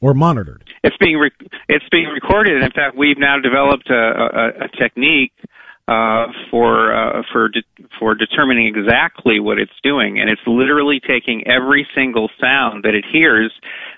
or 0.00 0.14
monitored? 0.14 0.64
It's 0.82 0.96
being 0.98 1.16
re- 1.16 1.30
it's 1.68 1.88
being 1.90 2.08
recorded. 2.08 2.62
In 2.62 2.70
fact, 2.72 2.96
we've 2.96 3.18
now 3.18 3.38
developed 3.38 3.88
a, 3.90 3.94
a, 3.94 4.64
a 4.64 4.68
technique 4.80 5.32
uh, 5.86 6.26
for 6.50 6.94
uh, 6.94 7.22
for 7.30 7.48
de- 7.48 7.62
for 7.98 8.14
determining 8.14 8.66
exactly 8.74 9.38
what 9.38 9.58
it's 9.58 9.72
doing, 9.82 10.18
and 10.18 10.30
it's 10.30 10.40
literally 10.46 11.00
taking 11.06 11.46
every 11.46 11.86
single 11.94 12.30
sound 12.40 12.84
that 12.84 12.94
it 12.94 13.04
hears 13.12 13.52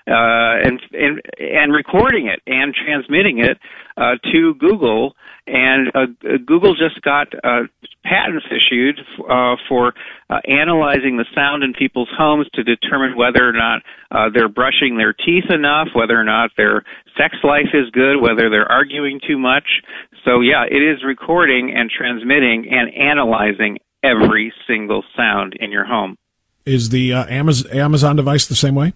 uh, 0.07 0.67
and, 0.67 0.81
and 0.91 1.21
and 1.39 1.71
recording 1.71 2.27
it 2.27 2.41
and 2.45 2.75
transmitting 2.75 3.39
it 3.39 3.57
uh, 3.95 4.15
to 4.31 4.53
Google. 4.55 5.15
And 5.47 5.87
uh, 5.95 6.07
Google 6.45 6.75
just 6.75 7.01
got 7.03 7.33
uh, 7.41 7.63
patents 8.03 8.45
issued 8.51 8.99
uh, 9.29 9.55
for 9.69 9.93
uh, 10.29 10.41
analyzing 10.45 11.15
the 11.15 11.25
sound 11.33 11.63
in 11.63 11.73
people's 11.73 12.09
homes 12.17 12.47
to 12.55 12.63
determine 12.63 13.15
whether 13.15 13.47
or 13.47 13.53
not 13.53 13.81
uh, 14.11 14.29
they're 14.33 14.49
brushing 14.49 14.97
their 14.97 15.13
teeth 15.13 15.49
enough, 15.49 15.87
whether 15.93 16.19
or 16.19 16.25
not 16.25 16.51
their 16.57 16.83
sex 17.17 17.35
life 17.43 17.71
is 17.73 17.89
good, 17.91 18.19
whether 18.19 18.49
they're 18.49 18.69
arguing 18.69 19.21
too 19.25 19.37
much. 19.37 19.81
So 20.27 20.41
yeah, 20.41 20.65
it 20.69 20.83
is 20.83 21.03
recording 21.05 21.73
and 21.73 21.89
transmitting 21.89 22.67
and 22.69 22.93
analyzing 22.93 23.77
every 24.03 24.51
single 24.67 25.03
sound 25.15 25.55
in 25.57 25.71
your 25.71 25.85
home. 25.85 26.17
Is 26.65 26.89
the 26.89 27.13
uh, 27.13 27.25
Amazon, 27.27 27.71
Amazon 27.71 28.15
device 28.17 28.45
the 28.45 28.55
same 28.55 28.75
way? 28.75 28.91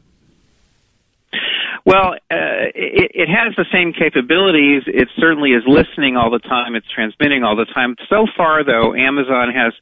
Well, 1.86 2.14
uh, 2.30 2.68
it, 2.76 3.12
it 3.16 3.30
has 3.30 3.56
the 3.56 3.66
same 3.72 3.94
capabilities. 3.94 4.84
It 4.88 5.08
certainly 5.18 5.52
is 5.52 5.64
listening 5.66 6.18
all 6.18 6.30
the 6.30 6.40
time. 6.40 6.76
It's 6.76 6.90
transmitting 6.94 7.44
all 7.44 7.56
the 7.56 7.66
time. 7.66 7.96
So 8.10 8.28
far, 8.36 8.66
though, 8.66 8.94
Amazon 8.94 9.54
has 9.56 9.74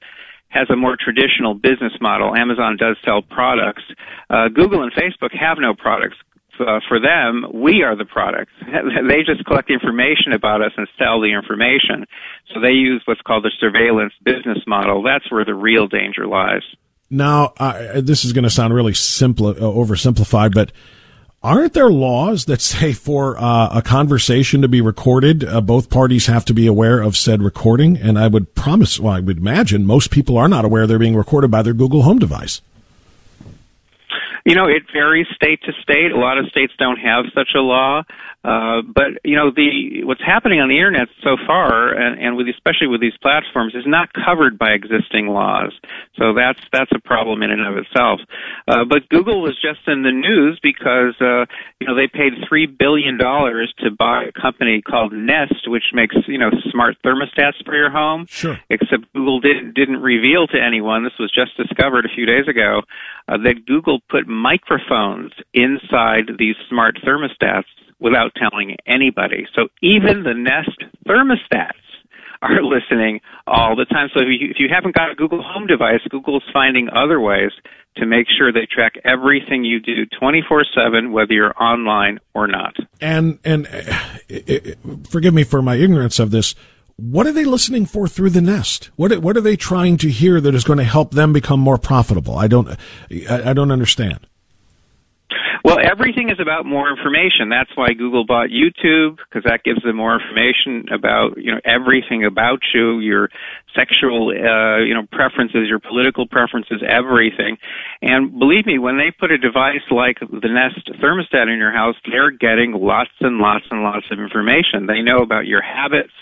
has 0.50 0.70
a 0.70 0.76
more 0.76 0.98
traditional 1.00 1.54
business 1.54 1.94
model. 2.02 2.36
Amazon 2.36 2.76
does 2.78 2.98
sell 3.06 3.22
products. 3.22 3.84
Uh, 4.30 4.50
Google 4.50 4.82
and 4.82 4.92
Facebook 4.94 5.34
have 5.34 5.58
no 5.60 5.74
products. 5.74 6.18
Uh, 6.60 6.80
for 6.88 7.00
them, 7.00 7.46
we 7.54 7.84
are 7.84 7.96
the 7.96 8.06
products. 8.06 8.52
they 8.62 9.24
just 9.26 9.46
collect 9.46 9.70
information 9.70 10.34
about 10.34 10.62
us 10.62 10.72
and 10.78 10.88
sell 10.98 11.22
the 11.22 11.34
information. 11.34 12.06
So 12.54 12.60
they 12.60 12.72
use 12.72 13.02
what's 13.06 13.22
called 13.22 13.44
the 13.44 13.52
surveillance 13.60 14.14
business 14.24 14.60
model. 14.68 15.02
That's 15.04 15.32
where 15.32 15.46
the 15.46 15.56
real 15.56 15.88
danger 15.88 16.28
lies. 16.28 16.64
Now, 17.10 17.54
this 17.96 18.24
is 18.24 18.34
going 18.34 18.44
to 18.44 18.50
sound 18.52 18.74
really 18.74 18.94
simple, 18.94 19.48
uh, 19.48 19.54
oversimplified, 19.56 20.54
but 20.54 20.72
Aren't 21.42 21.72
there 21.72 21.90
laws 21.90 22.46
that 22.46 22.60
say 22.60 22.92
for 22.92 23.38
uh, 23.42 23.70
a 23.74 23.82
conversation 23.82 24.62
to 24.62 24.68
be 24.68 24.82
recorded, 24.82 25.46
uh, 25.46 25.62
both 25.62 25.90
parties 25.90 26.26
have 26.26 26.44
to 26.46 26.54
be 26.54 26.68
aware 26.68 27.00
of 27.00 27.16
said 27.16 27.42
recording? 27.42 27.96
And 27.96 28.20
I 28.20 28.28
would 28.28 28.56
promise, 28.56 29.00
well, 29.00 29.14
I 29.14 29.22
would 29.22 29.38
imagine 29.38 29.86
most 29.86 30.12
people 30.12 30.38
are 30.38 30.50
not 30.50 30.66
aware 30.66 30.86
they're 30.86 31.00
being 31.00 31.16
recorded 31.16 31.50
by 31.50 31.62
their 31.62 31.74
Google 31.74 32.02
Home 32.02 32.20
device. 32.20 32.62
You 34.46 34.56
know, 34.56 34.66
it 34.66 34.84
varies 34.94 35.28
state 35.36 35.60
to 35.64 35.74
state. 35.82 36.12
A 36.12 36.18
lot 36.18 36.38
of 36.38 36.48
states 36.48 36.74
don't 36.78 36.98
have 36.98 37.26
such 37.36 37.50
a 37.56 37.60
law. 37.60 38.04
Uh, 38.44 38.82
but 38.82 39.20
you 39.26 39.36
know, 39.36 39.52
the 39.52 40.04
what's 40.06 40.24
happening 40.24 40.62
on 40.62 40.70
the 40.70 40.78
internet 40.78 41.10
so 41.22 41.36
far, 41.46 41.92
and, 41.92 42.22
and 42.22 42.38
with 42.38 42.48
especially 42.48 42.88
with 42.88 43.02
these 43.02 43.18
platforms, 43.22 43.76
is 43.76 43.84
not 43.86 44.10
covered 44.14 44.58
by 44.58 44.72
existing 44.72 45.28
laws. 45.28 45.74
So 46.16 46.34
that's 46.34 46.60
that's 46.72 46.92
a 46.96 47.00
problem 47.00 47.44
in 47.44 47.52
and 47.52 47.68
of 47.68 47.76
itself. 47.76 48.22
Uh, 48.66 48.86
but 48.88 49.10
Google 49.10 49.42
was 49.42 49.60
just 49.60 49.86
in 49.88 50.04
the 50.04 50.12
news 50.12 50.58
because 50.64 51.20
uh, 51.20 51.52
you 51.82 51.88
know 51.88 51.96
they 51.96 52.08
paid 52.08 52.32
three 52.48 52.66
billion 52.66 53.18
dollars 53.18 53.74
to 53.80 53.92
buy 53.92 54.24
a 54.24 54.32
company 54.32 54.82
called 54.82 55.12
Nest, 55.12 55.68
which 55.68 55.92
makes 55.92 56.16
you 56.28 56.38
know 56.38 56.50
smart 56.72 56.96
thermostats 57.04 57.60
for 57.66 57.76
your 57.76 57.92
home. 57.92 58.26
Sure. 58.30 58.58
Except 58.70 59.04
Google 59.12 59.42
didn't 59.42 59.74
didn't 59.74 60.02
reveal 60.02 60.48
to 60.48 60.58
anyone. 60.58 61.04
This 61.04 61.20
was 61.20 61.30
just 61.30 61.58
discovered 61.58 62.06
a 62.06 62.16
few 62.16 62.26
days 62.26 62.48
ago 62.48 62.84
uh, 63.28 63.36
that 63.44 63.66
Google 63.66 64.00
put 64.08 64.30
microphones 64.30 65.34
inside 65.54 66.32
these 66.40 66.56
smart 66.70 66.98
thermostats 67.06 67.68
without 68.00 68.32
telling 68.36 68.76
anybody. 68.88 69.46
So 69.56 69.68
even 69.82 70.24
the 70.24 70.34
Nest 70.34 70.84
thermostats 71.08 71.74
are 72.42 72.64
listening 72.64 73.20
all 73.48 73.76
the 73.76 73.86
time. 73.86 74.10
So 74.14 74.22
if 74.22 74.28
you, 74.30 74.50
if 74.50 74.58
you 74.60 74.68
haven't 74.74 74.96
got 74.96 75.12
a 75.12 75.16
Google 75.16 75.44
Home 75.44 75.68
device, 75.68 76.02
Google's 76.10 76.44
finding 76.54 76.90
other 76.90 77.20
ways 77.20 77.52
to 77.98 78.06
make 78.06 78.28
sure 78.38 78.52
they 78.52 78.68
track 78.72 78.94
everything 79.04 79.64
you 79.64 79.80
do 79.80 80.06
24/7 80.22 81.12
whether 81.12 81.34
you're 81.34 81.62
online 81.62 82.20
or 82.34 82.48
not. 82.48 82.76
And 83.02 83.40
and 83.44 83.68
uh, 83.68 85.02
forgive 85.10 85.34
me 85.34 85.44
for 85.44 85.62
my 85.62 85.76
ignorance 85.76 86.20
of 86.20 86.32
this. 86.32 86.56
What 86.96 87.28
are 87.28 87.32
they 87.32 87.46
listening 87.46 87.86
for 87.86 88.08
through 88.08 88.32
the 88.32 88.42
Nest? 88.42 88.92
What 88.96 89.18
what 89.20 89.38
are 89.38 89.42
they 89.42 89.56
trying 89.56 89.98
to 89.98 90.10
hear 90.10 90.40
that 90.40 90.54
is 90.54 90.64
going 90.64 90.80
to 90.80 90.86
help 90.86 91.12
them 91.12 91.34
become 91.34 91.60
more 91.60 91.78
profitable? 91.78 92.38
I 92.38 92.48
don't 92.48 92.70
I, 93.30 93.50
I 93.50 93.54
don't 93.54 93.72
understand. 93.72 94.28
Well, 95.64 95.78
everything 95.84 96.30
is 96.30 96.40
about 96.40 96.66
more 96.66 96.90
information. 96.90 97.50
That's 97.50 97.70
why 97.76 97.94
Google 97.94 98.26
bought 98.26 98.48
YouTube 98.50 99.18
because 99.18 99.44
that 99.44 99.64
gives 99.64 99.84
them 99.84 99.98
more 99.98 100.16
information 100.20 100.86
about 100.94 101.38
you 101.38 101.52
know 101.52 101.60
everything 101.66 102.24
about 102.24 102.60
you, 102.74 103.00
your 103.00 103.30
sexual 103.76 104.32
uh, 104.32 104.80
you 104.80 104.94
know 104.94 105.04
preferences, 105.12 105.68
your 105.68 105.80
political 105.80 106.28
preferences, 106.28 106.82
everything. 106.88 107.58
And 108.02 108.40
believe 108.40 108.66
me, 108.66 108.80
when 108.80 108.98
they 108.98 109.12
put 109.12 109.32
a 109.32 109.38
device 109.38 109.84
like 109.92 110.20
the 110.20 110.48
Nest 110.48 110.90
thermostat 111.04 111.52
in 111.52 111.60
your 111.60 111.74
house, 111.74 111.96
they're 112.10 112.32
getting 112.32 112.72
lots 112.72 113.12
and 113.20 113.38
lots 113.38 113.66
and 113.70 113.84
lots 113.84 114.06
of 114.12 114.20
information. 114.20 114.88
They 114.88 115.02
know 115.02 115.20
about 115.20 115.46
your 115.46 115.62
habits. 115.62 116.14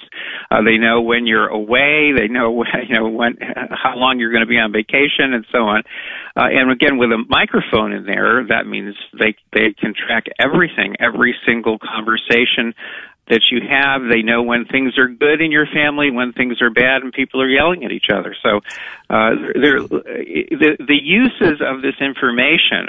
Uh, 0.50 0.64
they 0.64 0.78
know 0.78 1.02
when 1.02 1.28
you're 1.28 1.48
away. 1.48 2.12
They 2.16 2.28
know 2.28 2.64
you 2.88 2.96
know 2.96 3.10
when 3.10 3.38
how 3.70 3.96
long 3.96 4.20
you're 4.20 4.32
going 4.32 4.46
to 4.46 4.50
be 4.50 4.58
on 4.58 4.72
vacation 4.72 5.34
and 5.34 5.46
so 5.52 5.60
on. 5.60 5.84
Uh, 6.36 6.50
and 6.52 6.72
again, 6.72 6.98
with 6.98 7.12
a 7.12 7.24
microphone 7.30 7.92
in 7.94 8.06
there, 8.06 8.46
that 8.48 8.68
means 8.68 8.96
they 9.18 9.27
they 9.54 9.74
can 9.74 9.94
track 9.94 10.28
everything, 10.40 10.96
every 11.00 11.36
single 11.46 11.78
conversation 11.80 12.74
that 13.30 13.42
you 13.52 13.60
have. 13.68 14.02
They 14.10 14.22
know 14.22 14.42
when 14.44 14.66
things 14.66 14.98
are 14.98 15.08
good 15.08 15.42
in 15.42 15.52
your 15.52 15.68
family, 15.68 16.12
when 16.12 16.34
things 16.34 16.62
are 16.62 16.70
bad, 16.70 17.02
and 17.04 17.12
people 17.12 17.42
are 17.42 17.50
yelling 17.50 17.84
at 17.84 17.92
each 17.92 18.10
other. 18.14 18.36
So, 18.42 18.58
uh, 19.10 19.32
the 19.36 20.78
the 20.80 21.00
uses 21.02 21.62
of 21.62 21.82
this 21.82 21.96
information. 22.00 22.88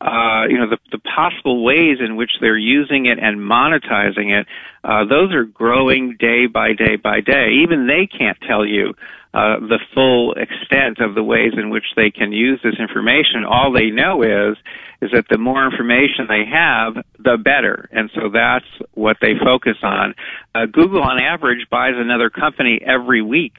Uh, 0.00 0.44
you 0.48 0.58
know 0.58 0.68
the, 0.68 0.76
the 0.90 0.98
possible 0.98 1.64
ways 1.64 1.98
in 2.04 2.16
which 2.16 2.32
they're 2.40 2.58
using 2.58 3.06
it 3.06 3.18
and 3.18 3.38
monetizing 3.38 4.38
it, 4.38 4.46
uh, 4.82 5.04
those 5.04 5.32
are 5.32 5.44
growing 5.44 6.16
day 6.18 6.46
by 6.46 6.74
day 6.74 6.96
by 6.96 7.20
day. 7.20 7.62
Even 7.62 7.86
they 7.86 8.06
can't 8.06 8.36
tell 8.46 8.66
you 8.66 8.92
uh, 9.34 9.58
the 9.58 9.80
full 9.92 10.32
extent 10.34 11.00
of 11.00 11.16
the 11.16 11.22
ways 11.22 11.52
in 11.56 11.68
which 11.68 11.84
they 11.96 12.10
can 12.10 12.30
use 12.32 12.60
this 12.62 12.76
information. 12.78 13.44
All 13.44 13.72
they 13.72 13.90
know 13.90 14.22
is 14.22 14.56
is 15.02 15.10
that 15.12 15.26
the 15.28 15.38
more 15.38 15.66
information 15.66 16.26
they 16.28 16.44
have, 16.50 16.94
the 17.18 17.36
better, 17.36 17.88
and 17.92 18.10
so 18.14 18.30
that's 18.32 18.64
what 18.94 19.16
they 19.20 19.32
focus 19.42 19.76
on. 19.82 20.14
Uh, 20.54 20.66
Google, 20.66 21.02
on 21.02 21.20
average, 21.20 21.66
buys 21.68 21.94
another 21.96 22.30
company 22.30 22.80
every 22.80 23.20
week. 23.20 23.56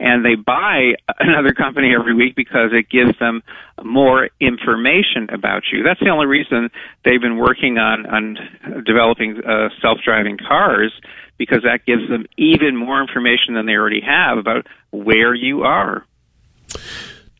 And 0.00 0.24
they 0.24 0.34
buy 0.34 0.92
another 1.18 1.52
company 1.52 1.92
every 1.98 2.14
week 2.14 2.36
because 2.36 2.70
it 2.72 2.88
gives 2.88 3.18
them 3.18 3.42
more 3.82 4.30
information 4.40 5.28
about 5.32 5.64
you. 5.72 5.82
That's 5.82 6.00
the 6.00 6.10
only 6.10 6.26
reason 6.26 6.70
they've 7.04 7.20
been 7.20 7.38
working 7.38 7.78
on 7.78 8.06
on 8.06 8.84
developing 8.84 9.42
uh, 9.44 9.68
self-driving 9.80 10.38
cars 10.38 10.92
because 11.36 11.62
that 11.62 11.86
gives 11.86 12.08
them 12.08 12.26
even 12.36 12.76
more 12.76 13.00
information 13.00 13.54
than 13.54 13.66
they 13.66 13.74
already 13.74 14.00
have 14.00 14.38
about 14.38 14.66
where 14.90 15.34
you 15.34 15.62
are. 15.62 16.04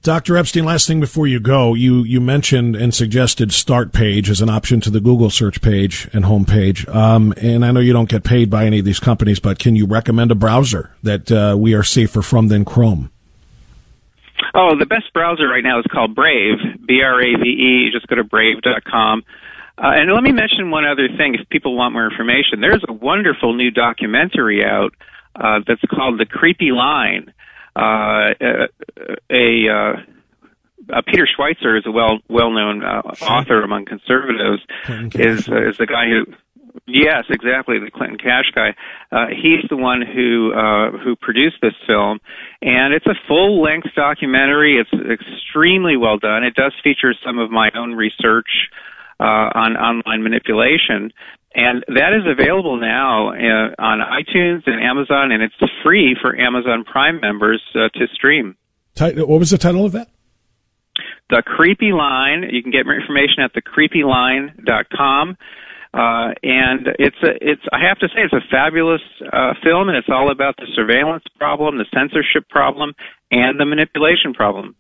Dr. 0.03 0.37
Epstein, 0.37 0.65
last 0.65 0.87
thing 0.87 1.01
before 1.01 1.27
you 1.27 1.41
go, 1.41 1.75
you, 1.75 2.05
you 2.05 2.21
mentioned 2.21 2.77
and 2.77 2.95
suggested 2.95 3.53
start 3.53 3.93
page 3.93 4.31
as 4.31 4.41
an 4.41 4.49
option 4.49 4.81
to 4.83 4.91
the 4.91 5.01
Google 5.01 5.29
search 5.29 5.61
page 5.61 6.09
and 6.13 6.25
home 6.25 6.45
page. 6.45 6.87
Um, 6.89 7.35
and 7.37 7.65
I 7.65 7.73
know 7.73 7.81
you 7.81 7.93
don't 7.93 8.09
get 8.09 8.23
paid 8.23 8.49
by 8.49 8.65
any 8.65 8.79
of 8.79 8.85
these 8.85 9.01
companies, 9.01 9.41
but 9.41 9.59
can 9.59 9.75
you 9.75 9.87
recommend 9.87 10.31
a 10.31 10.37
browser 10.37 10.93
that 11.03 11.33
uh, 11.33 11.57
we 11.59 11.75
are 11.75 11.83
safer 11.83 12.23
from 12.23 12.49
than 12.49 12.65
Chrome? 12.65 13.11
Oh, 14.55 14.79
the 14.79 14.87
best 14.87 15.13
browser 15.13 15.49
right 15.49 15.65
now 15.65 15.81
is 15.81 15.85
called 15.91 16.15
Brave, 16.15 16.59
B 16.87 17.03
R 17.03 17.21
A 17.21 17.35
V 17.37 17.49
E. 17.49 17.91
Just 17.93 18.07
go 18.07 18.17
to 18.17 18.25
brave.com. 18.25 19.25
Uh, 19.77 19.93
and 19.95 20.13
let 20.13 20.23
me 20.23 20.33
mention 20.33 20.71
one 20.71 20.85
other 20.85 21.09
thing 21.17 21.35
if 21.35 21.49
people 21.49 21.77
want 21.77 21.93
more 21.93 22.09
information. 22.09 22.61
There's 22.61 22.85
a 22.89 22.93
wonderful 22.93 23.55
new 23.55 23.71
documentary 23.71 24.65
out 24.65 24.95
uh, 25.37 25.61
that's 25.67 25.81
called 25.91 26.19
The 26.19 26.27
Creepy 26.27 26.73
Line. 26.73 27.33
Uh, 27.77 28.35
a, 29.31 29.69
uh, 29.69 29.93
uh, 30.93 31.03
Peter 31.07 31.27
Schweizer 31.27 31.79
is 31.79 31.85
a 31.87 31.91
well 31.91 32.19
well 32.29 32.51
known 32.51 32.83
uh, 32.83 33.03
author 33.23 33.63
among 33.63 33.85
conservatives. 33.85 34.63
Is 35.15 35.49
uh, 35.49 35.69
is 35.69 35.79
the 35.79 35.87
guy 35.87 36.07
who 36.09 36.33
Yes, 36.87 37.25
exactly. 37.29 37.79
The 37.79 37.91
Clinton 37.91 38.19
Cash 38.19 38.51
guy. 38.55 38.75
Uh, 39.11 39.27
he's 39.29 39.69
the 39.69 39.77
one 39.77 40.03
who 40.03 40.53
uh, 40.53 40.91
who 40.99 41.17
produced 41.17 41.57
this 41.61 41.75
film, 41.87 42.19
and 42.63 42.95
it's 42.95 43.07
a 43.07 43.15
full 43.27 43.61
length 43.63 43.89
documentary. 43.95 44.79
It's 44.81 44.91
extremely 44.93 45.97
well 45.97 46.19
done. 46.19 46.45
It 46.45 46.55
does 46.55 46.73
feature 46.83 47.15
some 47.25 47.39
of 47.39 47.51
my 47.51 47.71
own 47.75 47.93
research 47.93 48.49
uh, 49.21 49.51
on 49.55 49.77
online 49.77 50.23
manipulation. 50.23 51.13
And 51.59 51.85
that 51.89 52.15
is 52.15 52.23
available 52.25 52.79
now 52.79 53.31
uh, 53.31 53.75
on 53.83 53.99
iTunes 53.99 54.63
and 54.67 54.81
Amazon, 54.81 55.33
and 55.33 55.43
it's 55.43 55.57
free 55.83 56.17
for 56.23 56.39
Amazon 56.39 56.85
Prime 56.85 57.21
members 57.21 57.61
uh, 57.75 57.89
to 57.99 58.07
stream. 58.15 58.57
What 58.97 59.41
was 59.41 59.51
the 59.51 59.59
title 59.59 59.85
of 59.85 59.91
that? 59.91 60.07
The 61.31 61.43
Creepy 61.45 61.91
Line. 61.93 62.45
You 62.49 62.63
can 62.63 62.71
get 62.71 62.87
more 62.87 62.95
information 62.95 63.43
at 63.43 63.51
thecreepyline.com. 63.55 65.37
Uh, 65.93 66.31
and 66.45 66.95
it's 67.01 67.17
a, 67.25 67.35
it's 67.41 67.63
I 67.73 67.81
have 67.89 67.99
to 67.99 68.09
say 68.09 68.23
it's 68.23 68.33
a 68.33 68.47
fabulous 68.53 69.03
uh, 69.33 69.55
film, 69.65 69.89
and 69.89 69.97
it's 69.97 70.09
all 70.09 70.31
about 70.31 70.55
the 70.59 70.67
surveillance 70.77 71.25
problem, 71.39 71.79
the 71.79 71.87
censorship 71.93 72.49
problem, 72.49 72.93
and 73.33 73.59
the 73.59 73.65
manipulation 73.65 74.33
problem. 74.33 74.77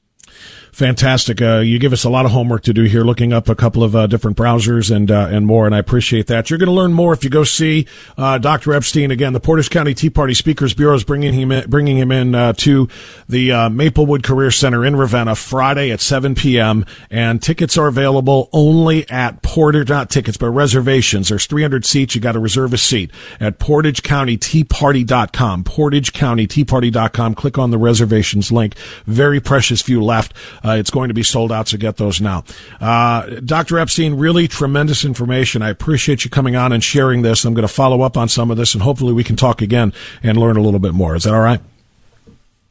Fantastic. 0.79 1.43
Uh, 1.43 1.59
you 1.59 1.81
give 1.81 1.93
us 1.93 2.05
a 2.05 2.09
lot 2.09 2.24
of 2.24 2.31
homework 2.31 2.62
to 2.62 2.72
do 2.72 2.85
here, 2.85 3.03
looking 3.03 3.33
up 3.33 3.49
a 3.49 3.57
couple 3.57 3.83
of 3.83 3.97
uh, 3.97 4.07
different 4.07 4.37
browsers 4.37 4.95
and 4.95 5.11
uh, 5.11 5.26
and 5.29 5.45
more, 5.45 5.66
and 5.66 5.74
I 5.74 5.81
appreciate 5.81 6.29
that. 6.29 6.51
You're 6.51 6.59
going 6.61 6.68
to 6.68 6.72
learn 6.72 6.93
more 6.93 7.12
if 7.12 7.24
you 7.24 7.31
go 7.31 7.43
see 7.43 7.89
uh, 8.16 8.39
Dr. 8.39 8.72
Epstein 8.72 9.11
again. 9.11 9.33
The 9.33 9.41
Portage 9.41 9.70
County 9.70 9.93
Tea 9.93 10.09
Party 10.09 10.35
Speakers 10.35 10.74
Bureau 10.74 10.95
is 10.95 11.03
bringing 11.03 11.35
him 11.35 11.51
in, 11.51 11.68
bringing 11.68 11.97
him 11.97 12.12
in 12.12 12.33
uh, 12.33 12.53
to 12.59 12.89
the 13.29 13.51
uh, 13.51 13.68
Maplewood 13.68 14.22
Career 14.22 14.53
Center 14.53 14.85
in 14.85 14.95
Ravenna 14.95 15.35
Friday 15.35 15.91
at 15.91 16.01
7 16.01 16.37
p.m. 16.37 16.87
and 17.11 17.43
tickets 17.43 17.76
are 17.76 17.89
available 17.89 18.49
only 18.53 19.11
at 19.11 19.43
Porter 19.43 19.85
not 19.85 20.11
tickets 20.11 20.37
but 20.37 20.51
reservations. 20.51 21.31
There's 21.31 21.47
300 21.47 21.87
seats. 21.87 22.14
You 22.14 22.20
got 22.20 22.33
to 22.33 22.39
reserve 22.39 22.72
a 22.72 22.79
seat 22.79 23.11
at 23.41 23.59
PortageCountyTeaParty.com. 23.59 25.64
PortageCountyTeaParty.com. 25.64 27.35
Click 27.35 27.59
on 27.59 27.72
the 27.72 27.79
reservations 27.79 28.53
link. 28.53 28.76
Very 29.07 29.41
precious 29.41 29.83
few 29.83 30.05
left. 30.05 30.35
Uh, 30.69 30.77
it's 30.77 30.91
going 30.91 31.09
to 31.09 31.14
be 31.14 31.23
sold 31.23 31.51
out, 31.51 31.69
so 31.69 31.79
get 31.79 31.97
those 31.97 32.21
now. 32.21 32.45
Uh, 32.81 33.41
Dr. 33.41 33.79
Epstein, 33.79 34.14
really 34.14 34.47
tremendous 34.47 35.05
information. 35.05 35.62
I 35.62 35.71
appreciate 35.71 36.25
you 36.25 36.31
coming 36.31 36.57
on 36.57 36.73
and 36.73 36.85
sharing 36.85 37.23
this. 37.23 37.45
I'm 37.47 37.55
going 37.55 37.66
to 37.66 37.73
follow 37.73 38.03
up 38.03 38.19
on 38.19 38.29
some 38.29 38.51
of 38.51 38.59
this, 38.59 38.75
and 38.75 38.83
hopefully 38.83 39.14
we 39.14 39.25
can 39.25 39.37
talk 39.37 39.62
again 39.62 39.95
and 40.23 40.37
learn 40.37 40.59
a 40.59 40.61
little 40.61 40.81
bit 40.81 40.93
more. 40.93 41.16
Is 41.16 41.25
that 41.25 41.33
all 41.33 41.41
right? 41.41 41.61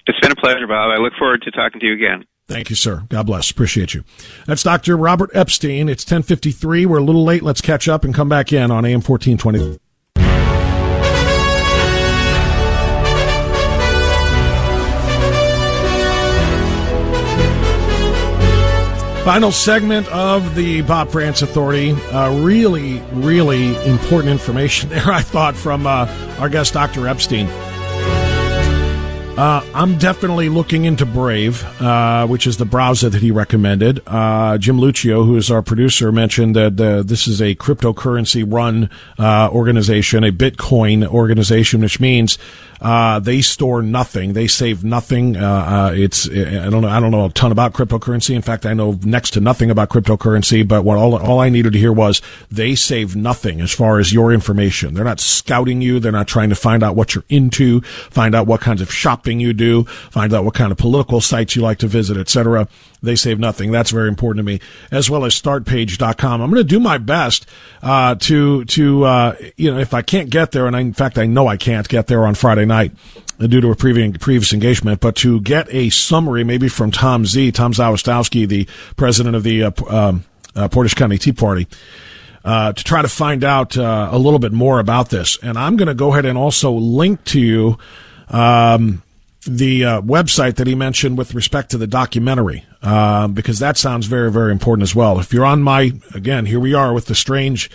It's 0.06 0.20
been 0.20 0.32
a 0.32 0.36
pleasure, 0.36 0.68
Bob. 0.68 0.91
I 0.91 0.98
look 0.98 1.14
forward 1.18 1.41
to 1.41 1.52
talking 1.52 1.80
to 1.80 1.86
you 1.88 1.93
again. 1.93 2.26
Thank 2.48 2.70
you, 2.70 2.76
sir. 2.76 3.04
God 3.10 3.26
bless. 3.26 3.52
Appreciate 3.52 3.93
you. 3.93 4.04
That's 4.45 4.64
Dr. 4.64 4.95
Robert 4.95 5.32
Epstein. 5.34 5.89
It's 5.89 6.06
1053. 6.06 6.86
We're 6.86 6.98
a 6.98 7.04
little 7.04 7.26
late. 7.26 7.43
Let's 7.43 7.60
catch 7.60 7.89
up 7.89 8.06
and 8.06 8.14
come 8.14 8.30
back 8.30 8.54
in 8.54 8.72
on 8.72 8.86
AM 8.86 9.02
1420. 9.02 9.80
Final 19.28 19.52
segment 19.52 20.08
of 20.08 20.56
the 20.56 20.84
Bob 20.84 21.10
Frantz 21.10 21.42
Authority. 21.42 21.92
Uh, 21.92 22.32
really, 22.40 23.00
really 23.12 23.76
important 23.86 24.32
information 24.32 24.88
there, 24.90 25.12
I 25.12 25.22
thought, 25.22 25.54
from 25.54 25.86
uh, 25.86 26.08
our 26.40 26.48
guest, 26.48 26.72
Dr. 26.72 27.10
Epstein. 27.10 27.50
Uh, 29.38 29.64
I'm 29.76 30.00
definitely 30.00 30.50
looking 30.50 30.86
into 30.86 31.06
Brave, 31.06 31.64
uh, 31.80 32.26
which 32.26 32.48
is 32.48 32.58
the 32.58 32.66
browser 32.66 33.08
that 33.08 33.22
he 33.22 33.30
recommended. 33.30 34.02
Uh, 34.08 34.58
Jim 34.58 34.80
Lucio, 34.80 35.26
who 35.26 35.36
is 35.38 35.52
our 35.52 35.62
producer, 35.62 36.12
mentioned 36.12 36.56
that 36.56 36.82
uh, 36.82 37.04
this 37.04 37.28
is 37.28 37.40
a 37.40 37.54
cryptocurrency 37.54 38.44
run 38.52 38.90
uh, 39.20 39.48
organization, 39.52 40.24
a 40.24 40.32
Bitcoin 40.32 41.06
organization, 41.06 41.82
which 41.82 42.00
means 42.00 42.40
uh, 42.82 43.20
they 43.20 43.42
store 43.42 43.84
nothing. 43.84 44.34
They 44.34 44.48
save 44.48 44.84
nothing. 44.84 45.36
It's 45.36 46.28
I 46.28 46.70
don't 46.72 46.82
know. 46.82 46.88
I 46.88 47.00
don't 47.00 47.12
know 47.12 47.26
a 47.26 47.30
ton 47.30 47.52
about 47.52 47.74
cryptocurrency. 47.74 48.36
In 48.36 48.42
fact, 48.42 48.66
I 48.66 48.74
know 48.74 48.98
next 49.04 49.32
to 49.32 49.40
nothing 49.40 49.70
about 49.70 49.90
cryptocurrency. 49.90 50.68
But 50.68 50.84
what 50.84 50.98
all 50.98 51.16
all 51.16 51.40
I 51.40 51.50
needed 51.50 51.74
to 51.74 51.80
hear 51.80 51.94
was 51.94 52.24
they 52.50 52.74
save 52.74 53.16
nothing 53.16 53.62
as 53.62 53.72
far 53.72 54.00
as 54.00 54.12
your 54.12 54.34
information. 54.34 54.96
They're 54.96 55.04
not 55.04 55.20
scouting 55.20 55.80
you. 55.82 56.00
They're 56.00 56.12
not 56.12 56.28
trying 56.28 56.50
to 56.50 56.56
find 56.56 56.82
out 56.82 56.96
what 56.96 57.14
you're 57.14 57.24
into, 57.30 57.82
find 57.82 58.34
out 58.34 58.48
what 58.48 58.62
kinds 58.62 58.82
of 58.82 58.92
shopping 59.28 59.40
you 59.40 59.54
do, 59.54 59.84
find 59.84 60.34
out 60.34 60.46
what 60.46 60.54
kind 60.54 60.72
of 60.72 60.78
political 60.78 61.20
sites 61.22 61.56
you 61.56 61.62
like 61.62 61.80
to 61.80 61.88
visit, 61.88 62.18
etc. 62.18 62.68
They 63.02 63.16
save 63.16 63.40
nothing. 63.40 63.72
That's 63.72 63.92
very 63.92 64.08
important 64.08 64.40
to 64.40 64.44
me, 64.44 64.60
as 64.92 65.10
well 65.10 65.26
as 65.26 65.40
startpage.com. 65.40 66.42
I'm 66.42 66.50
going 66.50 66.64
to 66.64 66.68
do 66.68 66.80
my 66.80 66.98
best 66.98 67.46
uh, 67.84 68.16
to 68.16 68.64
to 68.66 69.04
uh, 69.04 69.36
you 69.58 69.72
know 69.72 69.80
if 69.80 69.94
I 69.94 70.02
can't 70.02 70.30
get 70.30 70.52
there, 70.52 70.66
and 70.66 70.76
I, 70.76 70.80
in 70.80 70.94
fact 70.94 71.18
I 71.18 71.26
know 71.26 71.48
I 71.48 71.58
can't 71.58 71.88
get 71.88 72.08
there 72.08 72.26
on 72.26 72.36
Friday 72.36 72.66
night 72.66 72.94
due 73.40 73.62
to 73.62 73.70
a 73.70 73.76
previous, 73.76 74.18
previous 74.18 74.54
engagement, 74.54 75.00
but 75.00 75.16
to 75.18 75.42
get 75.42 75.68
a 75.74 75.90
summary 75.90 76.44
maybe 76.44 76.70
from 76.70 76.90
Tom 76.90 77.26
Z, 77.26 77.52
Tom 77.52 77.74
Zawistowski, 77.74 78.48
the 78.48 78.68
president 78.96 79.36
of 79.36 79.44
the 79.44 79.64
uh, 79.64 79.72
um, 79.90 80.24
uh, 80.56 80.68
Portage 80.70 80.96
County 80.96 81.18
Tea 81.18 81.34
Party. 81.34 81.68
Uh, 82.46 82.72
to 82.72 82.82
try 82.82 83.02
to 83.02 83.10
find 83.10 83.44
out 83.44 83.78
uh, 83.78 84.08
a 84.10 84.18
little 84.18 84.40
bit 84.40 84.54
more 84.54 84.80
about 84.80 85.10
this. 85.10 85.38
And 85.44 85.58
I'm 85.58 85.76
going 85.76 85.90
to 85.90 85.94
go 85.94 86.14
ahead 86.14 86.24
and 86.24 86.38
also 86.38 86.72
link 86.72 87.26
to 87.26 87.42
you 87.42 87.78
um, 88.30 89.04
the 89.48 89.86
uh, 89.86 90.02
website 90.02 90.56
that 90.56 90.68
he 90.68 90.76
mentioned 90.76 91.18
with 91.18 91.34
respect 91.34 91.72
to 91.72 91.78
the 91.78 91.88
documentary. 91.88 92.66
uh, 92.82 93.28
because 93.28 93.60
that 93.60 93.78
sounds 93.78 94.06
very, 94.06 94.32
very 94.32 94.52
important 94.52 94.84
as 94.84 94.95
well. 94.95 95.20
If 95.20 95.34
you're 95.34 95.45
on 95.45 95.62
my, 95.62 95.91
again, 96.14 96.45
here 96.45 96.60
we 96.60 96.74
are 96.74 96.93
with 96.93 97.08
the 97.08 97.16
strange, 97.16 97.70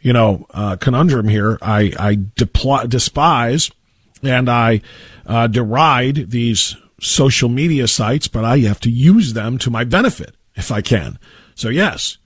you 0.00 0.12
know, 0.12 0.46
uh, 0.52 0.76
conundrum 0.76 1.28
here. 1.28 1.58
I, 1.60 1.92
I 1.98 2.14
depl- 2.16 2.88
despise 2.88 3.70
and 4.22 4.48
I 4.48 4.80
uh, 5.26 5.46
deride 5.46 6.30
these 6.30 6.76
social 7.00 7.48
media 7.48 7.86
sites, 7.86 8.28
but 8.28 8.44
I 8.44 8.58
have 8.60 8.80
to 8.80 8.90
use 8.90 9.34
them 9.34 9.58
to 9.58 9.70
my 9.70 9.84
benefit 9.84 10.34
if 10.54 10.72
I 10.72 10.80
can. 10.80 11.18
So 11.54 11.68
yes, 11.68 12.18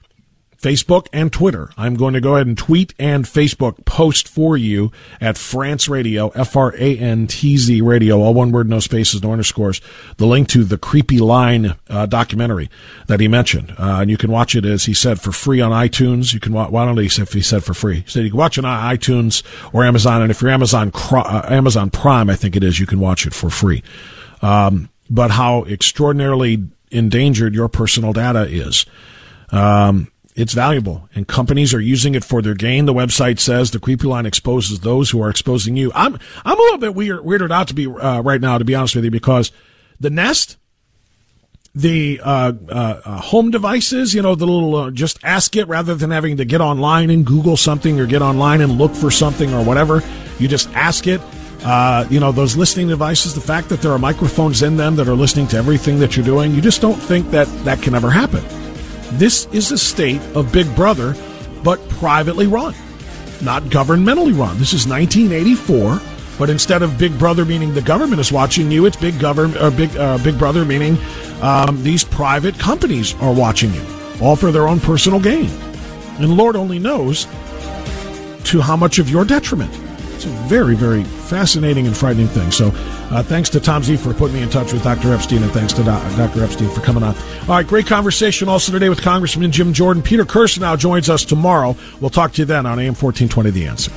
Facebook 0.60 1.06
and 1.12 1.32
Twitter. 1.32 1.70
I'm 1.76 1.94
going 1.94 2.14
to 2.14 2.20
go 2.20 2.34
ahead 2.34 2.46
and 2.46 2.56
tweet 2.56 2.92
and 2.98 3.24
Facebook 3.24 3.84
post 3.86 4.28
for 4.28 4.56
you 4.56 4.92
at 5.20 5.38
Frantz 5.38 5.88
Radio, 5.88 6.28
F-R-A-N-T-Z 6.30 7.80
Radio, 7.80 8.20
all 8.20 8.34
one 8.34 8.52
word, 8.52 8.68
no 8.68 8.78
spaces, 8.78 9.22
no 9.22 9.32
underscores, 9.32 9.80
the 10.18 10.26
link 10.26 10.48
to 10.48 10.64
the 10.64 10.76
Creepy 10.76 11.18
Line 11.18 11.76
uh, 11.88 12.06
documentary 12.06 12.68
that 13.06 13.20
he 13.20 13.28
mentioned. 13.28 13.74
Uh, 13.78 13.98
and 14.02 14.10
you 14.10 14.18
can 14.18 14.30
watch 14.30 14.54
it, 14.54 14.66
as 14.66 14.84
he 14.84 14.92
said, 14.92 15.20
for 15.20 15.32
free 15.32 15.60
on 15.62 15.72
iTunes. 15.72 16.34
You 16.34 16.40
can, 16.40 16.52
why 16.52 16.84
don't 16.84 16.98
he 16.98 17.08
say 17.08 17.22
if 17.22 17.32
he 17.32 17.40
said 17.40 17.64
for 17.64 17.72
free? 17.72 18.00
He 18.00 18.10
said 18.10 18.24
you 18.24 18.30
can 18.30 18.38
watch 18.38 18.58
it 18.58 18.64
on 18.64 18.96
iTunes 18.96 19.42
or 19.72 19.84
Amazon. 19.84 20.20
And 20.20 20.30
if 20.30 20.42
you're 20.42 20.50
Amazon, 20.50 20.92
uh, 20.94 21.46
Amazon 21.48 21.88
Prime, 21.90 22.28
I 22.28 22.36
think 22.36 22.54
it 22.54 22.62
is, 22.62 22.78
you 22.78 22.86
can 22.86 23.00
watch 23.00 23.26
it 23.26 23.32
for 23.32 23.48
free. 23.48 23.82
Um, 24.42 24.90
but 25.08 25.30
how 25.30 25.64
extraordinarily 25.64 26.68
endangered 26.90 27.54
your 27.54 27.68
personal 27.68 28.12
data 28.12 28.42
is. 28.42 28.84
Um, 29.50 30.10
it's 30.36 30.52
valuable, 30.52 31.08
and 31.14 31.26
companies 31.26 31.74
are 31.74 31.80
using 31.80 32.14
it 32.14 32.24
for 32.24 32.40
their 32.40 32.54
gain. 32.54 32.84
The 32.84 32.94
website 32.94 33.40
says 33.40 33.70
the 33.70 33.80
creepy 33.80 34.06
line 34.06 34.26
exposes 34.26 34.80
those 34.80 35.10
who 35.10 35.20
are 35.22 35.28
exposing 35.28 35.76
you. 35.76 35.90
I'm 35.94 36.18
I'm 36.44 36.58
a 36.58 36.62
little 36.62 36.78
bit 36.78 36.94
weird, 36.94 37.20
weirded 37.20 37.50
out 37.50 37.68
to 37.68 37.74
be 37.74 37.86
uh, 37.86 38.20
right 38.20 38.40
now, 38.40 38.56
to 38.56 38.64
be 38.64 38.74
honest 38.74 38.94
with 38.94 39.04
you, 39.04 39.10
because 39.10 39.50
the 39.98 40.08
Nest, 40.10 40.56
the 41.74 42.20
uh, 42.22 42.52
uh, 42.68 43.20
home 43.20 43.50
devices, 43.50 44.14
you 44.14 44.22
know, 44.22 44.36
the 44.36 44.46
little 44.46 44.76
uh, 44.76 44.90
just 44.92 45.18
ask 45.24 45.56
it 45.56 45.66
rather 45.66 45.96
than 45.96 46.12
having 46.12 46.36
to 46.36 46.44
get 46.44 46.60
online 46.60 47.10
and 47.10 47.26
Google 47.26 47.56
something 47.56 47.98
or 47.98 48.06
get 48.06 48.22
online 48.22 48.60
and 48.60 48.78
look 48.78 48.94
for 48.94 49.10
something 49.10 49.52
or 49.52 49.64
whatever. 49.64 50.02
You 50.38 50.46
just 50.46 50.68
ask 50.70 51.06
it. 51.06 51.20
Uh, 51.62 52.06
you 52.08 52.20
know, 52.20 52.32
those 52.32 52.56
listening 52.56 52.88
devices, 52.88 53.34
the 53.34 53.40
fact 53.40 53.68
that 53.68 53.82
there 53.82 53.92
are 53.92 53.98
microphones 53.98 54.62
in 54.62 54.78
them 54.78 54.96
that 54.96 55.08
are 55.08 55.14
listening 55.14 55.46
to 55.48 55.58
everything 55.58 55.98
that 55.98 56.16
you're 56.16 56.24
doing, 56.24 56.54
you 56.54 56.62
just 56.62 56.80
don't 56.80 56.94
think 56.94 57.30
that 57.32 57.46
that 57.64 57.82
can 57.82 57.94
ever 57.94 58.10
happen. 58.10 58.42
This 59.12 59.46
is 59.46 59.72
a 59.72 59.78
state 59.78 60.20
of 60.34 60.52
Big 60.52 60.72
Brother, 60.76 61.14
but 61.64 61.80
privately 61.88 62.46
run, 62.46 62.74
not 63.42 63.62
governmentally 63.64 64.36
run. 64.38 64.56
This 64.58 64.72
is 64.72 64.86
1984, 64.86 66.00
but 66.38 66.48
instead 66.48 66.82
of 66.82 66.96
Big 66.96 67.18
Brother 67.18 67.44
meaning 67.44 67.74
the 67.74 67.82
government 67.82 68.20
is 68.20 68.30
watching 68.30 68.70
you, 68.70 68.86
it's 68.86 68.96
Big 68.96 69.18
Government 69.18 69.56
or 69.56 69.66
uh, 69.66 69.70
Big 69.70 69.96
uh, 69.96 70.18
Big 70.18 70.38
Brother 70.38 70.64
meaning 70.64 70.96
um, 71.42 71.82
these 71.82 72.04
private 72.04 72.58
companies 72.58 73.14
are 73.16 73.34
watching 73.34 73.74
you, 73.74 73.84
all 74.22 74.36
for 74.36 74.52
their 74.52 74.68
own 74.68 74.78
personal 74.78 75.18
gain, 75.18 75.50
and 76.18 76.36
Lord 76.36 76.54
only 76.54 76.78
knows 76.78 77.26
to 78.44 78.60
how 78.60 78.76
much 78.76 78.98
of 78.98 79.10
your 79.10 79.24
detriment. 79.24 79.72
It's 80.20 80.26
a 80.26 80.48
very, 80.48 80.74
very 80.74 81.02
fascinating 81.02 81.86
and 81.86 81.96
frightening 81.96 82.28
thing. 82.28 82.50
So, 82.50 82.72
uh, 83.10 83.22
thanks 83.22 83.48
to 83.50 83.58
Tom 83.58 83.82
Z 83.82 83.96
for 83.96 84.12
putting 84.12 84.36
me 84.36 84.42
in 84.42 84.50
touch 84.50 84.70
with 84.70 84.82
Dr. 84.82 85.14
Epstein, 85.14 85.42
and 85.42 85.50
thanks 85.50 85.72
to 85.72 85.82
Dr. 85.82 86.44
Epstein 86.44 86.68
for 86.68 86.82
coming 86.82 87.02
on. 87.02 87.14
All 87.14 87.48
right, 87.48 87.66
great 87.66 87.86
conversation 87.86 88.46
also 88.46 88.70
today 88.70 88.90
with 88.90 89.00
Congressman 89.00 89.50
Jim 89.50 89.72
Jordan. 89.72 90.02
Peter 90.02 90.26
Kirsanow 90.26 90.78
joins 90.78 91.08
us 91.08 91.24
tomorrow. 91.24 91.74
We'll 92.02 92.10
talk 92.10 92.32
to 92.32 92.42
you 92.42 92.44
then 92.44 92.66
on 92.66 92.78
AM 92.78 92.94
1420 92.94 93.50
The 93.50 93.66
Answer. 93.66 93.92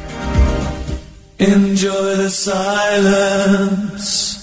Enjoy 1.39 2.15
the 2.15 2.29
silence. 2.29 4.42